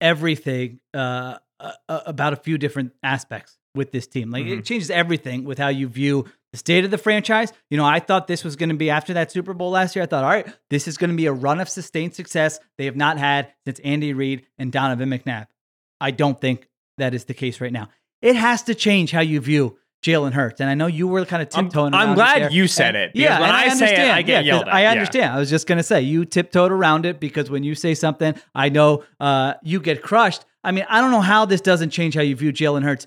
everything 0.00 0.80
uh, 0.94 1.36
uh, 1.60 1.72
about 1.88 2.32
a 2.32 2.36
few 2.36 2.58
different 2.58 2.92
aspects 3.02 3.58
with 3.74 3.92
this 3.92 4.06
team. 4.06 4.30
Like 4.30 4.44
Mhm. 4.46 4.58
it 4.58 4.64
changes 4.64 4.90
everything 4.90 5.44
with 5.44 5.58
how 5.58 5.68
you 5.68 5.88
view 5.88 6.26
the 6.56 6.58
state 6.58 6.84
of 6.86 6.90
the 6.90 6.96
franchise. 6.98 7.52
You 7.70 7.76
know, 7.76 7.84
I 7.84 8.00
thought 8.00 8.26
this 8.26 8.42
was 8.42 8.56
going 8.56 8.70
to 8.70 8.74
be 8.74 8.88
after 8.88 9.12
that 9.14 9.30
Super 9.30 9.52
Bowl 9.52 9.70
last 9.70 9.94
year. 9.94 10.02
I 10.02 10.06
thought, 10.06 10.24
all 10.24 10.30
right, 10.30 10.46
this 10.70 10.88
is 10.88 10.96
going 10.96 11.10
to 11.10 11.16
be 11.16 11.26
a 11.26 11.32
run 11.32 11.60
of 11.60 11.68
sustained 11.68 12.14
success 12.14 12.58
they 12.78 12.86
have 12.86 12.96
not 12.96 13.18
had 13.18 13.52
since 13.66 13.78
Andy 13.80 14.14
Reid 14.14 14.46
and 14.58 14.72
Donovan 14.72 15.10
McNabb. 15.10 15.48
I 16.00 16.10
don't 16.12 16.40
think 16.40 16.66
that 16.98 17.12
is 17.12 17.24
the 17.26 17.34
case 17.34 17.60
right 17.60 17.72
now. 17.72 17.88
It 18.22 18.36
has 18.36 18.62
to 18.64 18.74
change 18.74 19.10
how 19.10 19.20
you 19.20 19.38
view 19.40 19.76
Jalen 20.02 20.32
Hurts. 20.32 20.60
And 20.60 20.70
I 20.70 20.74
know 20.74 20.86
you 20.86 21.06
were 21.08 21.24
kind 21.26 21.42
of 21.42 21.48
I'm- 21.54 21.66
tiptoeing. 21.66 21.92
I'm 21.92 22.14
glad 22.14 22.42
this 22.44 22.52
you 22.54 22.68
said 22.68 22.94
And- 22.94 22.96
it, 22.96 23.12
because 23.12 23.24
Yeah, 23.24 23.40
when 23.40 23.48
and 23.50 23.56
I 23.56 23.60
say 23.60 23.66
it, 23.66 23.72
understand. 23.90 24.12
I 24.12 24.22
get 24.22 24.44
Yeah, 24.46 24.52
yelled 24.54 24.68
at. 24.68 24.74
I 24.74 24.82
Yeah. 24.82 24.90
understand. 24.92 25.32
I 25.34 25.38
was 25.38 25.50
just 25.50 25.66
going 25.66 25.78
to 25.78 25.82
say 25.84 26.00
you 26.02 26.24
tiptoed 26.24 26.72
around 26.72 27.04
it 27.04 27.20
because 27.20 27.50
when 27.50 27.64
you 27.64 27.74
say 27.74 27.94
something, 27.94 28.34
I 28.54 28.70
know 28.70 29.04
uh, 29.20 29.54
you 29.62 29.78
get 29.80 30.02
crushed. 30.02 30.44
I 30.64 30.72
mean, 30.72 30.86
I 30.88 31.00
don't 31.02 31.10
know 31.10 31.20
how 31.20 31.44
this 31.44 31.60
doesn't 31.60 31.90
change 31.90 32.14
how 32.14 32.22
you 32.22 32.34
view 32.34 32.52
Jalen 32.52 32.82
Hurts. 32.82 33.06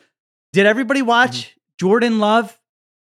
Did 0.53 0.65
everybody 0.67 1.01
watch 1.01 1.31
Mm-hmm. 1.41 1.55
Jordan 1.77 2.19
Love 2.19 2.58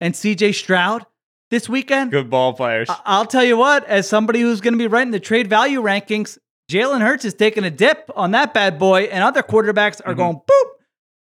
and 0.02 0.14
CJ 0.14 0.54
Stroud 0.56 1.06
this 1.50 1.70
weekend? 1.70 2.12
Good 2.12 2.30
ball 2.30 2.52
players. 2.54 2.90
I- 2.90 3.00
I'll 3.06 3.26
tell 3.26 3.44
you 3.46 3.56
what, 3.56 3.86
as 3.86 4.10
somebody 4.10 4.42
who's 4.42 4.60
going 4.60 4.74
to 4.74 4.78
be 4.78 4.88
writing 4.88 5.12
the 5.12 5.20
trade 5.20 5.48
value 5.50 5.82
rankings, 5.82 6.38
Jalen 6.70 7.02
Hurts 7.02 7.24
is 7.26 7.34
taking 7.34 7.64
a 7.64 7.70
dip 7.72 8.10
on 8.16 8.32
that 8.32 8.54
bad 8.54 8.78
boy, 8.80 9.04
and 9.04 9.24
other 9.24 9.42
quarterbacks 9.44 10.02
are 10.06 10.14
Mhm. 10.14 10.18
going 10.18 10.36
boop 10.36 10.68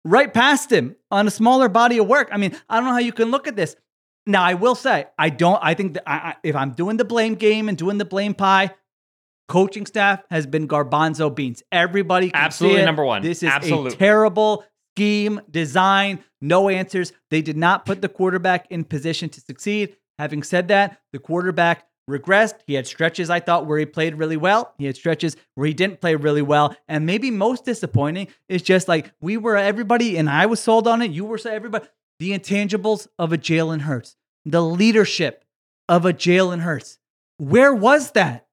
right 0.06 0.34
past 0.34 0.72
him 0.72 0.96
on 1.12 1.28
a 1.28 1.32
smaller 1.32 1.70
body 1.70 1.98
of 1.98 2.08
work. 2.08 2.30
I 2.32 2.38
mean, 2.38 2.56
I 2.70 2.76
don't 2.78 2.86
know 2.86 2.92
how 2.94 2.98
you 3.00 3.12
can 3.14 3.32
look 3.32 3.48
at 3.48 3.56
this. 3.56 3.76
Now, 4.26 4.44
I 4.44 4.56
will 4.56 4.76
say, 4.76 5.06
I 5.18 5.30
don't. 5.30 5.60
I 5.64 5.74
think 5.74 5.94
that 5.94 6.04
I, 6.10 6.16
I, 6.16 6.36
if 6.44 6.56
I'm 6.56 6.72
doing 6.72 6.98
the 6.98 7.06
blame 7.06 7.36
game 7.36 7.70
and 7.70 7.78
doing 7.78 7.98
the 7.98 8.04
blame 8.06 8.34
pie, 8.34 8.72
coaching 9.48 9.86
staff 9.86 10.22
has 10.30 10.46
been 10.46 10.68
garbanzo 10.68 11.34
beans. 11.34 11.64
Everybody 11.72 12.30
can 12.32 12.40
see 12.42 12.46
Absolutely 12.46 12.84
number 12.86 13.06
one. 13.06 13.22
This 13.22 13.42
is 13.44 13.50
Absolutely. 13.50 13.94
a 13.94 13.96
terrible 13.96 14.66
scheme, 14.98 15.40
design, 15.52 16.24
no 16.42 16.70
answers. 16.70 17.14
They 17.30 17.44
did 17.44 17.56
not 17.56 17.86
put 17.86 18.02
the 18.02 18.10
quarterback 18.10 18.66
in 18.72 18.84
position 18.84 19.30
to 19.30 19.40
succeed. 19.40 19.96
Having 20.18 20.42
said 20.42 20.70
that, 20.70 21.00
the 21.14 21.20
quarterback 21.20 21.86
regressed. 22.10 22.56
He 22.66 22.74
had 22.74 22.88
stretches 22.88 23.30
I 23.30 23.40
thought 23.40 23.68
where 23.68 23.78
he 23.78 23.86
played 23.86 24.16
really 24.16 24.38
well. 24.38 24.74
He 24.80 24.86
had 24.86 24.96
stretches 24.96 25.38
where 25.54 25.68
he 25.68 25.74
didn't 25.76 26.02
play 26.02 26.16
really 26.16 26.42
well. 26.42 26.76
And 26.88 27.06
maybe 27.06 27.30
most 27.30 27.64
disappointing 27.64 28.30
is 28.50 28.64
just 28.64 28.88
like 28.88 29.12
we 29.22 29.38
were 29.38 29.56
everybody, 29.56 30.18
and 30.18 30.28
I 30.28 30.48
was 30.48 30.60
sold 30.60 30.88
on 30.88 31.04
it. 31.04 31.12
You 31.12 31.26
were 31.26 31.38
so 31.38 31.52
everybody. 31.52 31.86
The 32.18 32.32
intangibles 32.32 33.08
of 33.20 33.32
a 33.32 33.38
Jalen 33.38 33.82
Hurts, 33.82 34.16
the 34.46 34.64
leadership 34.64 35.46
of 35.88 36.08
a 36.08 36.14
Jalen 36.14 36.62
Hurts. 36.62 36.98
Where 37.38 37.76
was 37.76 38.14
that? 38.14 38.47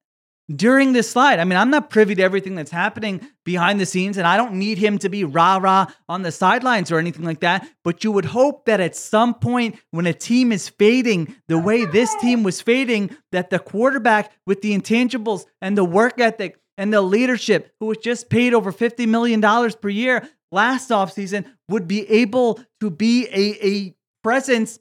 During 0.54 0.92
this 0.92 1.10
slide. 1.10 1.38
I 1.38 1.44
mean, 1.44 1.56
I'm 1.56 1.70
not 1.70 1.90
privy 1.90 2.14
to 2.16 2.22
everything 2.22 2.54
that's 2.54 2.70
happening 2.70 3.26
behind 3.44 3.80
the 3.80 3.86
scenes, 3.86 4.16
and 4.16 4.26
I 4.26 4.36
don't 4.36 4.54
need 4.54 4.78
him 4.78 4.98
to 4.98 5.08
be 5.08 5.24
rah 5.24 5.56
rah 5.56 5.86
on 6.08 6.22
the 6.22 6.32
sidelines 6.32 6.92
or 6.92 6.98
anything 6.98 7.24
like 7.24 7.40
that. 7.40 7.68
But 7.82 8.04
you 8.04 8.12
would 8.12 8.26
hope 8.26 8.66
that 8.66 8.80
at 8.80 8.96
some 8.96 9.34
point, 9.34 9.78
when 9.90 10.06
a 10.06 10.12
team 10.12 10.52
is 10.52 10.68
fading 10.68 11.34
the 11.48 11.58
way 11.58 11.84
this 11.84 12.14
team 12.16 12.42
was 12.42 12.60
fading, 12.60 13.16
that 13.32 13.50
the 13.50 13.58
quarterback 13.58 14.32
with 14.46 14.62
the 14.62 14.76
intangibles 14.76 15.46
and 15.60 15.78
the 15.78 15.84
work 15.84 16.20
ethic 16.20 16.58
and 16.76 16.92
the 16.92 17.02
leadership, 17.02 17.72
who 17.80 17.86
was 17.86 17.98
just 17.98 18.28
paid 18.28 18.52
over 18.52 18.72
$50 18.72 19.08
million 19.08 19.40
per 19.40 19.88
year 19.88 20.28
last 20.50 20.90
offseason, 20.90 21.46
would 21.68 21.88
be 21.88 22.08
able 22.10 22.60
to 22.80 22.90
be 22.90 23.26
a, 23.28 23.66
a 23.66 23.96
presence 24.22 24.78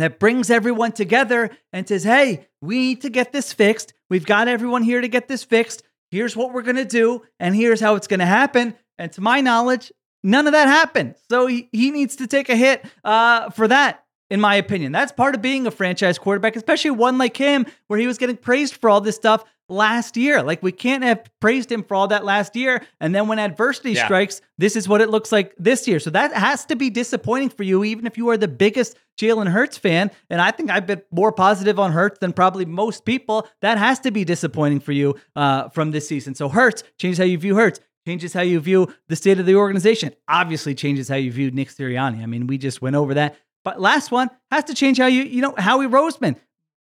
that 0.00 0.18
brings 0.18 0.50
everyone 0.50 0.92
together 0.92 1.50
and 1.72 1.86
says, 1.86 2.04
hey, 2.04 2.46
we 2.60 2.78
need 2.78 3.02
to 3.02 3.10
get 3.10 3.32
this 3.32 3.52
fixed. 3.52 3.94
We've 4.10 4.26
got 4.26 4.48
everyone 4.48 4.82
here 4.82 5.00
to 5.00 5.08
get 5.08 5.28
this 5.28 5.44
fixed. 5.44 5.82
Here's 6.10 6.36
what 6.36 6.52
we're 6.52 6.62
going 6.62 6.76
to 6.76 6.84
do, 6.84 7.22
and 7.40 7.54
here's 7.54 7.80
how 7.80 7.96
it's 7.96 8.06
going 8.06 8.20
to 8.20 8.26
happen. 8.26 8.74
And 8.98 9.10
to 9.12 9.20
my 9.20 9.40
knowledge, 9.40 9.92
none 10.22 10.46
of 10.46 10.52
that 10.52 10.68
happened. 10.68 11.16
So 11.30 11.46
he, 11.46 11.68
he 11.72 11.90
needs 11.90 12.16
to 12.16 12.26
take 12.26 12.48
a 12.48 12.56
hit 12.56 12.84
uh, 13.04 13.50
for 13.50 13.68
that, 13.68 14.04
in 14.30 14.40
my 14.40 14.54
opinion. 14.54 14.92
That's 14.92 15.12
part 15.12 15.34
of 15.34 15.42
being 15.42 15.66
a 15.66 15.70
franchise 15.70 16.18
quarterback, 16.18 16.56
especially 16.56 16.92
one 16.92 17.18
like 17.18 17.36
him, 17.36 17.66
where 17.88 17.98
he 17.98 18.06
was 18.06 18.18
getting 18.18 18.36
praised 18.36 18.76
for 18.76 18.88
all 18.88 19.00
this 19.00 19.16
stuff 19.16 19.44
last 19.68 20.16
year. 20.16 20.42
Like, 20.42 20.62
we 20.62 20.72
can't 20.72 21.02
have 21.02 21.28
praised 21.40 21.70
him 21.72 21.82
for 21.82 21.94
all 21.94 22.08
that 22.08 22.24
last 22.24 22.54
year. 22.56 22.82
And 23.00 23.14
then 23.14 23.26
when 23.28 23.38
adversity 23.38 23.92
Yeah. 23.92 24.04
strikes, 24.04 24.40
this 24.58 24.76
is 24.76 24.88
what 24.88 25.00
it 25.00 25.08
looks 25.10 25.32
like 25.32 25.54
this 25.58 25.88
year. 25.88 25.98
So 25.98 26.10
that 26.10 26.32
has 26.32 26.64
to 26.66 26.76
be 26.76 26.90
disappointing 26.90 27.48
for 27.50 27.62
you, 27.64 27.82
even 27.84 28.06
if 28.06 28.16
you 28.16 28.28
are 28.30 28.36
the 28.36 28.48
biggest 28.48 28.96
Jalen 29.20 29.48
Hurts 29.48 29.76
fan. 29.78 30.10
And 30.30 30.40
I 30.40 30.50
think 30.50 30.70
I've 30.70 30.86
been 30.86 31.02
more 31.10 31.32
positive 31.32 31.78
on 31.78 31.92
Hurts 31.92 32.18
than 32.20 32.32
probably 32.32 32.64
most 32.64 33.04
people. 33.04 33.48
That 33.62 33.78
has 33.78 33.98
to 34.00 34.10
be 34.10 34.24
disappointing 34.24 34.80
for 34.80 34.92
you 34.92 35.16
uh, 35.34 35.68
from 35.70 35.90
this 35.90 36.06
season. 36.06 36.34
So 36.34 36.48
Hurts 36.48 36.82
changes 36.98 37.18
how 37.18 37.24
you 37.24 37.38
view 37.38 37.56
Hurts. 37.56 37.80
Changes 38.06 38.32
how 38.32 38.42
you 38.42 38.60
view 38.60 38.94
the 39.08 39.16
state 39.16 39.40
of 39.40 39.46
the 39.46 39.56
organization. 39.56 40.12
Obviously, 40.28 40.76
changes 40.76 41.08
how 41.08 41.16
you 41.16 41.32
view 41.32 41.50
Nick 41.50 41.70
Sirianni. 41.70 42.22
I 42.22 42.26
mean, 42.26 42.46
we 42.46 42.56
just 42.56 42.80
went 42.80 42.94
over 42.94 43.14
that. 43.14 43.34
But 43.64 43.80
last 43.80 44.12
one 44.12 44.30
has 44.52 44.62
to 44.64 44.74
change 44.74 44.98
how 44.98 45.06
you, 45.06 45.24
you 45.24 45.42
know, 45.42 45.54
Howie 45.58 45.88
Roseman. 45.88 46.36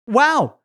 Wow, 0.06 0.56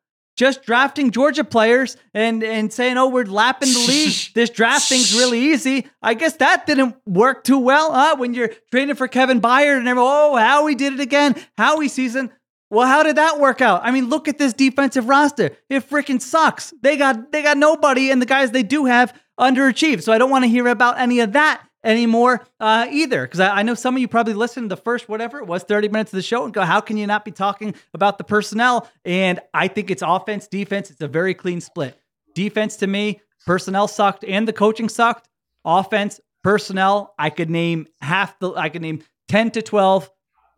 just 0.42 0.64
drafting 0.64 1.12
Georgia 1.12 1.44
players 1.44 1.98
and 2.16 2.44
and 2.44 2.74
saying, 2.74 2.98
"Oh, 2.98 3.10
we're 3.10 3.26
lapping 3.26 3.72
the 3.72 3.80
league. 3.88 4.16
this 4.34 4.50
drafting's 4.50 5.14
really 5.14 5.40
easy." 5.40 5.88
I 6.02 6.16
guess 6.16 6.38
that 6.38 6.66
didn't 6.66 6.96
work 7.06 7.44
too 7.44 7.60
well, 7.60 7.94
huh? 7.94 8.16
When 8.18 8.34
you're 8.34 8.50
trading 8.72 8.96
for 8.96 9.08
Kevin 9.08 9.40
Byard 9.40 9.78
and 9.78 9.88
everyone, 9.88 10.12
oh, 10.12 10.36
Howie 10.38 10.74
did 10.74 10.94
it 10.94 11.00
again. 11.00 11.36
Howie 11.60 11.90
season. 11.90 12.32
Well, 12.72 12.88
how 12.88 13.04
did 13.04 13.18
that 13.18 13.40
work 13.40 13.62
out? 13.62 13.82
I 13.84 13.92
mean, 13.92 14.10
look 14.10 14.28
at 14.28 14.40
this 14.40 14.54
defensive 14.54 15.08
roster. 15.08 15.52
It 15.70 15.88
freaking 15.88 16.20
sucks. 16.20 16.74
They 16.82 16.98
got 16.98 17.32
they 17.32 17.44
got 17.44 17.58
nobody, 17.58 18.10
and 18.10 18.20
the 18.20 18.26
guys 18.26 18.50
they 18.50 18.64
do 18.64 18.86
have 18.86 19.14
underachieved. 19.40 20.02
So 20.02 20.12
I 20.12 20.18
don't 20.18 20.32
want 20.32 20.44
to 20.44 20.50
hear 20.50 20.66
about 20.68 20.98
any 20.98 21.20
of 21.20 21.34
that 21.34 21.62
anymore 21.84 22.46
uh, 22.60 22.88
either. 22.90 23.24
Because 23.24 23.40
I, 23.40 23.58
I 23.58 23.64
know 23.64 23.74
some 23.74 23.96
of 23.96 24.02
you 24.02 24.08
probably 24.08 24.34
listened 24.34 24.70
to 24.70 24.76
the 24.76 24.82
first 24.82 25.10
whatever 25.10 25.40
it 25.40 25.48
was, 25.48 25.64
30 25.64 25.90
minutes 25.90 26.14
of 26.14 26.18
the 26.18 26.24
show 26.24 26.44
and 26.46 26.54
go, 26.54 26.62
how 26.62 26.82
can 26.82 26.98
you 26.98 27.08
not 27.08 27.26
be 27.26 27.32
talking 27.32 27.76
about 27.94 28.18
the 28.18 28.24
personnel? 28.24 28.90
And 29.06 29.40
I 29.54 29.68
think 29.68 29.92
it's 29.92 30.04
offense, 30.06 30.48
defense. 30.48 30.92
It's 30.92 31.02
a 31.02 31.08
very 31.08 31.34
clean 31.34 31.62
split. 31.62 31.98
Defense 32.36 32.78
to 32.78 32.88
me, 32.88 33.22
personnel 33.46 33.88
sucked 33.88 34.24
and 34.24 34.48
the 34.48 34.54
coaching 34.54 34.90
sucked. 34.90 35.28
Offense, 35.66 36.20
personnel, 36.44 37.14
I 37.20 37.30
could 37.30 37.50
name 37.50 37.88
half 38.02 38.40
the 38.40 38.54
I 38.54 38.70
could 38.70 38.82
name 38.82 39.04
10 39.28 39.52
to 39.52 39.62
12 39.62 40.10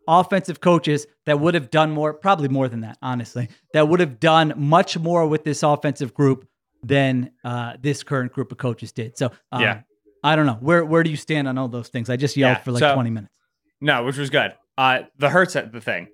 offensive 0.06 0.60
coaches 0.60 1.06
that 1.26 1.40
would 1.40 1.54
have 1.54 1.70
done 1.70 1.90
more, 1.90 2.12
probably 2.12 2.48
more 2.48 2.68
than 2.68 2.82
that, 2.82 2.98
honestly, 3.02 3.48
that 3.72 3.88
would 3.88 4.00
have 4.00 4.20
done 4.20 4.52
much 4.56 4.98
more 4.98 5.26
with 5.26 5.44
this 5.44 5.62
offensive 5.62 6.14
group 6.14 6.46
than 6.82 7.30
uh, 7.44 7.74
this 7.80 8.02
current 8.02 8.32
group 8.32 8.52
of 8.52 8.58
coaches 8.58 8.92
did. 8.92 9.16
So, 9.16 9.30
um, 9.50 9.62
Yeah. 9.62 9.80
I 10.24 10.34
don't 10.36 10.46
know. 10.46 10.54
Where 10.60 10.84
where 10.84 11.02
do 11.04 11.10
you 11.10 11.16
stand 11.16 11.46
on 11.46 11.56
all 11.58 11.68
those 11.68 11.88
things? 11.88 12.10
I 12.10 12.16
just 12.16 12.36
yelled 12.36 12.56
Yeah, 12.56 12.62
for 12.62 12.72
like 12.72 12.80
so- 12.80 12.94
20 12.94 13.10
minutes. 13.10 13.32
No, 13.80 14.04
which 14.04 14.16
was 14.16 14.30
good. 14.30 14.54
Uh, 14.78 15.00
the 15.18 15.28
Hurts 15.30 15.54
at 15.54 15.70
the 15.72 15.80
thing. 15.80 16.08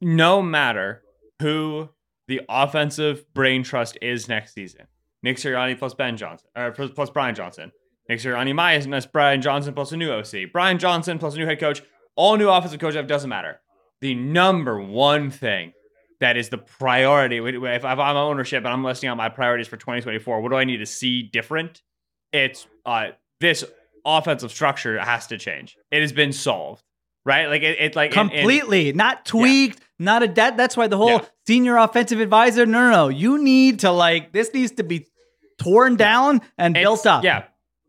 No 0.00 0.42
matter 0.42 1.02
who 1.40 1.90
the 2.26 2.40
offensive 2.48 3.32
brain 3.34 3.62
trust 3.62 3.98
is 4.02 4.28
next 4.28 4.54
season, 4.54 4.86
Nick 5.22 5.36
Sirianni 5.36 5.78
plus 5.78 5.94
Ben 5.94 6.16
Johnson, 6.16 6.48
or 6.56 6.72
plus 6.72 6.90
plus 6.90 7.10
Brian 7.10 7.34
Johnson, 7.34 7.70
Nick 8.08 8.18
Sirianni 8.20 8.54
minus 8.54 9.06
Brian 9.06 9.40
Johnson 9.42 9.74
plus 9.74 9.92
a 9.92 9.96
new 9.96 10.10
OC, 10.10 10.50
Brian 10.52 10.78
Johnson 10.78 11.18
plus 11.18 11.34
a 11.34 11.38
new 11.38 11.46
head 11.46 11.60
coach, 11.60 11.82
all 12.16 12.36
new 12.36 12.48
offensive 12.48 12.80
coach. 12.80 12.94
It 12.94 13.06
doesn't 13.06 13.30
matter. 13.30 13.60
The 14.00 14.14
number 14.14 14.80
one 14.80 15.30
thing 15.30 15.72
that 16.20 16.36
is 16.36 16.48
the 16.48 16.58
priority. 16.58 17.36
If 17.38 17.84
I'm 17.84 18.16
ownership 18.16 18.64
and 18.64 18.72
I'm 18.72 18.82
listing 18.84 19.08
out 19.10 19.16
my 19.16 19.28
priorities 19.28 19.68
for 19.68 19.76
2024, 19.76 20.40
what 20.40 20.48
do 20.50 20.56
I 20.56 20.64
need 20.64 20.78
to 20.78 20.86
see 20.86 21.22
different? 21.22 21.82
It's 22.32 22.66
uh, 22.86 23.08
this 23.40 23.64
offensive 24.04 24.50
structure 24.50 24.98
has 24.98 25.26
to 25.28 25.38
change. 25.38 25.76
It 25.90 26.00
has 26.00 26.12
been 26.12 26.32
solved, 26.32 26.82
right? 27.24 27.46
Like 27.46 27.62
it, 27.62 27.78
it 27.80 27.96
like 27.96 28.12
Completely, 28.12 28.92
not 28.92 29.24
tweaked, 29.26 29.80
not 29.98 30.22
a 30.22 30.28
that. 30.28 30.56
That's 30.56 30.76
why 30.76 30.86
the 30.86 30.96
whole 30.96 31.10
Yeah. 31.10 31.24
senior 31.46 31.76
offensive 31.76 32.20
advisor. 32.20 32.66
No, 32.66 32.82
no, 32.82 32.90
no. 32.90 33.08
You 33.08 33.42
need 33.42 33.80
to 33.80 33.90
like 33.90 34.32
this 34.32 34.52
needs 34.54 34.72
to 34.72 34.82
be 34.84 35.06
torn 35.58 35.96
down 35.96 36.40
and 36.56 36.76
It's- 36.76 36.84
built 36.84 37.06
up. 37.06 37.24
Yeah. 37.24 37.44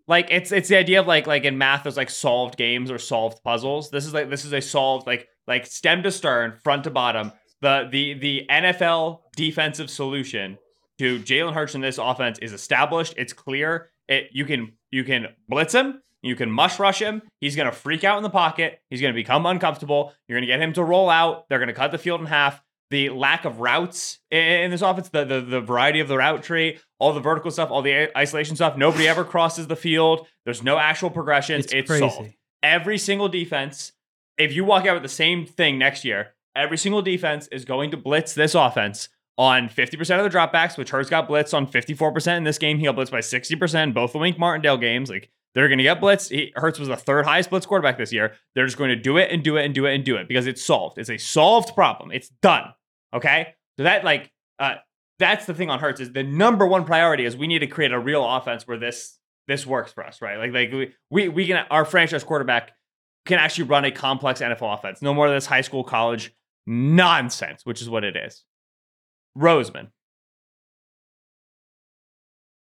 Like 0.07 0.27
it's 0.29 0.51
it's 0.51 0.67
the 0.67 0.75
idea 0.75 0.99
of 0.99 1.07
like 1.07 1.27
like 1.27 1.45
in 1.45 1.57
math 1.57 1.83
there's 1.83 1.95
like 1.95 2.09
solved 2.09 2.57
games 2.57 2.91
or 2.91 2.97
solved 2.97 3.41
puzzles. 3.43 3.91
This 3.91 4.05
is 4.05 4.13
like 4.13 4.29
this 4.29 4.43
is 4.43 4.51
a 4.51 4.59
solved 4.61 5.07
like 5.07 5.27
like 5.47 5.65
stem 5.65 6.03
to 6.03 6.11
stern, 6.11 6.57
front 6.63 6.83
to 6.83 6.89
bottom. 6.89 7.31
The 7.61 7.87
the 7.89 8.15
the 8.15 8.45
NFL 8.49 9.19
defensive 9.37 9.89
solution 9.89 10.57
to 10.97 11.19
Jalen 11.19 11.53
Hurts 11.53 11.75
in 11.75 11.81
this 11.81 11.97
offense 11.97 12.39
is 12.39 12.51
established. 12.51 13.13
It's 13.15 13.31
clear. 13.31 13.89
It 14.11 14.29
you 14.31 14.45
can 14.45 14.73
you 14.91 15.03
can 15.03 15.27
blitz 15.47 15.73
him 15.73 16.01
You 16.21 16.35
can 16.35 16.51
mush 16.51 16.77
rush 16.79 16.99
him. 17.01 17.21
He's 17.39 17.55
going 17.55 17.65
to 17.65 17.71
freak 17.71 18.03
out 18.03 18.17
in 18.17 18.23
the 18.23 18.29
pocket. 18.29 18.79
He's 18.89 19.01
going 19.01 19.13
to 19.13 19.19
become 19.23 19.45
uncomfortable. 19.45 20.13
You're 20.27 20.37
going 20.37 20.47
to 20.47 20.53
get 20.53 20.61
him 20.61 20.73
to 20.73 20.83
roll 20.83 21.09
out. 21.09 21.47
They're 21.49 21.57
going 21.59 21.69
to 21.69 21.73
cut 21.73 21.91
the 21.91 21.97
field 21.97 22.19
in 22.21 22.27
half. 22.27 22.61
The 22.91 23.09
lack 23.09 23.45
of 23.45 23.61
routes 23.61 24.19
in 24.29 24.69
this 24.69 24.81
offense, 24.81 25.07
the, 25.09 25.23
the 25.23 25.39
the 25.39 25.61
variety 25.61 26.01
of 26.01 26.09
the 26.09 26.17
route 26.17 26.43
tree, 26.43 26.77
all 26.99 27.13
the 27.13 27.21
vertical 27.21 27.49
stuff, 27.49 27.71
all 27.71 27.81
the 27.81 28.11
isolation 28.17 28.57
stuff. 28.57 28.75
Nobody 28.75 29.07
ever 29.07 29.23
crosses 29.23 29.65
the 29.67 29.77
field. 29.77 30.27
There's 30.43 30.61
no 30.61 30.77
actual 30.77 31.09
progressions. 31.09 31.65
It's 31.65 31.73
It's, 31.73 31.87
crazy. 31.89 32.09
solved. 32.09 32.33
Every 32.61 32.97
single 32.97 33.29
defense, 33.29 33.93
if 34.37 34.51
you 34.53 34.65
walk 34.65 34.85
out 34.85 34.95
with 34.95 35.03
the 35.03 35.09
same 35.23 35.45
thing 35.45 35.79
next 35.79 36.03
year, 36.03 36.33
every 36.53 36.77
single 36.77 37.01
defense 37.01 37.47
is 37.47 37.63
going 37.63 37.91
to 37.91 37.97
blitz 37.97 38.33
this 38.33 38.55
offense 38.55 39.07
on 39.37 39.69
50% 39.69 39.99
of 40.23 40.31
the 40.31 40.37
dropbacks, 40.37 40.77
which 40.77 40.89
Hurts 40.89 41.09
got 41.09 41.27
blitzed 41.27 41.53
on 41.53 41.65
54% 41.67 42.37
in 42.37 42.43
this 42.43 42.57
game. 42.57 42.77
He 42.77 42.85
got 42.85 42.95
blitzed 42.95 43.11
by 43.11 43.19
60% 43.19 43.93
both 43.93 44.13
the 44.13 44.19
Wink 44.19 44.37
Martindale 44.37 44.77
games. 44.77 45.09
Like 45.09 45.29
they're 45.53 45.67
going 45.67 45.77
to 45.77 45.83
get 45.83 45.99
blitzed. 45.99 46.29
He, 46.29 46.51
Hurts 46.55 46.79
was 46.79 46.87
the 46.87 46.95
third 46.95 47.25
highest 47.25 47.49
blitz 47.49 47.65
quarterback 47.65 47.97
this 47.97 48.13
year. 48.13 48.33
They're 48.55 48.65
just 48.65 48.77
going 48.77 48.89
to 48.89 48.95
do 48.95 49.17
it 49.17 49.31
and 49.31 49.43
do 49.43 49.57
it 49.57 49.65
and 49.65 49.73
do 49.73 49.85
it 49.85 49.95
and 49.95 50.03
do 50.03 50.15
it 50.15 50.27
because 50.27 50.47
it's 50.47 50.63
solved. 50.63 50.97
It's 50.97 51.09
a 51.09 51.17
solved 51.17 51.73
problem. 51.75 52.11
It's 52.11 52.29
done. 52.41 52.73
Okay. 53.13 53.55
So 53.77 53.83
that 53.83 54.03
like 54.03 54.31
uh 54.59 54.75
that's 55.19 55.45
the 55.45 55.53
thing 55.53 55.69
on 55.69 55.79
Hurts 55.79 55.99
is 55.99 56.11
the 56.11 56.23
number 56.23 56.65
one 56.65 56.83
priority 56.83 57.25
is 57.25 57.37
we 57.37 57.47
need 57.47 57.59
to 57.59 57.67
create 57.67 57.91
a 57.91 57.99
real 57.99 58.27
offense 58.27 58.67
where 58.67 58.77
this 58.77 59.17
this 59.47 59.65
works 59.65 59.91
for 59.91 60.05
us, 60.05 60.21
right? 60.21 60.37
Like 60.37 60.53
like 60.53 60.71
we 60.71 60.93
we, 61.09 61.29
we 61.29 61.47
can 61.47 61.65
our 61.69 61.85
franchise 61.85 62.23
quarterback 62.23 62.71
can 63.25 63.37
actually 63.37 63.65
run 63.65 63.85
a 63.85 63.91
complex 63.91 64.41
NFL 64.41 64.73
offense. 64.73 65.01
No 65.01 65.13
more 65.13 65.27
of 65.27 65.33
this 65.33 65.45
high 65.45 65.61
school 65.61 65.83
college 65.83 66.33
nonsense, 66.65 67.65
which 67.65 67.81
is 67.81 67.89
what 67.89 68.03
it 68.03 68.15
is. 68.15 68.43
Roseman. 69.37 69.89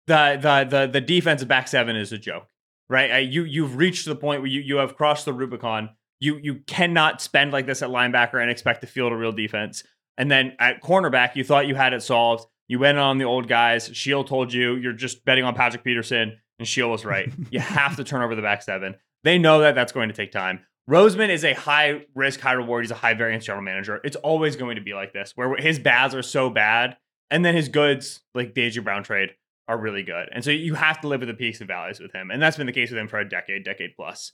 The 0.06 0.38
the 0.40 0.64
the 0.68 0.86
the 0.86 1.00
defensive 1.00 1.48
back 1.48 1.68
seven 1.68 1.96
is 1.96 2.12
a 2.12 2.18
joke, 2.18 2.48
right? 2.88 3.20
You 3.20 3.44
you've 3.44 3.76
reached 3.76 4.04
the 4.06 4.16
point 4.16 4.40
where 4.40 4.50
you 4.50 4.60
you 4.60 4.76
have 4.76 4.96
crossed 4.96 5.24
the 5.24 5.32
Rubicon. 5.32 5.90
You 6.20 6.38
you 6.42 6.56
cannot 6.66 7.20
spend 7.20 7.52
like 7.52 7.66
this 7.66 7.82
at 7.82 7.90
linebacker 7.90 8.40
and 8.40 8.50
expect 8.50 8.80
to 8.80 8.86
field 8.86 9.12
a 9.12 9.16
real 9.16 9.32
defense. 9.32 9.84
And 10.18 10.30
then 10.30 10.56
at 10.58 10.82
cornerback, 10.82 11.36
you 11.36 11.44
thought 11.44 11.66
you 11.66 11.74
had 11.74 11.92
it 11.92 12.02
solved. 12.02 12.46
You 12.68 12.78
went 12.78 12.98
on 12.98 13.18
the 13.18 13.24
old 13.24 13.48
guys. 13.48 13.90
Sheil 13.92 14.24
told 14.24 14.52
you 14.52 14.76
you're 14.76 14.92
just 14.92 15.24
betting 15.24 15.44
on 15.44 15.54
Patrick 15.54 15.84
Peterson, 15.84 16.38
and 16.58 16.68
Sheil 16.68 16.90
was 16.90 17.04
right. 17.04 17.32
you 17.50 17.60
have 17.60 17.96
to 17.96 18.04
turn 18.04 18.22
over 18.22 18.34
the 18.34 18.42
back 18.42 18.62
seven. 18.62 18.96
They 19.24 19.38
know 19.38 19.60
that 19.60 19.74
that's 19.74 19.92
going 19.92 20.08
to 20.08 20.14
take 20.14 20.32
time. 20.32 20.60
Roseman 20.91 21.28
is 21.28 21.45
a 21.45 21.55
high 21.55 22.07
risk, 22.14 22.41
high 22.41 22.53
reward. 22.53 22.85
He's 22.85 22.91
a 22.91 22.97
high 22.97 23.14
variance 23.14 23.45
general 23.45 23.62
manager. 23.62 24.01
It's 24.05 24.16
always 24.16 24.57
going 24.57 24.76
to 24.76 24.83
be 24.83 24.95
like 24.95 25.12
this, 25.12 25.33
where 25.37 25.55
his 25.57 25.78
bads 25.78 26.14
are 26.14 26.22
so 26.22 26.51
bad, 26.51 26.97
and 27.30 27.45
then 27.45 27.55
his 27.55 27.68
goods, 27.68 28.20
like 28.35 28.55
the 28.55 28.68
AJ 28.68 28.85
Brown 28.85 29.05
trade, 29.05 29.30
are 29.68 29.78
really 29.78 30.03
good. 30.03 30.28
And 30.33 30.45
so 30.45 30.51
you 30.51 30.74
have 30.74 31.01
to 31.03 31.09
live 31.09 31.20
with 31.20 31.28
the 31.28 31.35
peaks 31.35 31.61
and 31.61 31.68
valleys 31.68 32.01
with 32.01 32.12
him. 32.12 32.30
And 32.30 32.43
that's 32.43 32.57
been 32.57 32.66
the 32.66 32.72
case 32.72 32.91
with 32.91 32.99
him 32.99 33.09
for 33.09 33.18
a 33.18 33.28
decade, 33.28 33.64
decade 33.64 33.95
plus. 33.97 34.33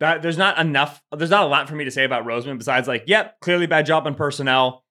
That 0.00 0.22
there's 0.22 0.38
not 0.38 0.58
enough, 0.58 1.02
there's 1.16 1.30
not 1.30 1.42
a 1.42 1.48
lot 1.48 1.68
for 1.68 1.74
me 1.74 1.84
to 1.84 1.90
say 1.90 2.04
about 2.04 2.24
Roseman 2.24 2.58
besides 2.58 2.86
like, 2.86 3.04
yep, 3.06 3.40
clearly 3.40 3.66
bad 3.66 3.86
job 3.86 4.06
on 4.06 4.14
personnel. 4.14 4.84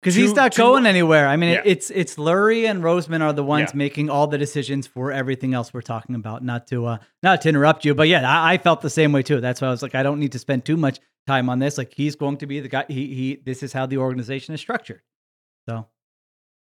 Because 0.00 0.14
he's 0.14 0.32
not 0.32 0.54
going 0.56 0.86
anywhere. 0.86 1.28
I 1.28 1.36
mean, 1.36 1.50
Yeah. 1.50 1.62
it's 1.64 1.90
it's 1.90 2.16
Lurie 2.16 2.68
and 2.68 2.82
Roseman 2.82 3.20
are 3.20 3.34
the 3.34 3.44
ones 3.44 3.70
Yeah. 3.72 3.76
making 3.76 4.08
all 4.08 4.26
the 4.26 4.38
decisions 4.38 4.86
for 4.86 5.12
everything 5.12 5.52
else 5.52 5.74
we're 5.74 5.82
talking 5.82 6.14
about. 6.14 6.42
Not 6.42 6.66
to 6.68 6.86
uh, 6.86 6.98
not 7.22 7.42
to 7.42 7.48
interrupt 7.50 7.84
you, 7.84 7.94
but 7.94 8.08
yeah, 8.08 8.26
I, 8.28 8.54
I 8.54 8.58
felt 8.58 8.80
the 8.80 8.88
same 8.90 9.12
way 9.12 9.22
too. 9.22 9.40
That's 9.40 9.60
why 9.60 9.68
I 9.68 9.70
was 9.70 9.82
like, 9.82 9.94
I 9.94 10.02
don't 10.02 10.18
need 10.18 10.32
to 10.32 10.38
spend 10.38 10.64
too 10.64 10.78
much 10.78 11.00
time 11.26 11.50
on 11.50 11.58
this. 11.58 11.76
Like, 11.76 11.92
he's 11.94 12.16
going 12.16 12.38
to 12.38 12.46
be 12.46 12.60
the 12.60 12.68
guy. 12.68 12.86
He 12.88 13.14
he. 13.14 13.42
This 13.44 13.62
is 13.62 13.74
how 13.74 13.84
the 13.84 13.98
organization 13.98 14.54
is 14.54 14.60
structured. 14.60 15.02
So, 15.68 15.86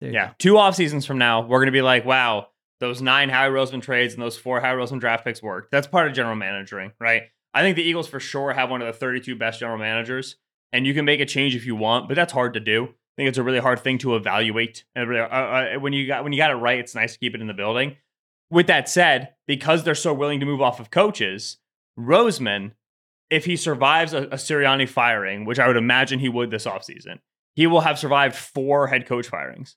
Yeah. 0.01 0.29
go. 0.29 0.33
Two 0.39 0.57
off 0.59 0.77
seasons 0.77 1.05
from 1.05 1.19
now, 1.19 1.41
we're 1.41 1.59
going 1.59 1.67
to 1.67 1.73
be 1.73 1.83
like, 1.83 2.05
wow, 2.05 2.49
those 2.79 3.03
nine 3.03 3.31
Howie 3.31 3.51
Roseman 3.51 3.83
trades 3.83 4.15
and 4.15 4.23
those 4.23 4.37
four 4.39 4.61
Howie 4.61 4.77
Roseman 4.77 5.01
draft 5.01 5.25
picks 5.25 5.43
worked. 5.43 5.73
That's 5.73 5.89
part 5.89 6.07
of 6.07 6.13
general 6.15 6.37
managing, 6.37 6.93
right? 7.01 7.23
I 7.53 7.63
think 7.63 7.75
the 7.75 7.83
Eagles 7.83 8.07
for 8.09 8.21
sure 8.21 8.53
have 8.53 8.71
one 8.71 8.81
of 8.81 8.87
the 8.87 8.93
32 8.93 9.35
best 9.35 9.59
general 9.59 9.79
managers, 9.79 10.37
and 10.73 10.87
you 10.87 10.95
can 10.95 11.05
make 11.05 11.19
a 11.21 11.27
change 11.27 11.57
if 11.57 11.67
you 11.67 11.75
want, 11.75 12.07
but 12.09 12.15
that's 12.15 12.33
hard 12.33 12.55
to 12.55 12.61
do. 12.61 12.95
I 13.15 13.23
think 13.23 13.29
it's 13.29 13.39
a 13.39 13.45
really 13.45 13.61
hard 13.61 13.79
thing 13.79 13.99
to 13.99 14.17
evaluate. 14.17 14.85
Really, 14.97 15.21
uh, 15.21 15.27
uh, 15.27 15.75
when 15.79 15.93
you 15.93 16.07
got 16.07 16.25
when 16.25 16.33
you 16.33 16.39
got 16.39 16.51
it 16.51 16.55
right, 16.57 16.79
it's 16.79 16.95
nice 16.95 17.13
to 17.13 17.19
keep 17.19 17.35
it 17.35 17.41
in 17.41 17.47
the 17.47 17.55
building. 17.55 17.97
With 18.51 18.67
that 18.67 18.89
said, 18.89 19.35
because 19.47 19.85
they're 19.85 19.95
so 19.95 20.13
willing 20.13 20.41
to 20.41 20.47
move 20.47 20.61
off 20.61 20.81
of 20.81 20.91
coaches, 20.91 21.59
Roseman, 21.99 22.73
if 23.31 23.45
he 23.45 23.57
survives 23.57 24.13
a, 24.13 24.25
a 24.25 24.37
Sirianni 24.37 24.89
firing, 24.89 25.45
which 25.45 25.59
I 25.59 25.67
would 25.69 25.77
imagine 25.77 26.19
he 26.19 26.29
would 26.29 26.51
this 26.51 26.67
offseason, 26.67 27.21
he 27.55 27.67
will 27.67 27.81
have 27.81 27.99
survived 27.99 28.35
four 28.35 28.89
head 28.89 29.07
coach 29.07 29.29
firings. 29.29 29.77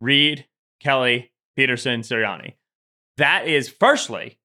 Reid, 0.00 0.46
Kelly, 0.80 1.32
Pederson, 1.56 2.00
Sirianni. 2.00 2.54
That 3.16 3.46
is, 3.46 3.68
firstly, 3.68 4.38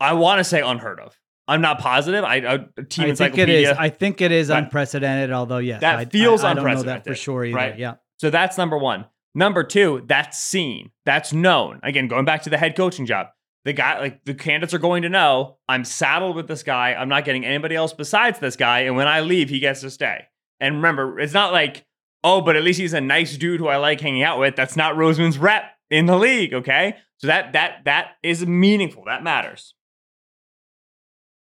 I 0.00 0.14
want 0.14 0.38
to 0.38 0.44
say 0.44 0.60
unheard 0.60 0.98
of. 0.98 1.20
I'm 1.50 1.60
not 1.60 1.80
positive. 1.80 2.22
I, 2.24 2.36
I 2.36 2.58
team 2.88 3.10
I 3.10 3.14
think 3.14 3.36
it 3.36 3.48
is. 3.48 3.68
I 3.68 3.88
think 3.88 4.20
it 4.20 4.30
is 4.30 4.48
That- 4.48 4.64
unprecedented. 4.64 5.32
Although, 5.32 5.58
yes, 5.58 5.80
that 5.80 5.96
I, 5.98 6.04
feels 6.04 6.44
I, 6.44 6.52
I 6.52 6.54
don't 6.54 6.64
know 6.64 6.82
that 6.84 7.04
for 7.04 7.14
sure 7.14 7.44
either. 7.44 7.56
right? 7.56 7.78
Yeah. 7.78 7.94
So 8.18 8.30
that's 8.30 8.56
number 8.56 8.78
one. 8.78 9.06
Number 9.34 9.64
two, 9.64 10.04
that's 10.06 10.38
seen. 10.38 10.90
That's 11.04 11.32
known. 11.32 11.80
Again, 11.82 12.08
going 12.08 12.24
back 12.24 12.42
to 12.42 12.50
the 12.50 12.58
head 12.58 12.76
coaching 12.76 13.06
job. 13.06 13.28
The 13.64 13.72
guy, 13.72 13.98
like 14.00 14.24
the 14.24 14.34
candidates 14.34 14.72
are 14.72 14.78
going 14.78 15.02
to 15.02 15.08
know 15.08 15.58
I'm 15.68 15.84
saddled 15.84 16.34
with 16.34 16.48
this 16.48 16.62
guy. 16.62 16.94
I'm 16.94 17.08
not 17.08 17.24
getting 17.24 17.44
anybody 17.44 17.74
else 17.76 17.92
besides 17.92 18.38
this 18.38 18.56
guy. 18.56 18.80
And 18.80 18.96
when 18.96 19.06
I 19.06 19.20
leave, 19.20 19.50
he 19.50 19.58
gets 19.58 19.82
to 19.82 19.90
stay. 19.90 20.24
And 20.60 20.76
remember, 20.76 21.20
it's 21.20 21.34
not 21.34 21.52
like, 21.52 21.84
oh, 22.24 22.40
but 22.40 22.56
at 22.56 22.62
least 22.62 22.80
he's 22.80 22.94
a 22.94 23.00
nice 23.00 23.36
dude 23.36 23.60
who 23.60 23.68
I 23.68 23.76
like 23.76 24.00
hanging 24.00 24.22
out 24.22 24.38
with. 24.38 24.56
That's 24.56 24.76
not 24.76 24.94
Roseman's 24.94 25.36
rep 25.36 25.64
in 25.90 26.06
the 26.06 26.16
league. 26.16 26.54
Okay. 26.54 26.96
So 27.18 27.26
that 27.26 27.52
that 27.52 27.84
that 27.84 28.12
is 28.22 28.46
meaningful. 28.46 29.04
That 29.06 29.22
matters. 29.22 29.74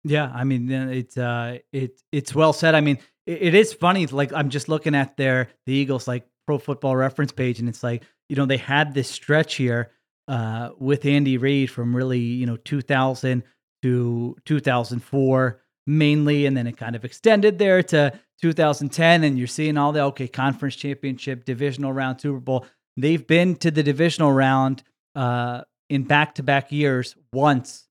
Yeah, 0.04 0.32
I 0.34 0.44
mean 0.44 0.70
it's 0.72 1.18
uh 1.18 1.60
it 1.72 2.02
it's 2.12 2.34
well 2.34 2.54
said. 2.54 2.76
I 2.76 2.82
mean 2.82 2.98
it, 3.26 3.42
it 3.42 3.56
is 3.56 3.74
funny. 3.74 4.08
Like 4.08 4.34
I'm 4.34 4.50
just 4.50 4.70
looking 4.70 4.96
at 4.96 5.18
their 5.18 5.50
the 5.66 5.74
Eagles 5.74 6.08
like 6.08 6.26
Pro 6.48 6.58
Football 6.58 6.96
Reference 6.96 7.32
page, 7.32 7.60
and 7.60 7.70
it's 7.70 7.84
like 7.84 8.04
you 8.30 8.36
know 8.36 8.46
they 8.46 8.58
had 8.58 8.94
this 8.94 9.10
stretch 9.10 9.56
here 9.56 9.92
uh 10.28 10.72
with 10.78 11.06
Andy 11.06 11.38
Reid 11.38 11.70
from 11.70 11.96
really 11.96 12.20
you 12.20 12.46
know 12.46 12.58
2000 12.58 13.44
to 13.84 14.36
2004 14.46 15.62
mainly, 15.88 16.46
and 16.46 16.56
then 16.56 16.68
it 16.68 16.78
kind 16.78 16.96
of 16.96 17.04
extended 17.04 17.58
there 17.58 17.82
to 17.82 18.14
2010, 18.42 19.24
and 19.24 19.38
you're 19.38 19.48
seeing 19.48 19.78
all 19.78 19.92
the 19.92 20.02
okay 20.02 20.28
conference 20.28 20.76
championship, 20.76 21.46
divisional 21.46 21.92
round, 21.92 22.22
Super 22.22 22.40
Bowl. 22.40 22.66
They've 22.98 23.26
been 23.26 23.56
to 23.58 23.70
the 23.72 23.84
divisional 23.84 24.32
round 24.32 24.84
uh 25.14 25.62
in 25.90 26.04
back 26.04 26.36
to 26.36 26.44
back 26.44 26.72
years 26.72 27.16
once 27.34 27.88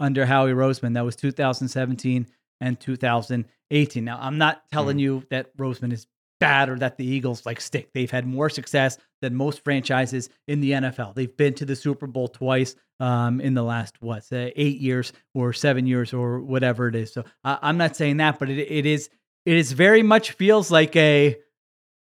under 0.00 0.26
Howie 0.26 0.52
Roseman. 0.52 0.94
That 0.94 1.04
was 1.04 1.14
2017 1.16 2.26
and 2.60 2.80
2018. 2.80 4.04
Now, 4.04 4.18
I'm 4.20 4.38
not 4.38 4.62
telling 4.72 4.98
you 4.98 5.24
that 5.30 5.56
Roseman 5.56 5.92
is 5.92 6.06
bad 6.40 6.70
or 6.70 6.78
that 6.78 6.96
the 6.96 7.06
Eagles 7.06 7.46
like 7.46 7.60
stick. 7.60 7.90
They've 7.92 8.10
had 8.10 8.26
more 8.26 8.48
success 8.48 8.98
than 9.20 9.36
most 9.36 9.62
franchises 9.62 10.30
in 10.48 10.60
the 10.60 10.72
NFL. 10.72 11.14
They've 11.14 11.36
been 11.36 11.54
to 11.54 11.66
the 11.66 11.76
Super 11.76 12.06
Bowl 12.06 12.28
twice 12.28 12.74
um, 12.98 13.40
in 13.40 13.54
the 13.54 13.62
last 13.62 13.96
what 14.00 14.24
uh, 14.32 14.48
eight 14.56 14.78
years 14.78 15.12
or 15.34 15.52
seven 15.52 15.86
years 15.86 16.12
or 16.12 16.40
whatever 16.40 16.88
it 16.88 16.94
is. 16.94 17.12
So 17.12 17.24
uh, 17.44 17.58
I'm 17.62 17.76
not 17.76 17.94
saying 17.94 18.16
that, 18.16 18.38
but 18.38 18.48
it, 18.48 18.58
it 18.58 18.86
is 18.86 19.10
it 19.46 19.56
is 19.56 19.72
very 19.72 20.02
much 20.02 20.32
feels 20.32 20.70
like 20.70 20.96
a 20.96 21.38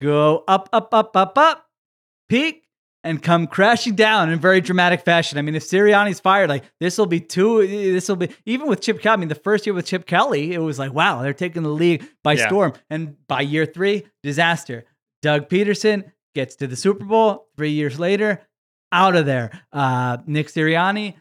go 0.01 0.43
up 0.47 0.69
up 0.73 0.93
up 0.93 1.15
up 1.15 1.37
up 1.37 1.65
peak 2.29 2.62
and 3.03 3.21
come 3.21 3.47
crashing 3.47 3.95
down 3.95 4.29
in 4.31 4.39
very 4.39 4.61
dramatic 4.61 5.01
fashion. 5.01 5.37
I 5.37 5.41
mean, 5.41 5.55
if 5.55 5.63
Sirianni's 5.63 6.19
fired, 6.19 6.49
like 6.49 6.63
this 6.79 6.97
will 6.97 7.05
be 7.05 7.19
two. 7.19 7.67
This 7.67 8.07
will 8.07 8.15
be 8.15 8.29
even 8.45 8.67
with 8.67 8.81
Chip 8.81 9.01
Kelly. 9.01 9.13
I 9.13 9.17
mean, 9.17 9.29
the 9.29 9.35
first 9.35 9.65
year 9.65 9.73
with 9.73 9.85
Chip 9.85 10.05
Kelly, 10.05 10.53
it 10.53 10.59
was 10.59 10.79
like, 10.79 10.93
wow, 10.93 11.21
they're 11.21 11.33
taking 11.33 11.63
the 11.63 11.69
league 11.69 12.05
by 12.23 12.33
Yeah. 12.33 12.47
storm. 12.47 12.73
And 12.89 13.15
by 13.27 13.41
year 13.41 13.65
three, 13.65 14.05
disaster. 14.21 14.85
Doug 15.21 15.49
Pederson 15.49 16.11
gets 16.35 16.55
to 16.57 16.67
the 16.67 16.75
Super 16.75 17.05
Bowl. 17.05 17.47
Three 17.57 17.71
years 17.71 17.99
later, 17.99 18.41
out 18.91 19.15
of 19.15 19.25
there. 19.25 19.51
Uh, 19.71 20.17
Nick 20.25 20.47
Sirianni, 20.47 21.15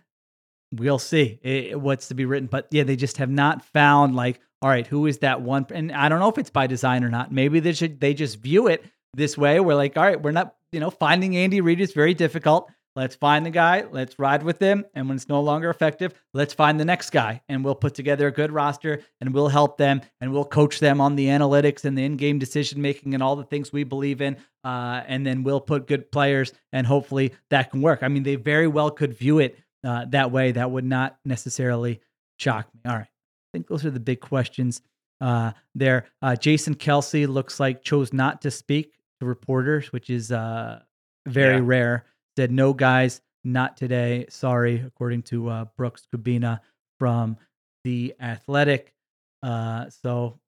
we'll 0.72 0.98
see 0.98 1.38
eh, 1.44 1.74
what's 1.74 2.08
to 2.08 2.14
be 2.14 2.24
written. 2.24 2.46
But 2.46 2.68
yeah, 2.70 2.84
they 2.84 2.96
just 2.96 3.18
have 3.18 3.30
not 3.30 3.64
found 3.64 4.14
like, 4.16 4.40
all 4.60 4.68
right, 4.70 4.86
who 4.86 5.06
is 5.06 5.18
that 5.18 5.40
one? 5.42 5.66
And 5.70 5.90
I 5.92 6.08
don't 6.08 6.20
know 6.20 6.28
if 6.28 6.38
it's 6.38 6.50
by 6.50 6.66
design 6.66 7.02
or 7.04 7.08
not. 7.08 7.32
Maybe 7.32 7.60
they 7.60 7.72
should 7.72 8.00
they 8.00 8.14
just 8.14 8.38
view 8.38 8.68
it 8.68 8.84
this 9.14 9.36
way. 9.36 9.58
We're 9.60 9.74
like, 9.74 9.96
all 9.96 10.04
right, 10.04 10.20
we're 10.20 10.30
not, 10.30 10.54
you 10.72 10.80
know, 10.80 10.90
finding 10.90 11.36
Andy 11.36 11.60
Reid 11.60 11.80
is 11.80 11.92
very 11.92 12.14
difficult. 12.14 12.70
Let's 12.94 13.14
find 13.14 13.46
the 13.46 13.50
guy, 13.50 13.86
let's 13.90 14.18
ride 14.18 14.42
with 14.42 14.58
him. 14.58 14.84
And 14.94 15.08
when 15.08 15.16
it's 15.16 15.28
no 15.28 15.40
longer 15.40 15.70
effective, 15.70 16.12
let's 16.34 16.52
find 16.52 16.78
the 16.78 16.84
next 16.84 17.08
guy. 17.08 17.40
And 17.48 17.64
we'll 17.64 17.74
put 17.74 17.94
together 17.94 18.26
a 18.26 18.32
good 18.32 18.52
roster 18.52 19.00
and 19.18 19.32
we'll 19.32 19.48
help 19.48 19.78
them 19.78 20.02
and 20.20 20.30
we'll 20.30 20.44
coach 20.44 20.78
them 20.78 21.00
on 21.00 21.16
the 21.16 21.28
analytics 21.28 21.84
and 21.86 21.96
the 21.96 22.04
in 22.04 22.18
game 22.18 22.38
decision 22.38 22.82
making 22.82 23.14
and 23.14 23.22
all 23.22 23.34
the 23.34 23.44
things 23.44 23.72
we 23.72 23.84
believe 23.84 24.20
in. 24.20 24.36
Uh, 24.62 25.02
and 25.06 25.26
then 25.26 25.42
we'll 25.42 25.60
put 25.60 25.86
good 25.86 26.12
players 26.12 26.52
and 26.70 26.86
hopefully 26.86 27.32
that 27.48 27.70
can 27.70 27.80
work. 27.80 28.02
I 28.02 28.08
mean, 28.08 28.24
they 28.24 28.34
very 28.34 28.66
well 28.68 28.90
could 28.90 29.14
view 29.14 29.38
it 29.38 29.58
uh, 29.84 30.04
that 30.10 30.30
way. 30.30 30.52
That 30.52 30.70
would 30.70 30.84
not 30.84 31.16
necessarily 31.24 32.00
shock 32.38 32.68
me. 32.74 32.80
All 32.84 32.96
right. 32.96 33.08
I 33.08 33.50
think 33.54 33.68
those 33.68 33.86
are 33.86 33.90
the 33.90 34.00
big 34.00 34.20
questions 34.20 34.82
uh, 35.22 35.52
there. 35.74 36.06
Uh, 36.20 36.36
Jason 36.36 36.74
Kelce 36.74 37.26
looks 37.26 37.58
like 37.58 37.82
chose 37.82 38.12
not 38.12 38.42
to 38.42 38.50
speak 38.50 38.92
to 39.22 39.26
reporters, 39.26 39.92
which 39.92 40.10
is 40.10 40.30
uh, 40.32 40.80
very 41.26 41.56
Yeah. 41.56 41.62
rare. 41.64 42.04
Said 42.36 42.50
no, 42.50 42.72
guys, 42.72 43.20
not 43.44 43.76
today. 43.76 44.26
Sorry, 44.28 44.80
according 44.86 45.22
to 45.24 45.48
uh, 45.48 45.64
Brooks 45.76 46.06
Kubena 46.14 46.60
from 46.98 47.36
the 47.84 48.14
Athletic. 48.20 48.94
Uh, 49.42 49.88
so 49.90 50.38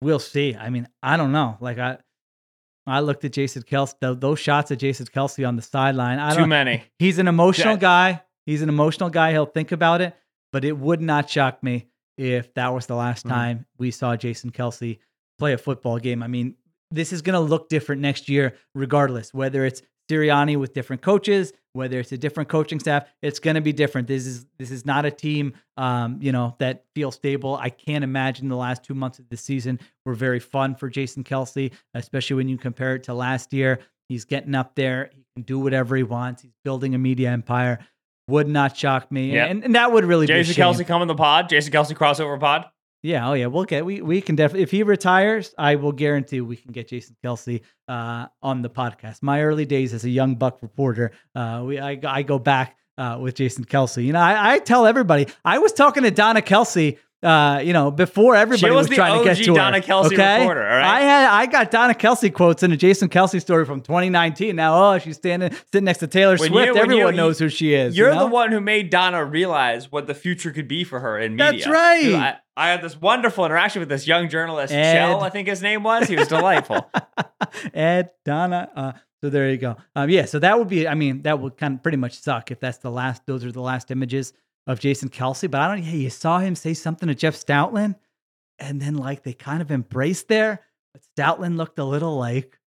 we'll 0.00 0.18
see. 0.18 0.54
I 0.56 0.70
mean, 0.70 0.88
I 1.02 1.16
don't 1.16 1.32
know. 1.32 1.56
Like 1.60 1.78
I, 1.78 1.98
I 2.86 3.00
looked 3.00 3.24
at 3.24 3.32
Jason 3.32 3.62
Kelce. 3.62 3.94
Those 4.20 4.38
shots 4.38 4.70
at 4.70 4.78
Jason 4.78 5.06
Kelce 5.06 5.46
on 5.46 5.56
the 5.56 5.62
sideline. 5.62 6.18
I 6.18 6.30
Too 6.32 6.40
don't. 6.40 6.48
many. 6.48 6.84
He's 6.98 7.18
an 7.18 7.28
emotional 7.28 7.74
Yeah. 7.74 7.80
guy. 7.80 8.22
He's 8.46 8.62
an 8.62 8.68
emotional 8.68 9.08
guy. 9.10 9.30
He'll 9.32 9.46
think 9.46 9.72
about 9.72 10.00
it. 10.00 10.16
But 10.52 10.64
it 10.64 10.76
would 10.76 11.00
not 11.00 11.30
shock 11.30 11.62
me 11.62 11.88
if 12.18 12.52
that 12.54 12.72
was 12.74 12.86
the 12.86 12.94
last 12.96 13.24
Mhm. 13.24 13.30
time 13.30 13.66
we 13.78 13.90
saw 13.90 14.16
Jason 14.16 14.50
Kelce 14.50 14.98
play 15.38 15.54
a 15.54 15.58
football 15.58 15.98
game. 15.98 16.22
I 16.22 16.26
mean, 16.26 16.56
this 16.92 17.12
is 17.12 17.22
going 17.22 17.34
to 17.34 17.40
look 17.40 17.68
different 17.68 18.02
next 18.02 18.28
year, 18.28 18.54
regardless, 18.74 19.32
whether 19.34 19.64
it's 19.64 19.82
Sirianni 20.10 20.58
with 20.58 20.74
different 20.74 21.00
coaches, 21.00 21.52
whether 21.74 21.98
it's 22.00 22.12
a 22.12 22.18
different 22.18 22.48
coaching 22.48 22.78
staff, 22.80 23.08
it's 23.22 23.38
going 23.38 23.54
to 23.54 23.60
be 23.62 23.72
different. 23.72 24.08
This 24.08 24.26
is 24.26 24.44
this 24.58 24.70
is 24.70 24.84
not 24.84 25.04
a 25.06 25.10
team, 25.10 25.54
um, 25.76 26.18
you 26.20 26.32
know, 26.32 26.54
that 26.58 26.84
feels 26.94 27.14
stable. 27.14 27.56
I 27.56 27.70
can't 27.70 28.04
imagine 28.04 28.48
the 28.48 28.56
last 28.56 28.82
two 28.84 28.94
months 28.94 29.18
of 29.18 29.28
the 29.30 29.36
season 29.36 29.80
were 30.04 30.14
very 30.14 30.40
fun 30.40 30.74
for 30.74 30.90
Jason 30.90 31.24
Kelce, 31.24 31.72
especially 31.94 32.36
when 32.36 32.48
you 32.48 32.58
compare 32.58 32.96
it 32.96 33.04
to 33.04 33.14
last 33.14 33.52
year. 33.54 33.78
He's 34.08 34.24
getting 34.26 34.54
up 34.54 34.74
there. 34.74 35.10
He 35.14 35.24
can 35.36 35.44
do 35.44 35.58
whatever 35.58 35.96
he 35.96 36.02
wants. 36.02 36.42
He's 36.42 36.52
building 36.64 36.94
a 36.94 36.98
media 36.98 37.30
empire. 37.30 37.78
Would 38.28 38.48
not 38.48 38.76
shock 38.76 39.10
me, 39.10 39.32
Yep. 39.32 39.50
and, 39.50 39.64
and 39.64 39.74
that 39.74 39.92
would 39.92 40.04
really 40.04 40.26
be 40.26 40.32
a 40.32 40.44
Jason. 40.44 40.62
Kelce 40.62 40.86
come 40.86 41.00
on 41.02 41.08
the 41.08 41.14
pod. 41.14 41.48
Jason 41.48 41.72
Kelce 41.72 41.92
crossover 41.94 42.38
pod. 42.38 42.66
Yeah, 43.02 43.28
oh 43.28 43.32
yeah, 43.32 43.46
we'll 43.46 43.64
get 43.64 43.84
we 43.84 44.00
we 44.00 44.20
can 44.20 44.36
definitely 44.36 44.62
if 44.62 44.70
he 44.70 44.84
retires, 44.84 45.54
I 45.58 45.74
will 45.74 45.90
guarantee 45.92 46.40
we 46.40 46.56
can 46.56 46.70
get 46.70 46.88
Jason 46.88 47.16
Kelce 47.24 47.60
uh, 47.88 48.26
on 48.42 48.62
the 48.62 48.70
podcast. 48.70 49.22
My 49.22 49.42
early 49.42 49.64
days 49.66 49.92
as 49.92 50.04
a 50.04 50.10
young 50.10 50.36
Buck 50.36 50.58
reporter, 50.62 51.10
uh, 51.34 51.64
we 51.66 51.80
I, 51.80 51.98
I 52.06 52.22
go 52.22 52.38
back 52.38 52.76
uh, 52.98 53.18
with 53.20 53.34
Jason 53.34 53.64
Kelce. 53.64 54.04
You 54.04 54.12
know, 54.12 54.20
I, 54.20 54.54
I 54.54 54.58
tell 54.60 54.86
everybody 54.86 55.26
I 55.44 55.58
was 55.58 55.72
talking 55.72 56.04
to 56.04 56.10
Donna 56.12 56.42
Kelce. 56.42 56.98
Uh, 57.24 57.60
you 57.62 57.72
know, 57.72 57.92
before 57.92 58.34
everybody 58.34 58.72
was 58.74 58.88
was, 58.88 58.96
trying 58.96 59.16
to 59.16 59.24
get 59.24 59.38
OG 59.38 59.44
to 59.44 59.50
her. 59.52 59.56
Donna 59.56 59.80
Kelce 59.80 60.06
okay? 60.06 60.40
reporter, 60.40 60.62
all 60.68 60.76
right? 60.76 60.84
I 60.84 61.00
had 61.02 61.30
I 61.30 61.46
got 61.46 61.70
Donna 61.70 61.94
Kelce 61.94 62.34
quotes 62.34 62.64
in 62.64 62.72
a 62.72 62.76
Jason 62.76 63.08
Kelce 63.08 63.40
story 63.40 63.64
from 63.64 63.80
2019. 63.80 64.56
Now, 64.56 64.94
oh, 64.94 64.98
she's 64.98 65.18
standing 65.18 65.52
sitting 65.72 65.84
next 65.84 65.98
to 65.98 66.08
Taylor 66.08 66.36
When 66.36 66.50
Swift. 66.50 66.74
you- 66.74 66.82
Everyone 66.82 67.14
you- 67.14 67.18
knows 67.18 67.38
who 67.38 67.48
she 67.48 67.74
is. 67.74 67.96
You're 67.96 68.08
you 68.08 68.14
know? 68.16 68.22
the 68.22 68.26
one 68.26 68.50
who 68.50 68.60
made 68.60 68.90
Donna 68.90 69.24
realize 69.24 69.92
what 69.92 70.08
the 70.08 70.14
future 70.14 70.50
could 70.50 70.66
be 70.66 70.82
for 70.82 70.98
her 70.98 71.16
in 71.16 71.36
media. 71.36 71.52
That's 71.52 71.66
right. 71.68 72.14
I, 72.14 72.38
I 72.56 72.68
had 72.68 72.82
this 72.82 73.00
wonderful 73.00 73.46
interaction 73.46 73.80
with 73.80 73.88
this 73.88 74.06
young 74.06 74.28
journalist, 74.28 74.72
Ed. 74.72 74.92
Shell, 74.92 75.22
I 75.22 75.30
think 75.30 75.48
his 75.48 75.62
name 75.62 75.82
was. 75.82 76.06
He 76.08 76.16
was 76.16 76.28
delightful. 76.28 76.90
Ed, 77.74 78.10
Donna. 78.24 78.68
Uh, 78.74 78.92
so 79.22 79.30
there 79.30 79.48
you 79.48 79.56
go. 79.56 79.76
Um, 79.96 80.10
yeah, 80.10 80.24
so 80.26 80.38
that 80.40 80.58
would 80.58 80.68
be. 80.68 80.86
I 80.86 80.94
mean, 80.94 81.22
that 81.22 81.38
would 81.40 81.56
kind 81.56 81.74
of 81.74 81.82
pretty 81.82 81.98
much 81.98 82.18
suck 82.18 82.50
if 82.50 82.60
that's 82.60 82.78
the 82.78 82.90
last. 82.90 83.24
Those 83.26 83.44
are 83.44 83.52
the 83.52 83.62
last 83.62 83.90
images 83.90 84.32
of 84.66 84.80
Jason 84.80 85.08
Kelce. 85.08 85.50
But 85.50 85.60
I 85.60 85.68
don't. 85.68 85.84
Hey, 85.84 85.98
you 85.98 86.10
saw 86.10 86.38
him 86.40 86.54
say 86.54 86.74
something 86.74 87.08
to 87.08 87.14
Jeff 87.14 87.34
Stoutland, 87.34 87.96
and 88.58 88.80
then 88.80 88.94
like 88.94 89.22
they 89.22 89.32
kind 89.32 89.62
of 89.62 89.70
embraced 89.70 90.28
there. 90.28 90.60
But 90.92 91.02
Stoutland 91.16 91.56
looked 91.56 91.78
a 91.78 91.84
little 91.84 92.18
like. 92.18 92.58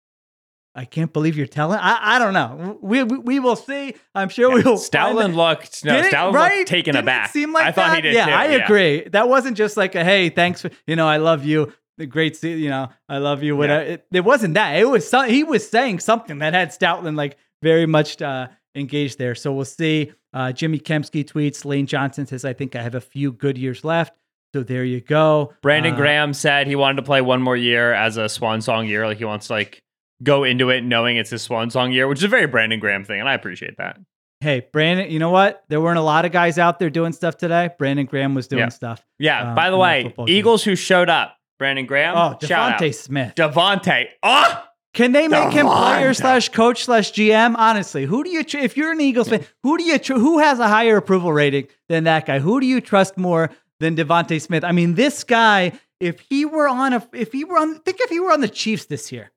I 0.76 0.84
can't 0.84 1.12
believe 1.12 1.36
you're 1.36 1.46
telling. 1.46 1.78
I, 1.80 2.16
I 2.16 2.18
don't 2.18 2.32
know. 2.34 2.78
We, 2.82 3.02
we 3.04 3.18
we 3.18 3.38
will 3.40 3.54
see. 3.56 3.94
I'm 4.14 4.28
sure 4.28 4.50
we 4.52 4.62
will. 4.62 4.76
Stoutland 4.76 5.34
looked 5.36 5.84
no, 5.84 5.94
Did 5.96 6.06
it- 6.06 6.12
Stoutland 6.12 6.32
right? 6.32 6.58
looked 6.58 6.68
taken 6.68 6.94
Didn't 6.94 7.04
it 7.08 7.10
aback. 7.10 7.30
Seem 7.30 7.52
like 7.52 7.64
I 7.66 7.72
thought 7.72 7.88
that? 7.90 7.96
he 7.96 8.02
did 8.02 8.14
Yeah, 8.14 8.26
too. 8.26 8.32
I 8.32 8.44
agree. 8.46 9.08
That 9.08 9.28
wasn't 9.28 9.56
just 9.56 9.76
like 9.76 9.94
a 9.94 10.02
hey, 10.04 10.30
thanks 10.30 10.62
for 10.62 10.70
you 10.86 10.96
know, 10.96 11.06
I 11.06 11.18
love 11.18 11.44
you. 11.44 11.72
The 11.96 12.06
great, 12.06 12.42
you 12.42 12.70
know, 12.70 12.88
I 13.08 13.18
love 13.18 13.44
you. 13.44 13.56
Whatever. 13.56 13.84
It, 13.84 14.06
it 14.12 14.24
wasn't 14.24 14.54
that. 14.54 14.72
It 14.76 14.88
was 14.88 15.08
some, 15.08 15.28
he 15.28 15.44
was 15.44 15.68
saying 15.68 16.00
something 16.00 16.38
that 16.40 16.52
had 16.52 16.70
Stoutland 16.70 17.16
like 17.16 17.36
very 17.62 17.86
much 17.86 18.20
uh, 18.20 18.48
engaged 18.74 19.18
there. 19.18 19.36
So 19.36 19.52
we'll 19.52 19.64
see. 19.64 20.10
Uh, 20.32 20.50
Jimmy 20.50 20.80
Kempski 20.80 21.24
tweets. 21.24 21.64
Lane 21.64 21.86
Johnson 21.86 22.26
says, 22.26 22.44
"I 22.44 22.52
think 22.52 22.74
I 22.74 22.82
have 22.82 22.96
a 22.96 23.00
few 23.00 23.30
good 23.30 23.56
years 23.56 23.84
left." 23.84 24.12
So 24.52 24.64
there 24.64 24.82
you 24.84 25.00
go. 25.00 25.52
Brandon 25.62 25.94
Uh, 25.94 25.96
Graham 25.96 26.34
said 26.34 26.66
he 26.66 26.74
wanted 26.74 26.96
to 26.96 27.02
play 27.02 27.20
one 27.20 27.40
more 27.42 27.56
year 27.56 27.92
as 27.92 28.16
a 28.16 28.28
swan 28.28 28.60
song 28.60 28.88
year. 28.88 29.06
Like 29.06 29.18
he 29.18 29.24
wants 29.24 29.46
to 29.46 29.52
like 29.52 29.80
go 30.24 30.42
into 30.44 30.70
it 30.70 30.82
knowing 30.82 31.16
it's 31.16 31.30
his 31.30 31.42
swan 31.42 31.70
song 31.70 31.92
year, 31.92 32.08
which 32.08 32.18
is 32.18 32.24
a 32.24 32.28
very 32.28 32.46
Brandon 32.46 32.80
Graham 32.80 33.04
thing, 33.04 33.20
and 33.20 33.28
I 33.28 33.34
appreciate 33.34 33.76
that. 33.76 33.98
Hey, 34.40 34.66
Brandon. 34.72 35.10
You 35.10 35.18
know 35.20 35.30
what? 35.30 35.64
There 35.68 35.80
weren't 35.80 35.98
a 35.98 36.02
lot 36.02 36.24
of 36.24 36.32
guys 36.32 36.58
out 36.58 36.78
there 36.78 36.90
doing 36.90 37.12
stuff 37.12 37.36
today. 37.36 37.70
Brandon 37.78 38.04
Graham 38.04 38.34
was 38.34 38.46
doing 38.48 38.60
Yeah. 38.64 38.68
stuff. 38.70 39.02
Yeah. 39.18 39.50
um, 39.50 39.54
by 39.54 39.70
the 39.70 39.76
way, 39.78 40.02
football 40.04 40.26
game. 40.26 40.36
Eagles 40.36 40.64
who 40.64 40.74
showed 40.76 41.08
up. 41.08 41.36
Brandon 41.58 41.86
Graham. 41.86 42.14
Oh, 42.16 42.36
out. 42.52 42.94
Smith. 42.94 43.34
DeVonta. 43.36 44.06
Oh, 44.22 44.64
Can 44.92 45.12
they 45.12 45.28
make 45.28 45.52
him 45.52 45.66
player 45.66 46.12
slash 46.12 46.48
coach 46.50 46.84
slash 46.84 47.12
GM? 47.12 47.54
Honestly, 47.56 48.04
who 48.04 48.22
do 48.22 48.30
you 48.30 48.44
tr- 48.44 48.58
if 48.58 48.76
you're 48.76 48.92
an 48.92 49.00
Eagles 49.00 49.28
fan, 49.28 49.44
who 49.62 49.78
do 49.78 49.84
you 49.84 49.98
tr- 49.98 50.14
who 50.14 50.38
has 50.40 50.58
a 50.58 50.68
higher 50.68 50.96
approval 50.96 51.32
rating 51.32 51.68
than 51.88 52.04
that 52.04 52.26
guy? 52.26 52.38
Who 52.40 52.60
do 52.60 52.66
you 52.66 52.80
trust 52.80 53.16
more 53.16 53.50
than 53.80 53.96
DeVonta 53.96 54.40
Smith? 54.40 54.62
I 54.64 54.72
mean, 54.72 54.94
this 54.94 55.24
guy, 55.24 55.72
if 56.00 56.20
he 56.20 56.44
were 56.44 56.68
on 56.68 56.92
a 56.92 57.08
if 57.12 57.32
he 57.32 57.44
were 57.44 57.56
on 57.58 57.78
think 57.80 57.98
if 58.00 58.10
he 58.10 58.20
were 58.20 58.32
on 58.32 58.40
the 58.40 58.48
Chiefs 58.48 58.86
this 58.86 59.10
year, 59.10 59.30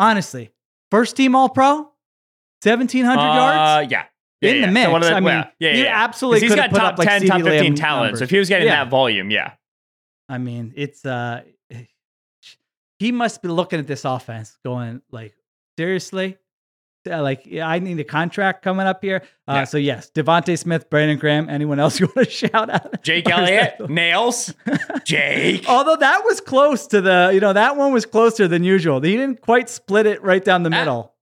honestly, 0.00 0.50
first 0.90 1.14
team 1.16 1.36
All 1.36 1.48
Pro, 1.48 1.92
seventeen 2.62 3.04
hundred 3.04 3.20
Uh, 3.30 3.34
yards. 3.80 3.92
yeah. 3.92 4.04
Yeah, 4.40 4.50
In 4.52 4.60
the 4.62 4.66
yeah. 4.68 4.72
mix. 4.72 4.90
one 4.90 5.02
of 5.04 5.10
I 5.12 5.20
mean, 5.20 5.26
yeah, 5.28 5.44
yeah, 5.58 5.72
you 5.76 5.84
yeah. 5.84 6.02
absolutely 6.04 6.40
he's 6.40 6.50
could 6.50 6.56
got 6.56 6.70
top 6.70 6.92
up 6.94 6.98
like 6.98 7.06
10, 7.08 7.22
CeeDee 7.22 7.28
top 7.28 7.40
15 7.42 7.52
Lamb 7.62 7.74
talent. 7.74 8.16
So 8.18 8.24
if 8.24 8.30
he 8.30 8.38
was 8.38 8.48
getting 8.48 8.68
that 8.68 8.88
volume, 8.88 9.30
yeah. 9.30 9.52
I 10.30 10.38
mean, 10.38 10.72
it's 10.76 11.04
uh 11.04 11.42
he 12.98 13.12
must 13.12 13.42
be 13.42 13.48
looking 13.48 13.78
at 13.80 13.86
this 13.86 14.04
offense 14.06 14.56
going 14.64 15.02
like, 15.10 15.34
seriously? 15.78 16.38
Uh, 17.08 17.22
Like, 17.22 17.42
yeah, 17.46 17.66
I 17.68 17.78
need 17.78 17.98
a 18.00 18.04
contract 18.04 18.62
coming 18.62 18.86
up 18.86 19.02
here. 19.02 19.22
Uh, 19.48 19.52
Yeah. 19.54 19.64
So 19.64 19.78
yes, 19.78 20.10
DeVonta 20.14 20.58
Smith, 20.58 20.90
Brandon 20.90 21.18
Graham. 21.18 21.48
Anyone 21.48 21.78
else 21.78 22.00
you 22.00 22.06
want 22.14 22.28
to 22.28 22.32
shout 22.48 22.70
out? 22.70 23.02
Jake 23.02 23.28
Elliott, 23.30 23.76
that- 23.78 23.90
nails. 23.90 24.54
Jake. 25.04 25.64
Although 25.68 25.96
that 25.96 26.22
was 26.24 26.40
close 26.40 26.86
to 26.88 27.00
the, 27.00 27.30
you 27.32 27.40
know, 27.40 27.52
that 27.52 27.76
one 27.76 27.92
was 27.92 28.06
closer 28.06 28.48
than 28.48 28.64
usual. 28.64 29.00
He 29.00 29.16
didn't 29.16 29.40
quite 29.40 29.68
split 29.68 30.06
it 30.06 30.22
right 30.22 30.44
down 30.44 30.62
the 30.62 30.68
Uh, 30.68 30.78
middle. 30.80 31.14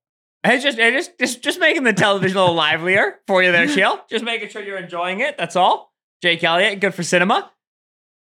It's 0.45 0.63
just, 0.63 0.79
it's 0.79 1.07
just, 1.09 1.19
just, 1.19 1.43
just 1.43 1.61
making 1.61 1.83
the 1.85 1.93
television 1.93 2.37
a 2.37 2.41
little 2.41 2.55
livelier 2.55 3.19
for 3.27 3.43
you 3.43 3.51
there, 3.53 3.69
Sheil. 3.75 4.01
Just 4.09 4.25
making 4.25 4.49
sure 4.51 4.63
you're 4.63 4.79
enjoying 4.79 5.21
it. 5.21 5.37
That's 5.37 5.57
all. 5.57 5.93
Jake 6.23 6.43
Elliott, 6.45 6.81
good 6.81 6.95
for 6.95 7.03
cinema. 7.03 7.51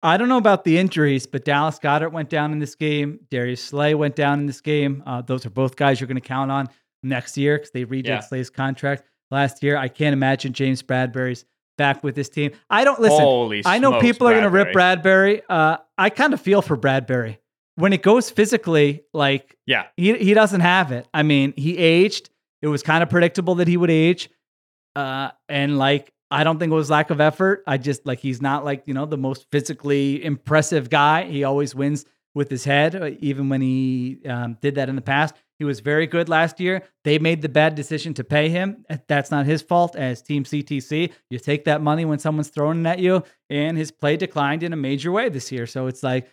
I 0.03 0.17
don't 0.17 0.29
know 0.29 0.37
about 0.37 0.63
the 0.63 0.77
injuries, 0.77 1.25
but 1.25 1.43
Dallas 1.45 1.79
Goedert 1.79 2.11
went 2.11 2.29
down 2.29 2.51
in 2.51 2.59
this 2.59 2.75
game. 2.75 3.19
Darius 3.31 3.63
Slay 3.63 3.95
went 3.95 4.15
down 4.15 4.39
in 4.39 4.45
this 4.45 4.61
game. 4.61 5.01
Uh, 5.05 5.21
those 5.21 5.45
are 5.45 5.49
both 5.49 5.75
guys 5.75 5.99
you're 5.99 6.07
going 6.07 6.21
to 6.21 6.27
count 6.27 6.51
on 6.51 6.69
next 7.07 7.37
year 7.37 7.57
because 7.57 7.71
they 7.71 7.85
redid 7.85 8.07
Yeah. 8.07 8.19
Slay's 8.19 8.49
contract 8.49 9.03
last 9.31 9.63
year. 9.63 9.77
I 9.77 9.87
can't 9.87 10.13
imagine 10.13 10.53
James 10.53 10.83
Bradberry's 10.83 11.45
back 11.77 12.03
with 12.03 12.15
this 12.15 12.29
team. 12.29 12.51
I 12.69 12.83
don't 12.83 12.99
listen. 12.99 13.19
Holy 13.19 13.61
I 13.65 13.79
know 13.79 13.91
smokes, 13.91 14.01
people 14.05 14.27
are 14.27 14.31
going 14.31 14.43
to 14.43 14.49
rip 14.49 14.73
Bradberry. 14.73 15.41
Uh, 15.47 15.77
I 15.97 16.09
kind 16.09 16.33
of 16.33 16.41
feel 16.41 16.61
for 16.61 16.75
Bradberry 16.77 17.37
when 17.75 17.93
it 17.93 18.01
goes 18.01 18.29
physically. 18.29 19.03
Like 19.13 19.55
Yeah. 19.65 19.85
he 19.95 20.17
he 20.17 20.33
doesn't 20.33 20.61
have 20.61 20.91
it. 20.91 21.07
I 21.13 21.23
mean, 21.23 21.53
he 21.55 21.77
aged. 21.77 22.29
It 22.61 22.67
was 22.67 22.81
kind 22.83 23.03
of 23.03 23.09
predictable 23.09 23.55
that 23.55 23.67
he 23.67 23.77
would 23.77 23.91
age. 23.91 24.29
Uh, 24.95 25.29
and 25.47 25.77
like 25.77 26.11
I 26.31 26.43
don't 26.43 26.57
think 26.59 26.71
it 26.71 26.75
was 26.75 26.89
lack 26.89 27.09
of 27.11 27.21
effort. 27.21 27.63
I 27.67 27.77
just 27.77 28.05
like 28.05 28.19
he's 28.19 28.41
not 28.41 28.65
like, 28.65 28.83
you 28.85 28.93
know, 28.93 29.05
the 29.05 29.17
most 29.17 29.45
physically 29.51 30.23
impressive 30.25 30.89
guy. 30.89 31.25
He 31.25 31.43
always 31.43 31.73
wins 31.75 32.05
with 32.33 32.49
his 32.49 32.65
head, 32.65 32.95
uh, 32.95 33.11
even 33.19 33.49
when 33.49 33.61
he 33.61 34.19
um, 34.27 34.57
did 34.61 34.75
that 34.75 34.89
in 34.89 34.95
the 34.95 35.01
past. 35.01 35.35
He 35.59 35.65
was 35.65 35.79
very 35.79 36.05
good 36.05 36.29
last 36.29 36.59
year. 36.59 36.83
They 37.03 37.17
made 37.17 37.41
the 37.41 37.49
bad 37.49 37.73
decision 37.73 38.13
to 38.15 38.23
pay 38.23 38.49
him. 38.49 38.85
That's 39.07 39.31
not 39.31 39.45
his 39.47 39.61
fault. 39.61 39.95
As 39.95 40.21
Team 40.21 40.43
CTC, 40.43 41.11
you 41.29 41.39
take 41.39 41.65
that 41.65 41.81
money 41.81 42.05
when 42.05 42.19
someone's 42.19 42.49
throwing 42.49 42.85
it 42.85 42.89
at 42.89 42.99
you, 42.99 43.23
and 43.49 43.77
his 43.77 43.91
play 43.91 44.17
declined 44.17 44.61
in 44.61 44.73
a 44.73 44.77
major 44.77 45.11
way 45.11 45.29
this 45.29 45.51
year. 45.51 45.65
So 45.65 45.87
it's 45.87 46.03
like, 46.03 46.31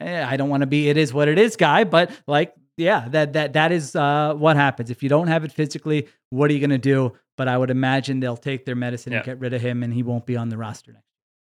eh, 0.00 0.24
I 0.26 0.36
don't 0.36 0.50
want 0.50 0.60
to 0.60 0.66
be 0.66 0.88
it 0.88 0.98
is 0.98 1.14
what 1.14 1.28
it 1.28 1.38
is 1.38 1.56
guy, 1.56 1.84
but 1.84 2.10
like, 2.26 2.54
yeah, 2.76 3.08
that 3.08 3.32
that 3.32 3.54
that 3.54 3.72
is 3.72 3.96
uh, 3.96 4.34
what 4.34 4.56
happens 4.56 4.90
if 4.90 5.02
you 5.02 5.08
don't 5.08 5.28
have 5.28 5.44
it 5.44 5.52
physically. 5.52 6.08
What 6.28 6.50
are 6.50 6.54
you 6.54 6.60
going 6.60 6.70
to 6.70 6.78
do? 6.78 7.12
But 7.36 7.48
I 7.48 7.56
would 7.56 7.70
imagine 7.70 8.20
they'll 8.20 8.36
take 8.36 8.66
their 8.66 8.76
medicine 8.76 9.14
and 9.14 9.24
get 9.24 9.38
rid 9.38 9.54
of 9.54 9.62
him, 9.62 9.82
and 9.82 9.92
he 9.92 10.02
won't 10.02 10.26
be 10.26 10.36
on 10.36 10.50
the 10.50 10.58
roster 10.58 10.92
next. 10.92 11.04
Year. 11.04 11.04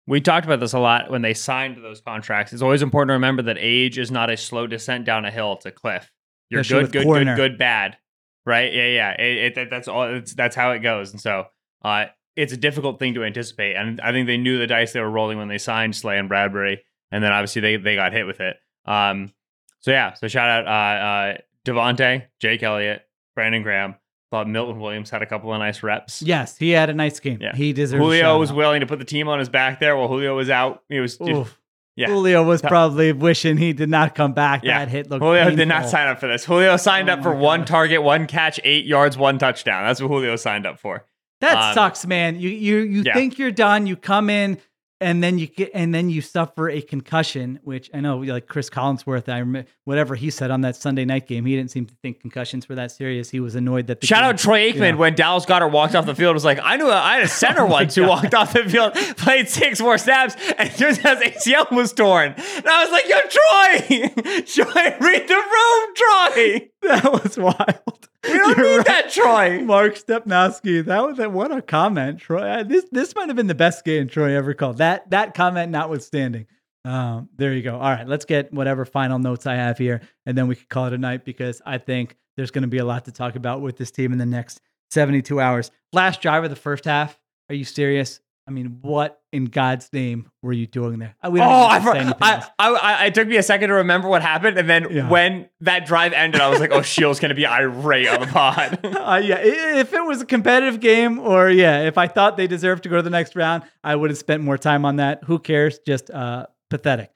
We 0.08 0.20
talked 0.20 0.46
about 0.46 0.60
this 0.60 0.72
a 0.72 0.78
lot 0.78 1.10
when 1.10 1.22
they 1.22 1.34
signed 1.34 1.82
those 1.82 2.00
contracts. 2.00 2.52
It's 2.52 2.62
always 2.62 2.82
important 2.82 3.10
to 3.10 3.14
remember 3.14 3.42
that 3.42 3.56
age 3.58 3.98
is 3.98 4.10
not 4.10 4.30
a 4.30 4.36
slow 4.36 4.66
descent 4.66 5.04
down 5.04 5.24
a 5.24 5.30
hill; 5.30 5.54
it's 5.54 5.66
a 5.66 5.70
cliff. 5.70 6.12
You're 6.50 6.62
good, 6.62 6.92
good, 6.92 7.04
good, 7.04 7.36
good, 7.36 7.58
bad, 7.58 7.96
right? 8.44 8.72
Yeah, 8.72 8.86
yeah. 8.86 9.10
It, 9.20 9.36
it, 9.38 9.54
that- 9.56 9.70
that's 9.70 9.88
all. 9.88 10.14
It's, 10.14 10.34
that's 10.34 10.56
how 10.56 10.72
it 10.72 10.80
goes. 10.80 11.12
And 11.12 11.20
so, 11.20 11.46
uh, 11.82 12.06
it's 12.36 12.52
a 12.52 12.56
difficult 12.56 12.98
thing 12.98 13.14
to 13.14 13.24
anticipate. 13.24 13.76
And 13.76 14.00
I 14.00 14.12
think 14.12 14.26
they 14.26 14.36
knew 14.36 14.58
the 14.58 14.66
dice 14.66 14.92
they 14.92 15.00
were 15.00 15.10
rolling 15.10 15.38
when 15.38 15.48
they 15.48 15.58
signed 15.58 15.96
Slay 15.96 16.18
and 16.18 16.28
Bradberry, 16.30 16.78
and 17.10 17.24
then 17.24 17.32
obviously 17.32 17.62
they 17.62 17.76
they 17.76 17.94
got 17.94 18.12
hit 18.12 18.26
with 18.26 18.40
it. 18.40 18.56
Um, 18.84 19.32
so 19.80 19.90
yeah. 19.90 20.14
So 20.14 20.28
shout 20.28 20.48
out 20.48 20.66
uh, 20.66 21.04
uh, 21.04 21.38
DeVonta, 21.64 22.24
Jake 22.38 22.62
Elliott, 22.62 23.02
Brandon 23.34 23.62
Graham. 23.62 23.94
Thought 24.32 24.48
Milton 24.48 24.80
Williams 24.80 25.08
had 25.08 25.22
a 25.22 25.26
couple 25.26 25.52
of 25.52 25.60
nice 25.60 25.84
reps. 25.84 26.20
Yes, 26.20 26.58
he 26.58 26.70
had 26.70 26.90
a 26.90 26.94
nice 26.94 27.20
game. 27.20 27.38
Yeah. 27.40 27.54
He 27.54 27.72
deserves. 27.72 28.02
Julio 28.02 28.38
was 28.38 28.50
out. 28.50 28.56
willing 28.56 28.80
to 28.80 28.86
put 28.86 28.98
the 28.98 29.04
team 29.04 29.28
on 29.28 29.38
his 29.38 29.48
back 29.48 29.78
there 29.78 29.96
while 29.96 30.08
Julio 30.08 30.36
was 30.36 30.50
out. 30.50 30.82
He 30.88 30.98
was 30.98 31.16
Oof. 31.20 31.58
Yeah. 31.96 32.06
Julio 32.08 32.42
was 32.42 32.62
probably 32.62 33.12
wishing 33.12 33.56
he 33.56 33.72
did 33.72 33.88
not 33.88 34.14
come 34.14 34.32
back. 34.32 34.62
Yeah. 34.62 34.78
That 34.80 34.90
hit 34.90 35.10
looked. 35.10 35.22
Julio 35.24 35.50
did 35.50 35.66
not 35.68 35.88
sign 35.88 36.08
up 36.08 36.20
for 36.20 36.28
this. 36.28 36.44
Julio 36.44 36.76
signed 36.76 37.08
Oh 37.10 37.14
up 37.14 37.22
for 37.22 37.34
one 37.34 37.64
target, 37.64 38.02
one 38.02 38.26
catch, 38.26 38.60
eight 38.64 38.84
yards, 38.86 39.16
one 39.18 39.38
touchdown. 39.38 39.84
That's 39.86 40.00
what 40.00 40.08
Julio 40.08 40.36
signed 40.36 40.66
up 40.66 40.78
for. 40.78 41.04
That 41.40 41.56
Um, 41.70 41.74
sucks, 41.74 42.06
man. 42.06 42.38
You 42.38 42.48
you 42.50 42.78
you 42.78 43.02
yeah. 43.04 43.14
think 43.14 43.38
you're 43.38 43.50
done. 43.50 43.86
You 43.86 43.96
come 43.96 44.30
in. 44.30 44.58
And 44.98 45.22
then 45.22 45.38
you 45.38 45.46
get 45.46 45.70
and 45.74 45.94
then 45.94 46.08
you 46.08 46.22
suffer 46.22 46.70
a 46.70 46.80
concussion, 46.80 47.60
which 47.64 47.90
I 47.92 48.00
know 48.00 48.16
like 48.16 48.46
Chris 48.46 48.70
Collinsworth, 48.70 49.28
I 49.28 49.40
remember 49.40 49.68
whatever 49.84 50.14
he 50.14 50.30
said 50.30 50.50
on 50.50 50.62
that 50.62 50.74
Sunday 50.74 51.04
night 51.04 51.26
game, 51.26 51.44
he 51.44 51.54
didn't 51.54 51.70
seem 51.70 51.84
to 51.84 51.94
think 51.96 52.20
concussions 52.20 52.66
were 52.66 52.76
that 52.76 52.90
serious. 52.90 53.28
He 53.28 53.38
was 53.38 53.54
annoyed 53.56 53.88
that 53.88 54.00
the 54.00 54.06
Shout 54.06 54.20
game- 54.22 54.30
out 54.30 54.38
Troy 54.38 54.72
Aikman 54.72 54.92
Yeah. 54.92 54.94
when 54.94 55.14
Dallas 55.14 55.44
Goedert 55.44 55.70
walked 55.70 55.94
off 55.94 56.06
the 56.06 56.14
field. 56.14 56.32
Was 56.32 56.46
like, 56.46 56.60
I 56.62 56.76
knew 56.76 56.88
I 56.90 57.16
had 57.16 57.24
a 57.24 57.28
center 57.28 57.62
Oh 57.66 57.66
once 57.66 57.94
who 57.94 58.06
walked 58.08 58.32
off 58.34 58.54
the 58.54 58.64
field, 58.64 58.94
played 59.18 59.50
six 59.50 59.80
more 59.80 59.98
snaps, 59.98 60.34
and 60.56 60.70
turns 60.76 61.04
out 61.04 61.22
his 61.22 61.44
ACL 61.46 61.70
was 61.72 61.92
torn. 61.92 62.32
And 62.36 62.66
I 62.66 62.84
was 62.84 62.90
like, 62.90 63.06
Yo, 63.06 63.18
Troy, 63.28 64.08
Troy, 64.46 64.96
read 65.06 65.28
the 65.28 65.34
room, 65.34 65.94
Troy. 65.94 66.68
That 66.86 67.12
was 67.12 67.36
wild. 67.36 68.08
We 68.24 68.32
don't 68.38 68.56
You're 68.58 68.66
need 68.70 68.76
right. 68.78 68.86
that, 68.86 69.10
Troy. 69.10 69.60
Mark 69.62 69.94
Stepnoski. 69.96 70.84
That 70.84 71.04
was 71.06 71.16
that. 71.18 71.32
what 71.32 71.50
a 71.56 71.60
comment, 71.62 72.20
Troy. 72.20 72.42
Uh, 72.42 72.62
This 72.62 72.84
this 72.90 73.14
might 73.14 73.28
have 73.28 73.36
been 73.36 73.46
the 73.46 73.54
best 73.54 73.84
game 73.84 74.08
Troy 74.08 74.36
ever 74.36 74.54
called. 74.54 74.78
That 74.78 75.10
that 75.10 75.34
comment 75.34 75.70
notwithstanding. 75.72 76.46
Um, 76.84 77.28
there 77.36 77.52
you 77.52 77.62
go. 77.62 77.74
All 77.74 77.90
right, 77.90 78.06
let's 78.06 78.24
get 78.24 78.52
whatever 78.52 78.84
final 78.84 79.18
notes 79.18 79.46
I 79.46 79.54
have 79.56 79.78
here, 79.78 80.00
and 80.24 80.38
then 80.38 80.46
we 80.46 80.54
can 80.54 80.66
call 80.68 80.86
it 80.86 80.92
a 80.92 80.98
night 80.98 81.24
because 81.24 81.60
I 81.66 81.78
think 81.78 82.16
there's 82.36 82.50
going 82.52 82.62
to 82.62 82.68
be 82.68 82.78
a 82.78 82.84
lot 82.84 83.04
to 83.06 83.12
talk 83.12 83.34
about 83.34 83.60
with 83.60 83.76
this 83.76 83.90
team 83.90 84.12
in 84.12 84.18
the 84.18 84.26
next 84.26 84.60
72 84.90 85.40
hours. 85.40 85.70
Last 85.92 86.20
drive 86.20 86.44
of 86.44 86.50
the 86.50 86.56
first 86.56 86.84
half. 86.84 87.18
Are 87.48 87.54
you 87.56 87.64
serious? 87.64 88.20
I 88.48 88.52
mean, 88.52 88.78
what 88.80 89.20
in 89.32 89.46
God's 89.46 89.92
name 89.92 90.30
were 90.40 90.52
you 90.52 90.68
doing 90.68 91.00
there? 91.00 91.16
We 91.28 91.40
don't 91.40 91.48
Oh, 91.50 91.66
I, 91.66 91.80
for. 91.80 91.90
I, 92.22 92.48
I, 92.58 93.06
it 93.06 93.14
took 93.14 93.26
me 93.26 93.36
a 93.38 93.42
second 93.42 93.70
to 93.70 93.74
remember 93.76 94.08
what 94.08 94.22
happened, 94.22 94.56
and 94.56 94.70
then 94.70 94.86
Yeah. 94.90 95.08
when 95.08 95.48
that 95.62 95.84
drive 95.86 96.12
ended, 96.12 96.40
I 96.40 96.48
was 96.48 96.60
like, 96.60 96.70
"Oh, 96.70 96.80
Sheil's 96.80 97.18
gonna 97.18 97.34
be 97.34 97.44
irate 97.46 98.06
on 98.08 98.20
the 98.20 98.26
pod." 98.28 98.78
Uh, 98.84 99.20
yeah, 99.22 99.38
if 99.40 99.92
it 99.92 100.04
was 100.04 100.20
a 100.22 100.26
competitive 100.26 100.78
game, 100.80 101.18
or 101.18 101.48
yeah, 101.50 101.82
if 101.82 101.98
I 101.98 102.06
thought 102.06 102.36
they 102.36 102.46
deserved 102.46 102.84
to 102.84 102.88
go 102.88 102.96
to 102.96 103.02
the 103.02 103.10
next 103.10 103.34
round, 103.36 103.62
I 103.82 103.94
would 103.96 104.10
have 104.10 104.18
spent 104.18 104.42
more 104.42 104.58
time 104.58 104.84
on 104.84 104.96
that. 104.96 105.24
Who 105.24 105.38
cares? 105.38 105.78
Just 105.86 106.10
uh, 106.10 106.46
pathetic. 106.70 107.10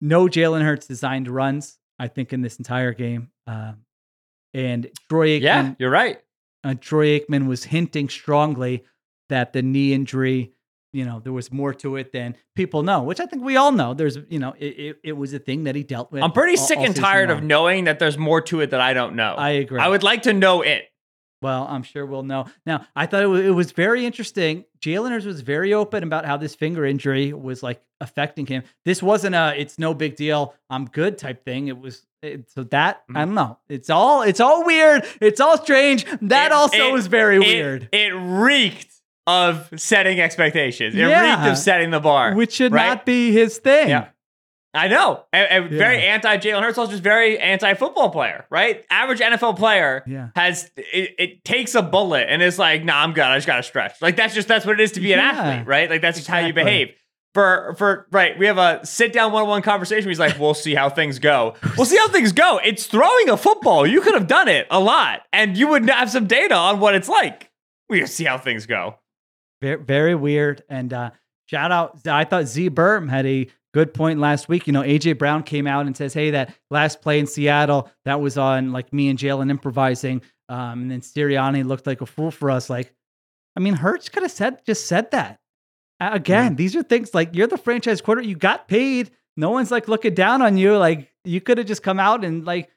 No 0.00 0.26
Jalen 0.26 0.62
Hurts 0.62 0.86
designed 0.86 1.28
runs. 1.28 1.78
I 1.98 2.08
think 2.08 2.32
in 2.32 2.42
this 2.42 2.56
entire 2.56 2.92
game, 2.92 3.30
um, 3.46 3.84
and 4.52 4.90
Troy 5.08 5.38
Aikman. 5.38 5.42
yeah, 5.42 5.74
you're 5.78 5.90
right. 5.90 6.20
uh, 6.64 6.74
Troy 6.80 7.18
Aikman 7.20 7.46
was 7.46 7.64
hinting 7.64 8.08
strongly 8.08 8.84
that 9.28 9.52
the 9.52 9.62
knee 9.62 9.92
injury, 9.92 10.52
you 10.94 11.04
know, 11.04 11.20
there 11.20 11.32
was 11.32 11.52
more 11.52 11.74
to 11.74 11.96
it 11.96 12.12
than 12.12 12.36
people 12.54 12.82
know, 12.82 13.02
which 13.02 13.20
I 13.20 13.26
think 13.26 13.42
we 13.44 13.56
all 13.56 13.72
know. 13.72 13.92
There's, 13.94 14.16
you 14.28 14.38
know, 14.38 14.54
it, 14.58 14.66
it, 14.78 14.96
it 15.04 15.12
was 15.12 15.34
a 15.34 15.38
thing 15.38 15.64
that 15.64 15.74
he 15.74 15.82
dealt 15.82 16.10
with. 16.12 16.22
I'm 16.22 16.32
pretty 16.32 16.56
all- 16.58 16.66
sick 16.66 16.78
all 16.78 16.84
and 16.86 16.96
tired 16.96 17.30
of 17.30 17.42
knowing 17.42 17.84
that 17.84 17.98
there's 17.98 18.16
more 18.16 18.40
to 18.42 18.60
it 18.60 18.70
that 18.70 18.80
I 18.80 18.94
don't 18.94 19.16
know. 19.16 19.34
I 19.36 19.50
agree. 19.50 19.80
I 19.80 19.88
would 19.88 20.02
like 20.02 20.22
to 20.22 20.32
know 20.32 20.62
it. 20.62 20.84
Well, 21.42 21.66
I'm 21.68 21.82
sure 21.82 22.06
we'll 22.06 22.22
know. 22.22 22.46
Now, 22.64 22.86
I 22.96 23.04
thought 23.04 23.22
it 23.22 23.26
was, 23.26 23.44
it 23.44 23.50
was 23.50 23.72
very 23.72 24.06
interesting. 24.06 24.64
Jalen 24.80 25.10
Hurts 25.10 25.26
was 25.26 25.42
very 25.42 25.74
open 25.74 26.02
about 26.02 26.24
how 26.24 26.38
this 26.38 26.54
finger 26.54 26.86
injury 26.86 27.34
was 27.34 27.62
like 27.62 27.82
affecting 28.00 28.46
him. 28.46 28.62
This 28.86 29.02
wasn't 29.02 29.34
a 29.34 29.52
"it's 29.54 29.78
no 29.78 29.92
big 29.92 30.16
deal, 30.16 30.54
I'm 30.70 30.86
good" 30.86 31.18
type 31.18 31.44
thing. 31.44 31.68
It 31.68 31.78
was 31.78 32.06
it, 32.22 32.50
so 32.50 32.62
that 32.64 33.02
Mm-hmm. 33.08 33.16
I 33.18 33.24
don't 33.26 33.34
know. 33.34 33.58
It's 33.68 33.90
all 33.90 34.22
it's 34.22 34.40
all 34.40 34.64
weird. 34.64 35.04
It's 35.20 35.38
all 35.40 35.58
strange. 35.62 36.06
That 36.22 36.50
also 36.52 36.92
was 36.92 37.08
very 37.08 37.38
weird, 37.38 37.90
It 37.92 38.14
reeked 38.14 38.94
of 39.26 39.68
setting 39.76 40.20
expectations. 40.20 40.94
It 40.94 40.98
Yeah. 40.98 41.36
reeked 41.38 41.52
of 41.52 41.58
setting 41.58 41.90
the 41.90 42.00
bar. 42.00 42.34
which 42.34 42.52
should 42.52 42.72
right? 42.72 42.86
not 42.88 43.06
be 43.06 43.32
his 43.32 43.58
thing. 43.58 43.88
Yeah. 43.88 44.06
I 44.76 44.88
know. 44.88 45.22
And, 45.32 45.48
and 45.64 45.70
very 45.70 46.02
anti 46.02 46.36
Jalen 46.36 46.60
Hurts, 46.62 46.78
also 46.78 46.90
just 46.90 47.02
very 47.04 47.38
anti 47.38 47.74
football 47.74 48.10
player, 48.10 48.44
right? 48.50 48.84
Average 48.90 49.20
NFL 49.20 49.56
player 49.56 50.02
Yeah. 50.06 50.28
has 50.34 50.68
it, 50.76 51.14
it 51.18 51.44
takes 51.44 51.76
a 51.76 51.82
bullet 51.82 52.26
and 52.28 52.42
it's 52.42 52.58
like, 52.58 52.84
nah, 52.84 53.02
I'm 53.02 53.12
good. 53.12 53.22
I 53.24 53.36
just 53.36 53.46
gotta 53.46 53.62
stretch. 53.62 54.02
Like 54.02 54.16
that's 54.16 54.34
just 54.34 54.48
that's 54.48 54.66
what 54.66 54.78
it 54.80 54.82
is 54.82 54.92
to 54.92 55.00
be 55.00 55.12
an 55.12 55.20
Yeah. 55.20 55.30
athlete, 55.30 55.66
right? 55.68 55.88
Like 55.88 56.00
that's 56.02 56.18
just 56.18 56.28
how 56.28 56.38
you 56.40 56.52
behave. 56.52 56.88
For 57.34 57.74
for 57.78 58.06
right, 58.12 58.38
we 58.38 58.46
have 58.46 58.58
a 58.58 58.84
sit 58.84 59.12
down 59.12 59.32
one 59.32 59.42
on 59.44 59.48
one 59.48 59.62
conversation. 59.62 60.08
He's 60.08 60.20
like, 60.20 60.38
we'll 60.38 60.54
see 60.54 60.74
how 60.74 60.88
things 60.88 61.18
go. 61.18 61.54
We'll 61.76 61.84
see 61.86 61.96
how 61.96 62.08
things 62.08 62.32
go. 62.32 62.60
It's 62.64 62.86
throwing 62.86 63.28
a 63.28 63.36
football. 63.36 63.86
You 63.86 64.00
could 64.00 64.14
have 64.14 64.26
done 64.28 64.46
it 64.48 64.66
a 64.70 64.78
lot, 64.80 65.22
and 65.32 65.56
you 65.56 65.66
would 65.68 65.88
have 65.88 66.10
some 66.10 66.26
data 66.26 66.54
on 66.54 66.78
what 66.80 66.94
it's 66.94 67.08
like. 67.08 67.50
We'll 67.88 68.06
see 68.06 68.24
how 68.24 68.38
things 68.38 68.66
go. 68.66 68.98
Very, 69.64 69.82
very 69.82 70.14
weird. 70.14 70.62
And 70.68 70.92
uh, 70.92 71.10
shout 71.46 71.72
out, 71.72 72.06
I 72.06 72.24
thought 72.24 72.44
Z 72.44 72.68
Berm 72.68 73.08
had 73.08 73.24
a 73.24 73.48
good 73.72 73.94
point 73.94 74.20
last 74.20 74.46
week. 74.46 74.66
You 74.66 74.74
know, 74.74 74.82
AJ 74.82 75.16
Brown 75.18 75.42
came 75.42 75.66
out 75.66 75.86
and 75.86 75.96
says, 75.96 76.12
"Hey, 76.12 76.32
that 76.32 76.54
last 76.70 77.00
play 77.00 77.18
in 77.18 77.26
Seattle, 77.26 77.90
that 78.04 78.20
was 78.20 78.36
on 78.36 78.72
like 78.72 78.92
me 78.92 79.08
and 79.08 79.18
Jalen 79.18 79.50
improvising." 79.50 80.20
Um, 80.50 80.82
and 80.82 80.90
then 80.90 81.00
Sirianni 81.00 81.64
looked 81.64 81.86
like 81.86 82.02
a 82.02 82.06
fool 82.06 82.30
for 82.30 82.50
us. 82.50 82.68
Like, 82.68 82.94
I 83.56 83.60
mean, 83.60 83.72
Hurts 83.72 84.10
could 84.10 84.22
have 84.22 84.32
said 84.32 84.62
just 84.66 84.86
said 84.86 85.10
that. 85.12 85.40
Again, 85.98 86.56
these 86.56 86.76
are 86.76 86.82
things 86.82 87.14
like 87.14 87.34
you're 87.34 87.46
the 87.46 87.56
franchise 87.56 88.02
quarter. 88.02 88.20
You 88.20 88.36
got 88.36 88.68
paid. 88.68 89.12
No 89.38 89.50
one's 89.50 89.70
like 89.70 89.88
looking 89.88 90.12
down 90.12 90.42
on 90.42 90.58
you. 90.58 90.76
Like 90.76 91.10
you 91.24 91.40
could 91.40 91.56
have 91.56 91.66
just 91.66 91.82
come 91.82 91.98
out 91.98 92.22
and 92.22 92.44
like 92.44 92.68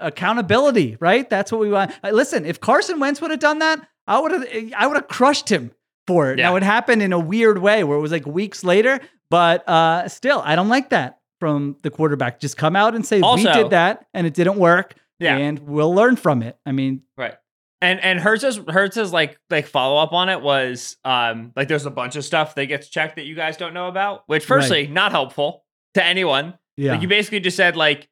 accountability, 0.00 0.96
right? 1.00 1.28
That's 1.28 1.50
what 1.50 1.60
we 1.60 1.70
want. 1.70 1.92
Listen, 2.04 2.46
if 2.46 2.60
Carson 2.60 3.00
Wentz 3.00 3.20
would 3.20 3.32
have 3.32 3.40
done 3.40 3.58
that, 3.58 3.84
I 4.06 4.20
would 4.20 4.30
have 4.30 4.46
I 4.76 4.86
would 4.86 4.96
have 4.96 5.08
crushed 5.08 5.48
him 5.48 5.72
for 6.08 6.32
it. 6.32 6.38
Yeah. 6.38 6.48
Now 6.50 6.56
it 6.56 6.62
happened 6.64 7.02
in 7.02 7.12
a 7.12 7.18
weird 7.20 7.58
way 7.58 7.84
where 7.84 7.96
it 7.96 8.00
was 8.00 8.10
like 8.10 8.26
weeks 8.26 8.64
later, 8.64 8.98
but 9.30 9.68
uh 9.68 10.08
still, 10.08 10.42
I 10.44 10.56
don't 10.56 10.68
like 10.68 10.90
that 10.90 11.18
from 11.38 11.76
the 11.82 11.90
quarterback. 11.90 12.40
Just 12.40 12.56
come 12.56 12.74
out 12.74 12.96
and 12.96 13.06
say 13.06 13.20
we 13.20 13.44
did 13.44 13.70
that 13.70 14.06
and 14.14 14.26
it 14.26 14.34
didn't 14.34 14.56
work. 14.58 14.94
Yeah. 15.20 15.36
And 15.36 15.58
we'll 15.60 15.94
learn 15.94 16.16
from 16.16 16.42
it. 16.42 16.58
I 16.66 16.72
mean, 16.72 17.02
Right. 17.16 17.34
And 17.80 18.00
and 18.02 18.18
Hurts's 18.18 18.56
Hurts's 18.68 19.12
like 19.12 19.38
like 19.50 19.66
follow 19.68 20.02
up 20.02 20.12
on 20.12 20.28
it 20.28 20.40
was 20.40 20.96
um 21.04 21.52
like 21.54 21.68
there's 21.68 21.86
a 21.86 21.90
bunch 21.90 22.16
of 22.16 22.24
stuff 22.24 22.56
that 22.56 22.66
gets 22.66 22.88
checked 22.88 23.14
that 23.16 23.26
you 23.26 23.36
guys 23.36 23.56
don't 23.56 23.72
know 23.74 23.86
about, 23.86 24.24
which 24.26 24.44
firstly 24.44 24.88
not 24.88 25.12
helpful 25.12 25.64
to 25.94 26.04
anyone. 26.04 26.54
yeah. 26.76 26.92
Like 26.92 27.02
you 27.02 27.08
basically 27.08 27.38
just 27.40 27.56
said 27.56 27.76
like 27.76 28.08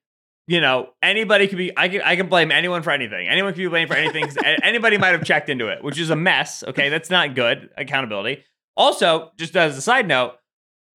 you 0.47 0.61
know 0.61 0.91
anybody 1.03 1.49
could 1.49 1.59
be 1.59 1.73
I 1.77 1.89
can 1.89 2.03
I 2.03 2.17
can 2.17 2.29
blame 2.29 2.51
anyone 2.53 2.83
for 2.83 2.91
anything. 2.91 3.27
Anyone 3.29 3.53
can 3.53 3.63
be 3.63 3.69
blamed 3.69 3.91
for 3.91 3.97
anything. 3.97 4.29
anybody 4.63 4.97
might 4.99 5.09
have 5.11 5.25
checked 5.25 5.49
into 5.49 5.69
it, 5.69 5.83
which 5.83 5.99
is 5.99 6.11
a 6.11 6.17
mess. 6.17 6.63
Okay, 6.63 6.89
that's 6.89 7.11
not 7.11 7.35
good 7.35 7.71
accountability. 7.77 8.45
Also, 8.77 9.31
just 9.39 9.57
as 9.57 9.77
a 9.77 9.81
side 9.81 10.07
note, 10.07 10.35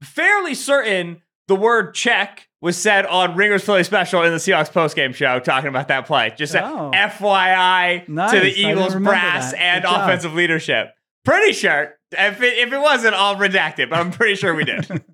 fairly 0.03 0.53
certain 0.55 1.21
the 1.47 1.55
word 1.55 1.93
check 1.93 2.47
was 2.61 2.77
said 2.77 3.05
on 3.07 3.35
Ringer's 3.35 3.63
Philly 3.63 3.83
special 3.83 4.21
in 4.23 4.31
the 4.31 4.37
Seahawks 4.37 4.71
postgame 4.71 5.13
show 5.15 5.39
talking 5.39 5.67
about 5.67 5.87
that 5.89 6.05
play. 6.05 6.31
Just 6.37 6.53
a 6.55 6.63
Oh. 6.63 6.91
FYI 6.93 8.07
Nice. 8.07 8.31
to 8.31 8.39
the 8.39 8.51
Eagles 8.53 8.95
brass 8.95 9.51
that. 9.51 9.59
and 9.59 9.85
offensive 9.85 10.33
leadership. 10.33 10.93
Pretty 11.25 11.53
sure. 11.53 11.95
If 12.11 12.41
it, 12.41 12.57
if 12.59 12.71
it 12.71 12.79
wasn't, 12.79 13.15
I'll 13.15 13.35
redact 13.35 13.79
it, 13.79 13.89
but 13.89 13.99
I'm 13.99 14.11
pretty 14.11 14.35
sure 14.35 14.53
we 14.53 14.63
did. 14.63 14.87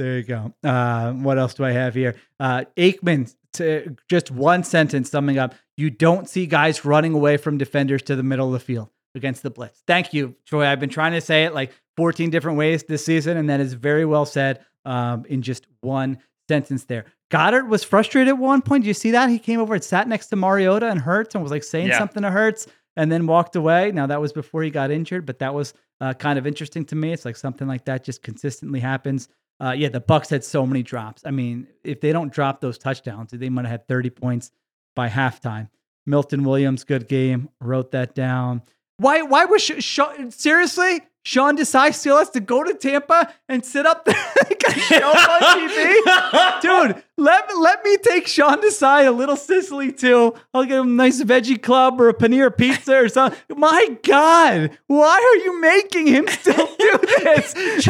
There 0.00 0.16
you 0.16 0.22
go. 0.22 0.54
Uh, 0.64 1.12
what 1.12 1.36
else 1.38 1.52
do 1.52 1.62
I 1.62 1.72
have 1.72 1.94
here? 1.94 2.16
Uh, 2.38 2.64
Aikman, 2.78 3.34
to 3.52 3.94
just 4.08 4.30
one 4.30 4.64
sentence 4.64 5.10
summing 5.10 5.36
up. 5.38 5.54
You 5.76 5.90
don't 5.90 6.26
see 6.26 6.46
guys 6.46 6.86
running 6.86 7.12
away 7.12 7.36
from 7.36 7.58
defenders 7.58 8.00
to 8.04 8.16
the 8.16 8.22
middle 8.22 8.46
of 8.46 8.54
the 8.54 8.60
field 8.60 8.88
against 9.14 9.42
the 9.42 9.50
blitz. 9.50 9.82
Thank 9.86 10.14
you, 10.14 10.36
Troy. 10.46 10.66
I've 10.66 10.80
been 10.80 10.88
trying 10.88 11.12
to 11.12 11.20
say 11.20 11.44
it 11.44 11.52
like 11.52 11.72
14 11.98 12.30
different 12.30 12.56
ways 12.56 12.82
this 12.84 13.04
season, 13.04 13.36
and 13.36 13.50
that 13.50 13.60
is 13.60 13.74
very 13.74 14.06
well 14.06 14.24
said 14.24 14.64
um, 14.86 15.26
in 15.28 15.42
just 15.42 15.66
one 15.82 16.16
sentence 16.48 16.84
there. 16.86 17.04
Goedert 17.30 17.68
was 17.68 17.84
frustrated 17.84 18.28
at 18.28 18.38
one 18.38 18.62
point. 18.62 18.84
Did 18.84 18.88
you 18.88 18.94
see 18.94 19.10
that? 19.10 19.28
He 19.28 19.38
came 19.38 19.60
over 19.60 19.74
and 19.74 19.84
sat 19.84 20.08
next 20.08 20.28
to 20.28 20.36
Mariota 20.36 20.88
and 20.88 20.98
Hurts 20.98 21.34
and 21.34 21.44
was 21.44 21.50
like 21.52 21.62
saying 21.64 21.88
Yeah. 21.88 21.98
something 21.98 22.22
to 22.22 22.30
Hurts 22.30 22.66
and 22.96 23.12
then 23.12 23.26
walked 23.26 23.54
away. 23.54 23.92
Now, 23.92 24.06
that 24.06 24.20
was 24.20 24.32
before 24.32 24.62
he 24.62 24.70
got 24.70 24.90
injured, 24.90 25.26
but 25.26 25.40
that 25.40 25.52
was 25.52 25.74
uh, 26.00 26.14
kind 26.14 26.38
of 26.38 26.46
interesting 26.46 26.84
to 26.86 26.96
me. 26.96 27.12
It's 27.12 27.26
like 27.26 27.36
something 27.36 27.68
like 27.68 27.84
that 27.84 28.02
just 28.02 28.22
consistently 28.22 28.80
happens. 28.80 29.28
Uh, 29.60 29.72
yeah, 29.72 29.88
the 29.88 30.00
Bucks 30.00 30.30
had 30.30 30.42
so 30.42 30.66
many 30.66 30.82
drops. 30.82 31.22
I 31.26 31.30
mean, 31.30 31.66
if 31.84 32.00
they 32.00 32.12
don't 32.12 32.32
drop 32.32 32.60
those 32.60 32.78
touchdowns, 32.78 33.30
they 33.32 33.48
might 33.50 33.66
have 33.66 33.70
had 33.70 33.88
30 33.88 34.10
points 34.10 34.50
by 34.96 35.08
halftime. 35.08 35.68
Milton 36.06 36.44
Williams, 36.44 36.82
good 36.84 37.08
game. 37.08 37.50
Wrote 37.60 37.90
that 37.90 38.14
down. 38.14 38.62
Why? 39.00 39.22
Why 39.22 39.46
was 39.46 39.62
Sh- 39.62 39.82
Sean, 39.82 40.30
seriously? 40.30 41.00
Sean 41.22 41.54
Desai 41.56 41.92
still 41.94 42.16
has 42.16 42.30
to 42.30 42.40
go 42.40 42.64
to 42.64 42.72
Tampa 42.72 43.30
and 43.46 43.62
sit 43.64 43.84
up 43.84 44.06
there 44.06 44.14
like 44.48 44.62
a 44.66 44.72
show 44.72 45.06
on 45.06 45.40
TV, 45.68 46.60
dude. 46.62 47.02
Let 47.18 47.58
let 47.58 47.84
me 47.84 47.98
take 47.98 48.26
Sean 48.26 48.60
Desai 48.62 49.06
a 49.06 49.10
little 49.10 49.36
Sicily 49.36 49.92
too. 49.92 50.32
I'll 50.54 50.64
get 50.64 50.78
him 50.80 50.88
a 50.88 50.90
nice 50.92 51.22
veggie 51.22 51.60
club 51.62 52.00
or 52.00 52.08
a 52.08 52.14
paneer 52.14 52.54
pizza 52.56 52.96
or 52.96 53.08
something. 53.10 53.38
My 53.58 53.98
God, 54.02 54.78
why 54.86 55.18
are 55.34 55.44
you 55.44 55.60
making 55.60 56.06
him 56.06 56.26
still 56.28 56.66
do 56.78 56.98
this? 57.18 57.52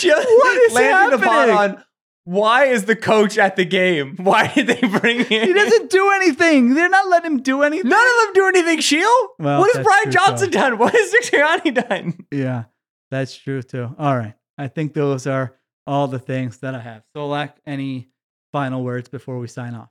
Just 0.00 0.28
What 0.28 0.56
is 0.62 0.72
landing 0.72 1.18
happening? 1.18 1.56
on 1.56 1.84
why 2.26 2.64
is 2.64 2.84
the 2.84 2.96
coach 2.96 3.38
at 3.38 3.56
the 3.56 3.64
game? 3.64 4.16
Why 4.20 4.52
did 4.52 4.66
they 4.66 4.80
bring 4.80 5.24
him? 5.24 5.46
He 5.46 5.52
doesn't 5.52 5.90
do 5.90 6.10
anything. 6.16 6.74
They're 6.74 6.88
not 6.88 7.06
letting 7.08 7.30
him 7.32 7.38
do 7.42 7.62
anything. 7.62 7.88
None 7.88 8.04
of 8.06 8.24
them 8.26 8.32
do 8.34 8.46
anything, 8.48 8.80
Sheil. 8.80 9.28
Well, 9.38 9.60
what 9.60 9.74
has 9.74 9.84
Brian 9.84 10.10
Johnson 10.10 10.50
done? 10.50 10.76
What 10.78 10.92
has 10.92 11.14
Sirianni 11.30 11.88
done? 11.88 12.26
Yeah, 12.32 12.64
that's 13.12 13.34
true 13.36 13.62
too. 13.62 13.94
All 13.98 14.16
right. 14.18 14.34
I 14.58 14.66
think 14.68 14.92
those 14.92 15.26
are 15.28 15.54
all 15.86 16.08
the 16.08 16.18
things 16.18 16.58
that 16.58 16.74
I 16.74 16.80
have. 16.80 17.04
Solak, 17.16 17.52
any 17.64 18.08
final 18.52 18.82
words 18.82 19.08
before 19.08 19.38
we 19.38 19.46
sign 19.46 19.74
off? 19.74 19.88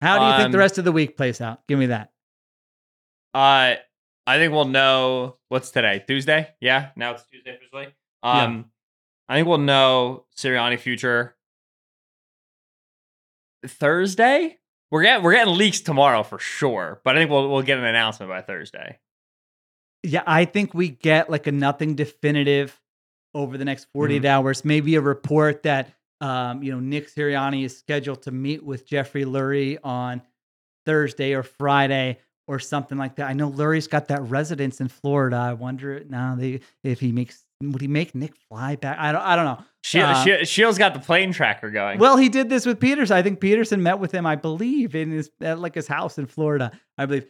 How 0.00 0.18
do 0.18 0.24
you 0.26 0.38
think 0.40 0.52
the 0.52 0.58
Um, 0.58 0.60
rest 0.60 0.78
of 0.78 0.84
the 0.84 0.92
week 0.92 1.16
plays 1.16 1.40
out? 1.42 1.60
Give 1.68 1.78
me 1.78 1.86
that. 1.86 2.10
Uh, 3.34 3.74
I 4.26 4.36
think 4.38 4.52
we'll 4.52 4.64
know 4.66 5.36
what's 5.48 5.70
today. 5.70 6.02
Tuesday? 6.06 6.54
Yeah, 6.60 6.90
now 6.96 7.12
it's 7.12 7.24
Tuesday 7.24 7.54
officially. 7.56 7.88
Um, 8.22 8.70
I 9.28 9.36
think 9.36 9.48
we'll 9.48 9.58
know 9.58 10.24
Sirianni 10.36 10.78
future 10.78 11.36
Thursday. 13.66 14.58
We're 14.90 15.02
getting 15.02 15.22
we're 15.22 15.34
getting 15.34 15.54
leaks 15.54 15.80
tomorrow 15.80 16.22
for 16.22 16.38
sure, 16.38 17.00
but 17.04 17.16
I 17.16 17.20
think 17.20 17.30
we'll 17.30 17.48
we'll 17.50 17.62
get 17.62 17.78
an 17.78 17.84
announcement 17.84 18.30
by 18.30 18.40
Thursday. 18.40 18.98
Yeah, 20.02 20.22
I 20.26 20.44
think 20.44 20.72
we 20.72 20.88
get 20.88 21.28
like 21.28 21.46
a 21.46 21.52
nothing 21.52 21.94
definitive 21.94 22.80
over 23.34 23.58
the 23.58 23.64
next 23.64 23.88
48 23.92 24.24
hours. 24.24 24.64
Maybe 24.64 24.94
a 24.94 25.00
report 25.00 25.64
that 25.64 25.92
um, 26.20 26.62
you 26.62 26.72
know 26.72 26.80
Nick 26.80 27.12
Sirianni 27.12 27.64
is 27.64 27.76
scheduled 27.76 28.22
to 28.22 28.30
meet 28.30 28.64
with 28.64 28.86
Jeffrey 28.86 29.24
Lurie 29.24 29.78
on 29.84 30.22
Thursday 30.86 31.34
or 31.34 31.42
Friday 31.42 32.18
or 32.46 32.58
something 32.58 32.96
like 32.96 33.16
that. 33.16 33.28
I 33.28 33.34
know 33.34 33.50
Lurie's 33.50 33.88
got 33.88 34.08
that 34.08 34.22
residence 34.22 34.80
in 34.80 34.88
Florida. 34.88 35.36
I 35.36 35.52
wonder 35.52 36.02
now 36.08 36.34
they 36.34 36.60
if 36.82 37.00
he 37.00 37.12
makes 37.12 37.44
would 37.60 37.80
he 37.82 37.88
make 37.88 38.14
Nick 38.14 38.34
fly 38.48 38.76
back? 38.76 38.98
I 38.98 39.12
don't 39.12 39.22
I 39.22 39.36
don't 39.36 39.44
know. 39.44 39.64
She, 39.82 40.00
Uh, 40.00 40.14
she, 40.22 40.30
Sheil's 40.44 40.78
got 40.78 40.94
the 40.94 41.00
plane 41.00 41.32
tracker 41.32 41.70
going. 41.70 41.98
well, 41.98 42.16
he 42.16 42.28
did 42.28 42.48
this 42.48 42.66
with 42.66 42.78
Pederson. 42.78 43.12
I 43.12 43.22
think 43.22 43.40
Pederson 43.40 43.80
met 43.80 43.98
with 43.98 44.12
him, 44.12 44.26
I 44.26 44.36
believe, 44.36 44.94
in 44.94 45.10
his 45.10 45.30
at 45.40 45.58
like 45.58 45.74
his 45.74 45.88
house 45.88 46.18
in 46.18 46.26
Florida. 46.26 46.70
I 46.96 47.06
believe 47.06 47.26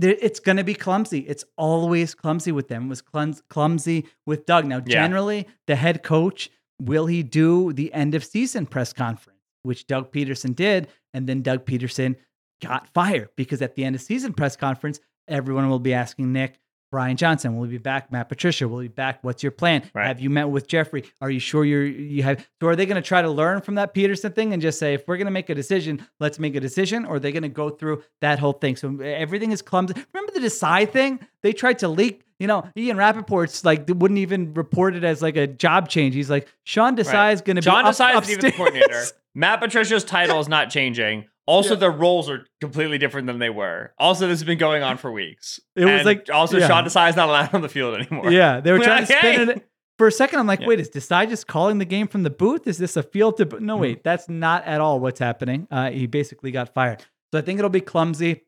it's 0.00 0.38
going 0.38 0.56
to 0.58 0.64
be 0.64 0.74
clumsy. 0.74 1.20
It's 1.20 1.44
always 1.56 2.14
clumsy 2.14 2.52
with 2.52 2.68
them. 2.68 2.84
It 2.86 2.88
was 2.88 3.02
clums- 3.02 3.42
clumsy 3.50 4.06
with 4.26 4.46
Doug. 4.46 4.64
Now, 4.64 4.76
Yeah. 4.76 5.02
generally, 5.02 5.46
the 5.66 5.74
head 5.76 6.02
coach 6.04 6.50
will 6.80 7.06
he 7.06 7.22
do 7.24 7.72
the 7.72 7.92
end 7.92 8.14
of 8.14 8.24
season 8.24 8.66
press 8.66 8.92
conference, 8.92 9.40
which 9.64 9.86
Doug 9.88 10.12
Pederson 10.12 10.54
did, 10.54 10.86
and 11.12 11.26
then 11.28 11.42
Doug 11.42 11.64
Pederson 11.66 12.14
got 12.62 12.88
fired 12.94 13.30
because 13.36 13.60
at 13.60 13.74
the 13.74 13.84
end 13.84 13.96
of 13.96 14.00
season 14.02 14.32
press 14.34 14.54
conference, 14.56 15.00
everyone 15.26 15.68
will 15.68 15.80
be 15.80 15.94
asking 15.94 16.32
Nick. 16.32 16.58
Brian 16.90 17.16
Johnson, 17.16 17.56
will 17.56 17.64
he 17.64 17.72
be 17.72 17.78
back? 17.78 18.10
Matt 18.10 18.28
Patricia, 18.28 18.66
will 18.66 18.80
he 18.80 18.88
be 18.88 18.94
back? 18.94 19.22
What's 19.22 19.42
your 19.42 19.52
plan? 19.52 19.88
Right. 19.94 20.06
Have 20.06 20.20
you 20.20 20.30
met 20.30 20.48
with 20.48 20.66
Jeffrey? 20.66 21.04
Are 21.20 21.30
you 21.30 21.40
sure 21.40 21.64
you're 21.64 21.84
you 21.84 22.22
have? 22.22 22.46
So 22.60 22.68
are 22.68 22.76
they 22.76 22.86
going 22.86 23.00
to 23.00 23.06
try 23.06 23.20
to 23.20 23.30
learn 23.30 23.60
from 23.60 23.74
that 23.74 23.94
Pederson 23.94 24.34
thing 24.34 24.52
and 24.52 24.62
just 24.62 24.78
say 24.78 24.94
if 24.94 25.06
we're 25.06 25.16
going 25.16 25.26
to 25.26 25.32
make 25.32 25.50
a 25.50 25.54
decision, 25.54 26.06
let's 26.20 26.38
make 26.38 26.54
a 26.54 26.60
decision, 26.60 27.04
or 27.04 27.16
are 27.16 27.20
they 27.20 27.32
going 27.32 27.42
to 27.42 27.48
go 27.48 27.70
through 27.70 28.02
that 28.20 28.38
whole 28.38 28.54
thing? 28.54 28.76
So 28.76 28.98
everything 29.00 29.52
is 29.52 29.62
clumsy. 29.62 29.94
Remember 30.12 30.32
the 30.32 30.40
decide 30.40 30.92
thing? 30.92 31.20
They 31.42 31.52
tried 31.52 31.80
to 31.80 31.88
leak. 31.88 32.24
You 32.38 32.46
know, 32.46 32.68
Ian 32.76 32.96
Rapoport's 32.96 33.64
like 33.64 33.86
they 33.86 33.92
wouldn't 33.92 34.18
even 34.18 34.54
report 34.54 34.94
it 34.94 35.02
as 35.02 35.20
like 35.20 35.36
a 35.36 35.48
job 35.48 35.88
change. 35.88 36.14
He's 36.14 36.30
like 36.30 36.46
Sean 36.62 36.96
Desai 36.96 37.32
is 37.32 37.40
going 37.42 37.56
to 37.56 37.62
be 37.62 37.64
John 37.64 37.84
Desai 37.84 38.20
is 38.22 38.38
the 38.38 38.52
coordinator. 38.52 39.04
Matt 39.34 39.60
Patricia's 39.60 40.04
title 40.04 40.38
is 40.40 40.48
not 40.48 40.70
changing. 40.70 41.26
Also, 41.48 41.74
their 41.76 41.90
roles 41.90 42.28
are 42.28 42.46
completely 42.60 42.98
different 42.98 43.26
than 43.26 43.38
they 43.38 43.50
were. 43.50 43.92
Also, 43.98 44.26
this 44.28 44.38
has 44.40 44.44
been 44.46 44.58
going 44.58 44.82
on 44.82 44.96
for 44.98 45.10
weeks. 45.10 45.58
It 45.74 45.84
was 45.86 45.94
And 45.94 46.04
like- 46.04 46.28
also 46.32 46.58
yeah. 46.58 46.68
Sean 46.68 46.84
Desai 46.84 47.08
is 47.10 47.16
not 47.16 47.28
allowed 47.28 47.54
on 47.54 47.62
the 47.62 47.68
field 47.68 47.94
anymore. 47.98 48.30
Yeah, 48.30 48.60
they 48.60 48.70
were 48.72 48.78
trying 48.90 49.06
to 49.06 49.12
spin 49.12 49.48
it. 49.50 49.68
For 49.96 50.06
a 50.06 50.12
second, 50.12 50.38
I'm 50.38 50.46
like, 50.46 50.60
Yeah. 50.60 50.66
wait, 50.68 50.78
is 50.80 50.90
Desai 50.90 51.28
just 51.28 51.46
calling 51.48 51.78
the 51.78 51.84
game 51.84 52.06
from 52.06 52.22
the 52.22 52.30
booth? 52.30 52.66
Is 52.68 52.78
this 52.78 52.96
a 52.96 53.02
field 53.02 53.36
to? 53.38 53.46
bo- 53.46 53.58
No, 53.58 53.74
Mm-hmm. 53.74 53.82
wait, 53.82 54.04
that's 54.04 54.28
not 54.28 54.64
at 54.64 54.80
all 54.80 55.00
what's 55.00 55.18
happening. 55.18 55.66
Uh, 55.70 55.90
he 55.90 56.06
basically 56.06 56.50
got 56.52 56.72
fired. 56.72 57.04
So 57.32 57.38
I 57.38 57.42
think 57.42 57.58
it'll 57.58 57.68
be 57.70 57.80
clumsy. 57.80 58.42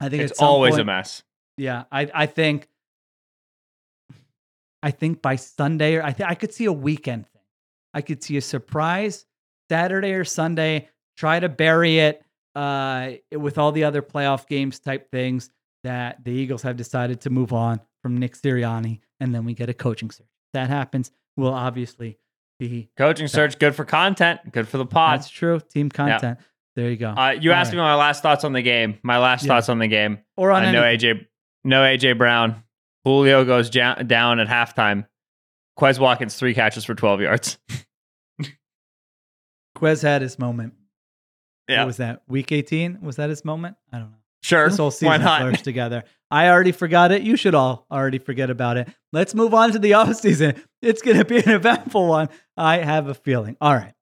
I 0.00 0.08
think 0.10 0.22
It's 0.24 0.40
always 0.42 0.76
a 0.76 0.84
mess. 0.84 1.22
Yeah, 1.56 1.84
I 1.92 2.10
I 2.12 2.26
think 2.26 2.68
I 4.82 4.90
think 4.90 5.22
by 5.22 5.36
Sunday 5.36 5.94
or 5.96 6.02
I 6.02 6.12
think 6.12 6.28
I 6.28 6.34
could 6.34 6.52
see 6.52 6.64
a 6.64 6.72
weekend 6.72 7.26
thing. 7.28 7.42
I 7.94 8.00
could 8.00 8.22
see 8.22 8.36
a 8.36 8.40
surprise 8.40 9.26
Saturday 9.70 10.12
or 10.12 10.24
Sunday. 10.24 10.88
Try 11.16 11.40
to 11.40 11.48
bury 11.48 11.98
it 11.98 12.24
uh, 12.54 13.12
with 13.36 13.58
all 13.58 13.72
the 13.72 13.84
other 13.84 14.02
playoff 14.02 14.46
games 14.46 14.78
type 14.78 15.10
things 15.10 15.50
that 15.84 16.24
the 16.24 16.30
Eagles 16.30 16.62
have 16.62 16.76
decided 16.76 17.20
to 17.22 17.30
move 17.30 17.52
on 17.52 17.80
from 18.02 18.16
Nick 18.18 18.34
Sirianni, 18.36 19.00
and 19.20 19.34
then 19.34 19.44
we 19.44 19.54
get 19.54 19.68
a 19.68 19.74
coaching 19.74 20.10
search. 20.10 20.26
If 20.26 20.52
that 20.54 20.68
happens, 20.68 21.10
we'll 21.36 21.54
obviously 21.54 22.18
be. 22.58 22.90
Coaching 22.96 23.28
search, 23.28 23.58
good 23.58 23.74
for 23.74 23.84
content, 23.84 24.40
good 24.52 24.68
for 24.68 24.78
the 24.78 24.86
pod. 24.86 25.20
That's 25.20 25.30
true. 25.30 25.60
Team 25.60 25.88
content. 25.88 26.38
There 26.76 26.88
you 26.88 26.96
go. 26.96 27.10
Uh, 27.10 27.36
you 27.38 27.50
All 27.52 27.56
asked 27.58 27.68
right. 27.72 27.76
me 27.76 27.82
my 27.82 27.94
last 27.94 28.22
thoughts 28.22 28.44
on 28.44 28.52
the 28.54 28.62
game. 28.62 28.98
My 29.02 29.18
last 29.18 29.42
Yeah. 29.44 29.48
thoughts 29.48 29.68
on 29.68 29.78
the 29.78 29.88
game. 29.88 30.18
Or 30.36 30.50
on 30.52 30.72
know 30.72 30.82
anything. 30.82 31.16
AJ, 31.16 31.26
no 31.64 31.82
AJ 31.82 32.16
Brown. 32.16 32.62
Julio 33.04 33.44
goes 33.44 33.74
ja- 33.74 33.96
down 33.96 34.40
at 34.40 34.48
halftime. 34.48 35.06
Quez 35.78 35.98
Watkins 35.98 36.36
three 36.36 36.54
catches 36.54 36.84
for 36.84 36.94
twelve 36.94 37.20
yards. 37.20 37.58
Quez 39.76 40.02
had 40.02 40.22
his 40.22 40.38
moment. 40.38 40.74
Yeah, 41.72 41.80
What 41.80 41.86
was 41.88 41.96
that? 41.98 42.22
Week 42.28 42.52
18? 42.52 43.00
Was 43.02 43.16
that 43.16 43.30
his 43.30 43.44
moment? 43.44 43.76
I 43.92 43.98
don't 43.98 44.10
know. 44.10 44.16
sure. 44.42 44.68
This 44.68 44.78
whole 44.78 44.90
season 44.90 45.20
blurs 45.22 45.62
together. 45.62 46.04
I 46.30 46.48
already 46.48 46.72
forgot 46.72 47.12
it. 47.12 47.22
You 47.22 47.36
should 47.36 47.54
all 47.54 47.86
already 47.90 48.18
forget 48.18 48.48
about 48.50 48.76
it. 48.78 48.88
Let's 49.12 49.34
move 49.34 49.52
on 49.54 49.72
to 49.72 49.78
the 49.78 49.94
off 49.94 50.14
season. 50.16 50.62
It's 50.80 51.02
going 51.02 51.18
to 51.18 51.24
be 51.24 51.38
an 51.38 51.50
eventful 51.50 52.06
one. 52.08 52.28
I 52.56 52.78
have 52.78 53.08
a 53.08 53.14
feeling. 53.14 53.56
All 53.60 53.74
right. 53.74 53.92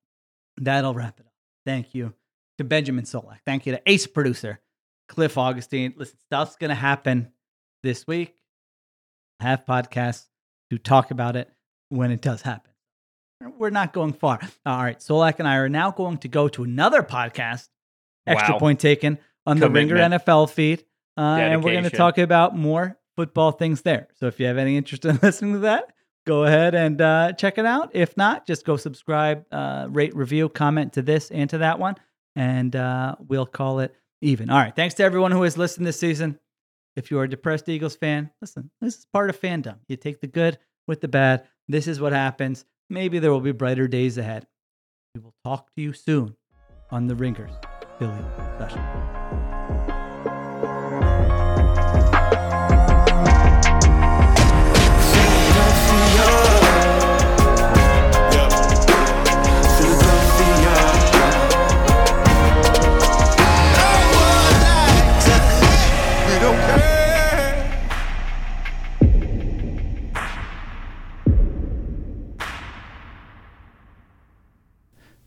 That'll 0.58 0.94
wrap 0.94 1.18
it 1.18 1.26
up. 1.26 1.32
Thank 1.66 1.94
you 1.94 2.14
to 2.58 2.64
Benjamin 2.64 3.04
Solak. 3.04 3.38
Thank 3.46 3.66
you 3.66 3.72
to 3.72 3.82
ace 3.86 4.06
producer 4.06 4.60
Cliff 5.08 5.36
Augustin. 5.38 5.94
Listen, 5.96 6.18
stuff's 6.26 6.56
going 6.56 6.68
to 6.68 6.74
happen 6.74 7.32
this 7.82 8.06
week. 8.06 8.36
I 9.40 9.44
have 9.44 9.64
podcasts 9.66 10.26
to 10.70 10.78
talk 10.78 11.10
about 11.10 11.34
it 11.36 11.50
when 11.88 12.10
it 12.12 12.20
does 12.20 12.42
happen. 12.42 12.69
We're 13.40 13.70
not 13.70 13.92
going 13.92 14.12
far. 14.12 14.40
All 14.66 14.82
right. 14.82 14.98
Solak 14.98 15.38
and 15.38 15.48
I 15.48 15.56
are 15.56 15.68
now 15.68 15.90
going 15.90 16.18
to 16.18 16.28
go 16.28 16.48
to 16.48 16.62
another 16.64 17.02
podcast, 17.02 17.68
Extra 18.26 18.54
Wow. 18.54 18.58
Point 18.58 18.80
Taken, 18.80 19.18
on 19.46 19.58
the 19.58 19.70
Ringer 19.70 19.96
NFL 19.96 20.50
feed. 20.50 20.84
Uh, 21.16 21.38
and 21.40 21.64
we're 21.64 21.72
going 21.72 21.84
to 21.84 21.90
talk 21.90 22.18
about 22.18 22.56
more 22.56 22.98
football 23.16 23.52
things 23.52 23.82
there. 23.82 24.08
So 24.14 24.26
if 24.26 24.40
you 24.40 24.46
have 24.46 24.58
any 24.58 24.76
interest 24.76 25.04
in 25.06 25.18
listening 25.22 25.54
to 25.54 25.58
that, 25.60 25.92
go 26.26 26.44
ahead 26.44 26.74
and 26.74 27.00
uh, 27.00 27.32
check 27.32 27.58
it 27.58 27.66
out. 27.66 27.90
If 27.94 28.16
not, 28.16 28.46
just 28.46 28.64
go 28.64 28.76
subscribe, 28.76 29.44
uh, 29.50 29.86
rate, 29.90 30.14
review, 30.14 30.48
comment 30.48 30.92
to 30.94 31.02
this 31.02 31.30
and 31.30 31.48
to 31.50 31.58
that 31.58 31.78
one, 31.78 31.96
and 32.36 32.74
uh, 32.76 33.16
we'll 33.26 33.46
call 33.46 33.80
it 33.80 33.94
even. 34.20 34.50
All 34.50 34.58
right. 34.58 34.74
Thanks 34.74 34.94
to 34.96 35.02
everyone 35.02 35.32
who 35.32 35.42
has 35.42 35.56
listened 35.56 35.86
this 35.86 35.98
season. 35.98 36.38
If 36.96 37.10
you 37.10 37.18
are 37.18 37.24
a 37.24 37.28
depressed 37.28 37.68
Eagles 37.68 37.96
fan, 37.96 38.30
listen, 38.40 38.70
this 38.80 38.98
is 38.98 39.06
part 39.12 39.30
of 39.30 39.40
fandom. 39.40 39.76
You 39.88 39.96
take 39.96 40.20
the 40.20 40.26
good 40.26 40.58
with 40.86 41.00
the 41.00 41.08
bad. 41.08 41.46
This 41.68 41.86
is 41.86 42.00
what 42.00 42.12
happens. 42.12 42.64
Maybe 42.92 43.20
there 43.20 43.30
will 43.30 43.40
be 43.40 43.52
brighter 43.52 43.86
days 43.86 44.18
ahead. 44.18 44.48
We 45.14 45.20
will 45.20 45.36
talk 45.44 45.72
to 45.76 45.80
you 45.80 45.92
soon 45.92 46.36
on 46.90 47.06
the 47.06 47.14
Ringers 47.14 47.52
Philly 48.00 48.24
Special. 48.56 49.49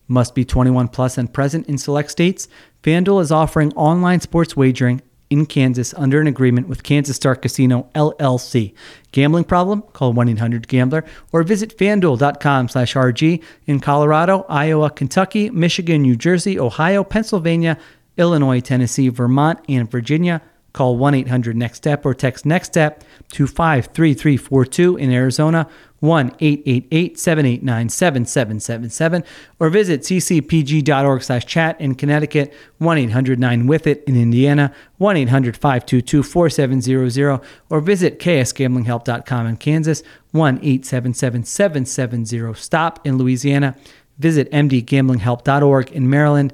Must 0.07 0.35
be 0.35 0.45
21 0.45 0.89
plus 0.89 1.17
and 1.17 1.33
present 1.33 1.67
in 1.67 1.77
select 1.77 2.11
states. 2.11 2.47
FanDuel 2.83 3.21
is 3.21 3.31
offering 3.31 3.73
online 3.73 4.19
sports 4.19 4.55
wagering 4.55 5.01
in 5.29 5.45
Kansas 5.45 5.93
under 5.95 6.21
an 6.21 6.27
agreement 6.27 6.67
with 6.67 6.83
Kansas 6.83 7.15
Star 7.15 7.35
Casino 7.35 7.89
LLC. 7.95 8.73
Gambling 9.11 9.45
problem? 9.45 9.81
Call 9.93 10.13
1-800-GAMBLER 10.13 11.03
or 11.31 11.43
visit 11.43 11.77
fanduel.com/rg 11.77 13.43
in 13.65 13.79
Colorado, 13.79 14.45
Iowa, 14.47 14.91
Kentucky, 14.91 15.49
Michigan, 15.49 16.03
New 16.03 16.15
Jersey, 16.15 16.59
Ohio, 16.59 17.03
Pennsylvania, 17.03 17.77
Illinois, 18.17 18.59
Tennessee, 18.59 19.09
Vermont, 19.09 19.59
and 19.67 19.89
Virginia. 19.89 20.41
Call 20.73 20.97
1 20.97 21.13
800 21.13 21.55
NEXT 21.55 21.75
STEP 21.77 22.05
or 22.05 22.13
text 22.15 22.45
NEXT 22.47 22.73
STEP 22.73 23.03
to 23.33 23.45
53342 23.45 24.97
in 24.97 25.11
Arizona, 25.11 25.69
1 25.99 26.35
888 26.39 27.19
789 27.19 27.89
7777, 27.89 29.23
or 29.59 29.69
visit 29.69 30.01
ccpg.org 30.01 31.21
slash 31.21 31.45
chat 31.45 31.79
in 31.79 31.93
Connecticut, 31.93 32.51
1 32.79 32.97
800 32.97 33.39
9 33.39 33.67
with 33.67 33.85
it 33.85 34.03
in 34.05 34.15
Indiana, 34.19 34.73
1 34.97 35.15
800 35.15 35.55
522 35.55 36.23
4700, 36.23 37.39
or 37.69 37.79
visit 37.79 38.17
ksgamblinghelp.com 38.17 39.45
in 39.45 39.57
Kansas, 39.57 40.01
1 40.31 40.55
877 40.57 41.43
770 41.45 42.53
STOP 42.59 43.05
in 43.05 43.17
Louisiana. 43.19 43.75
Visit 44.17 44.51
mdgamblinghelp.org 44.51 45.91
in 45.91 46.09
Maryland. 46.09 46.53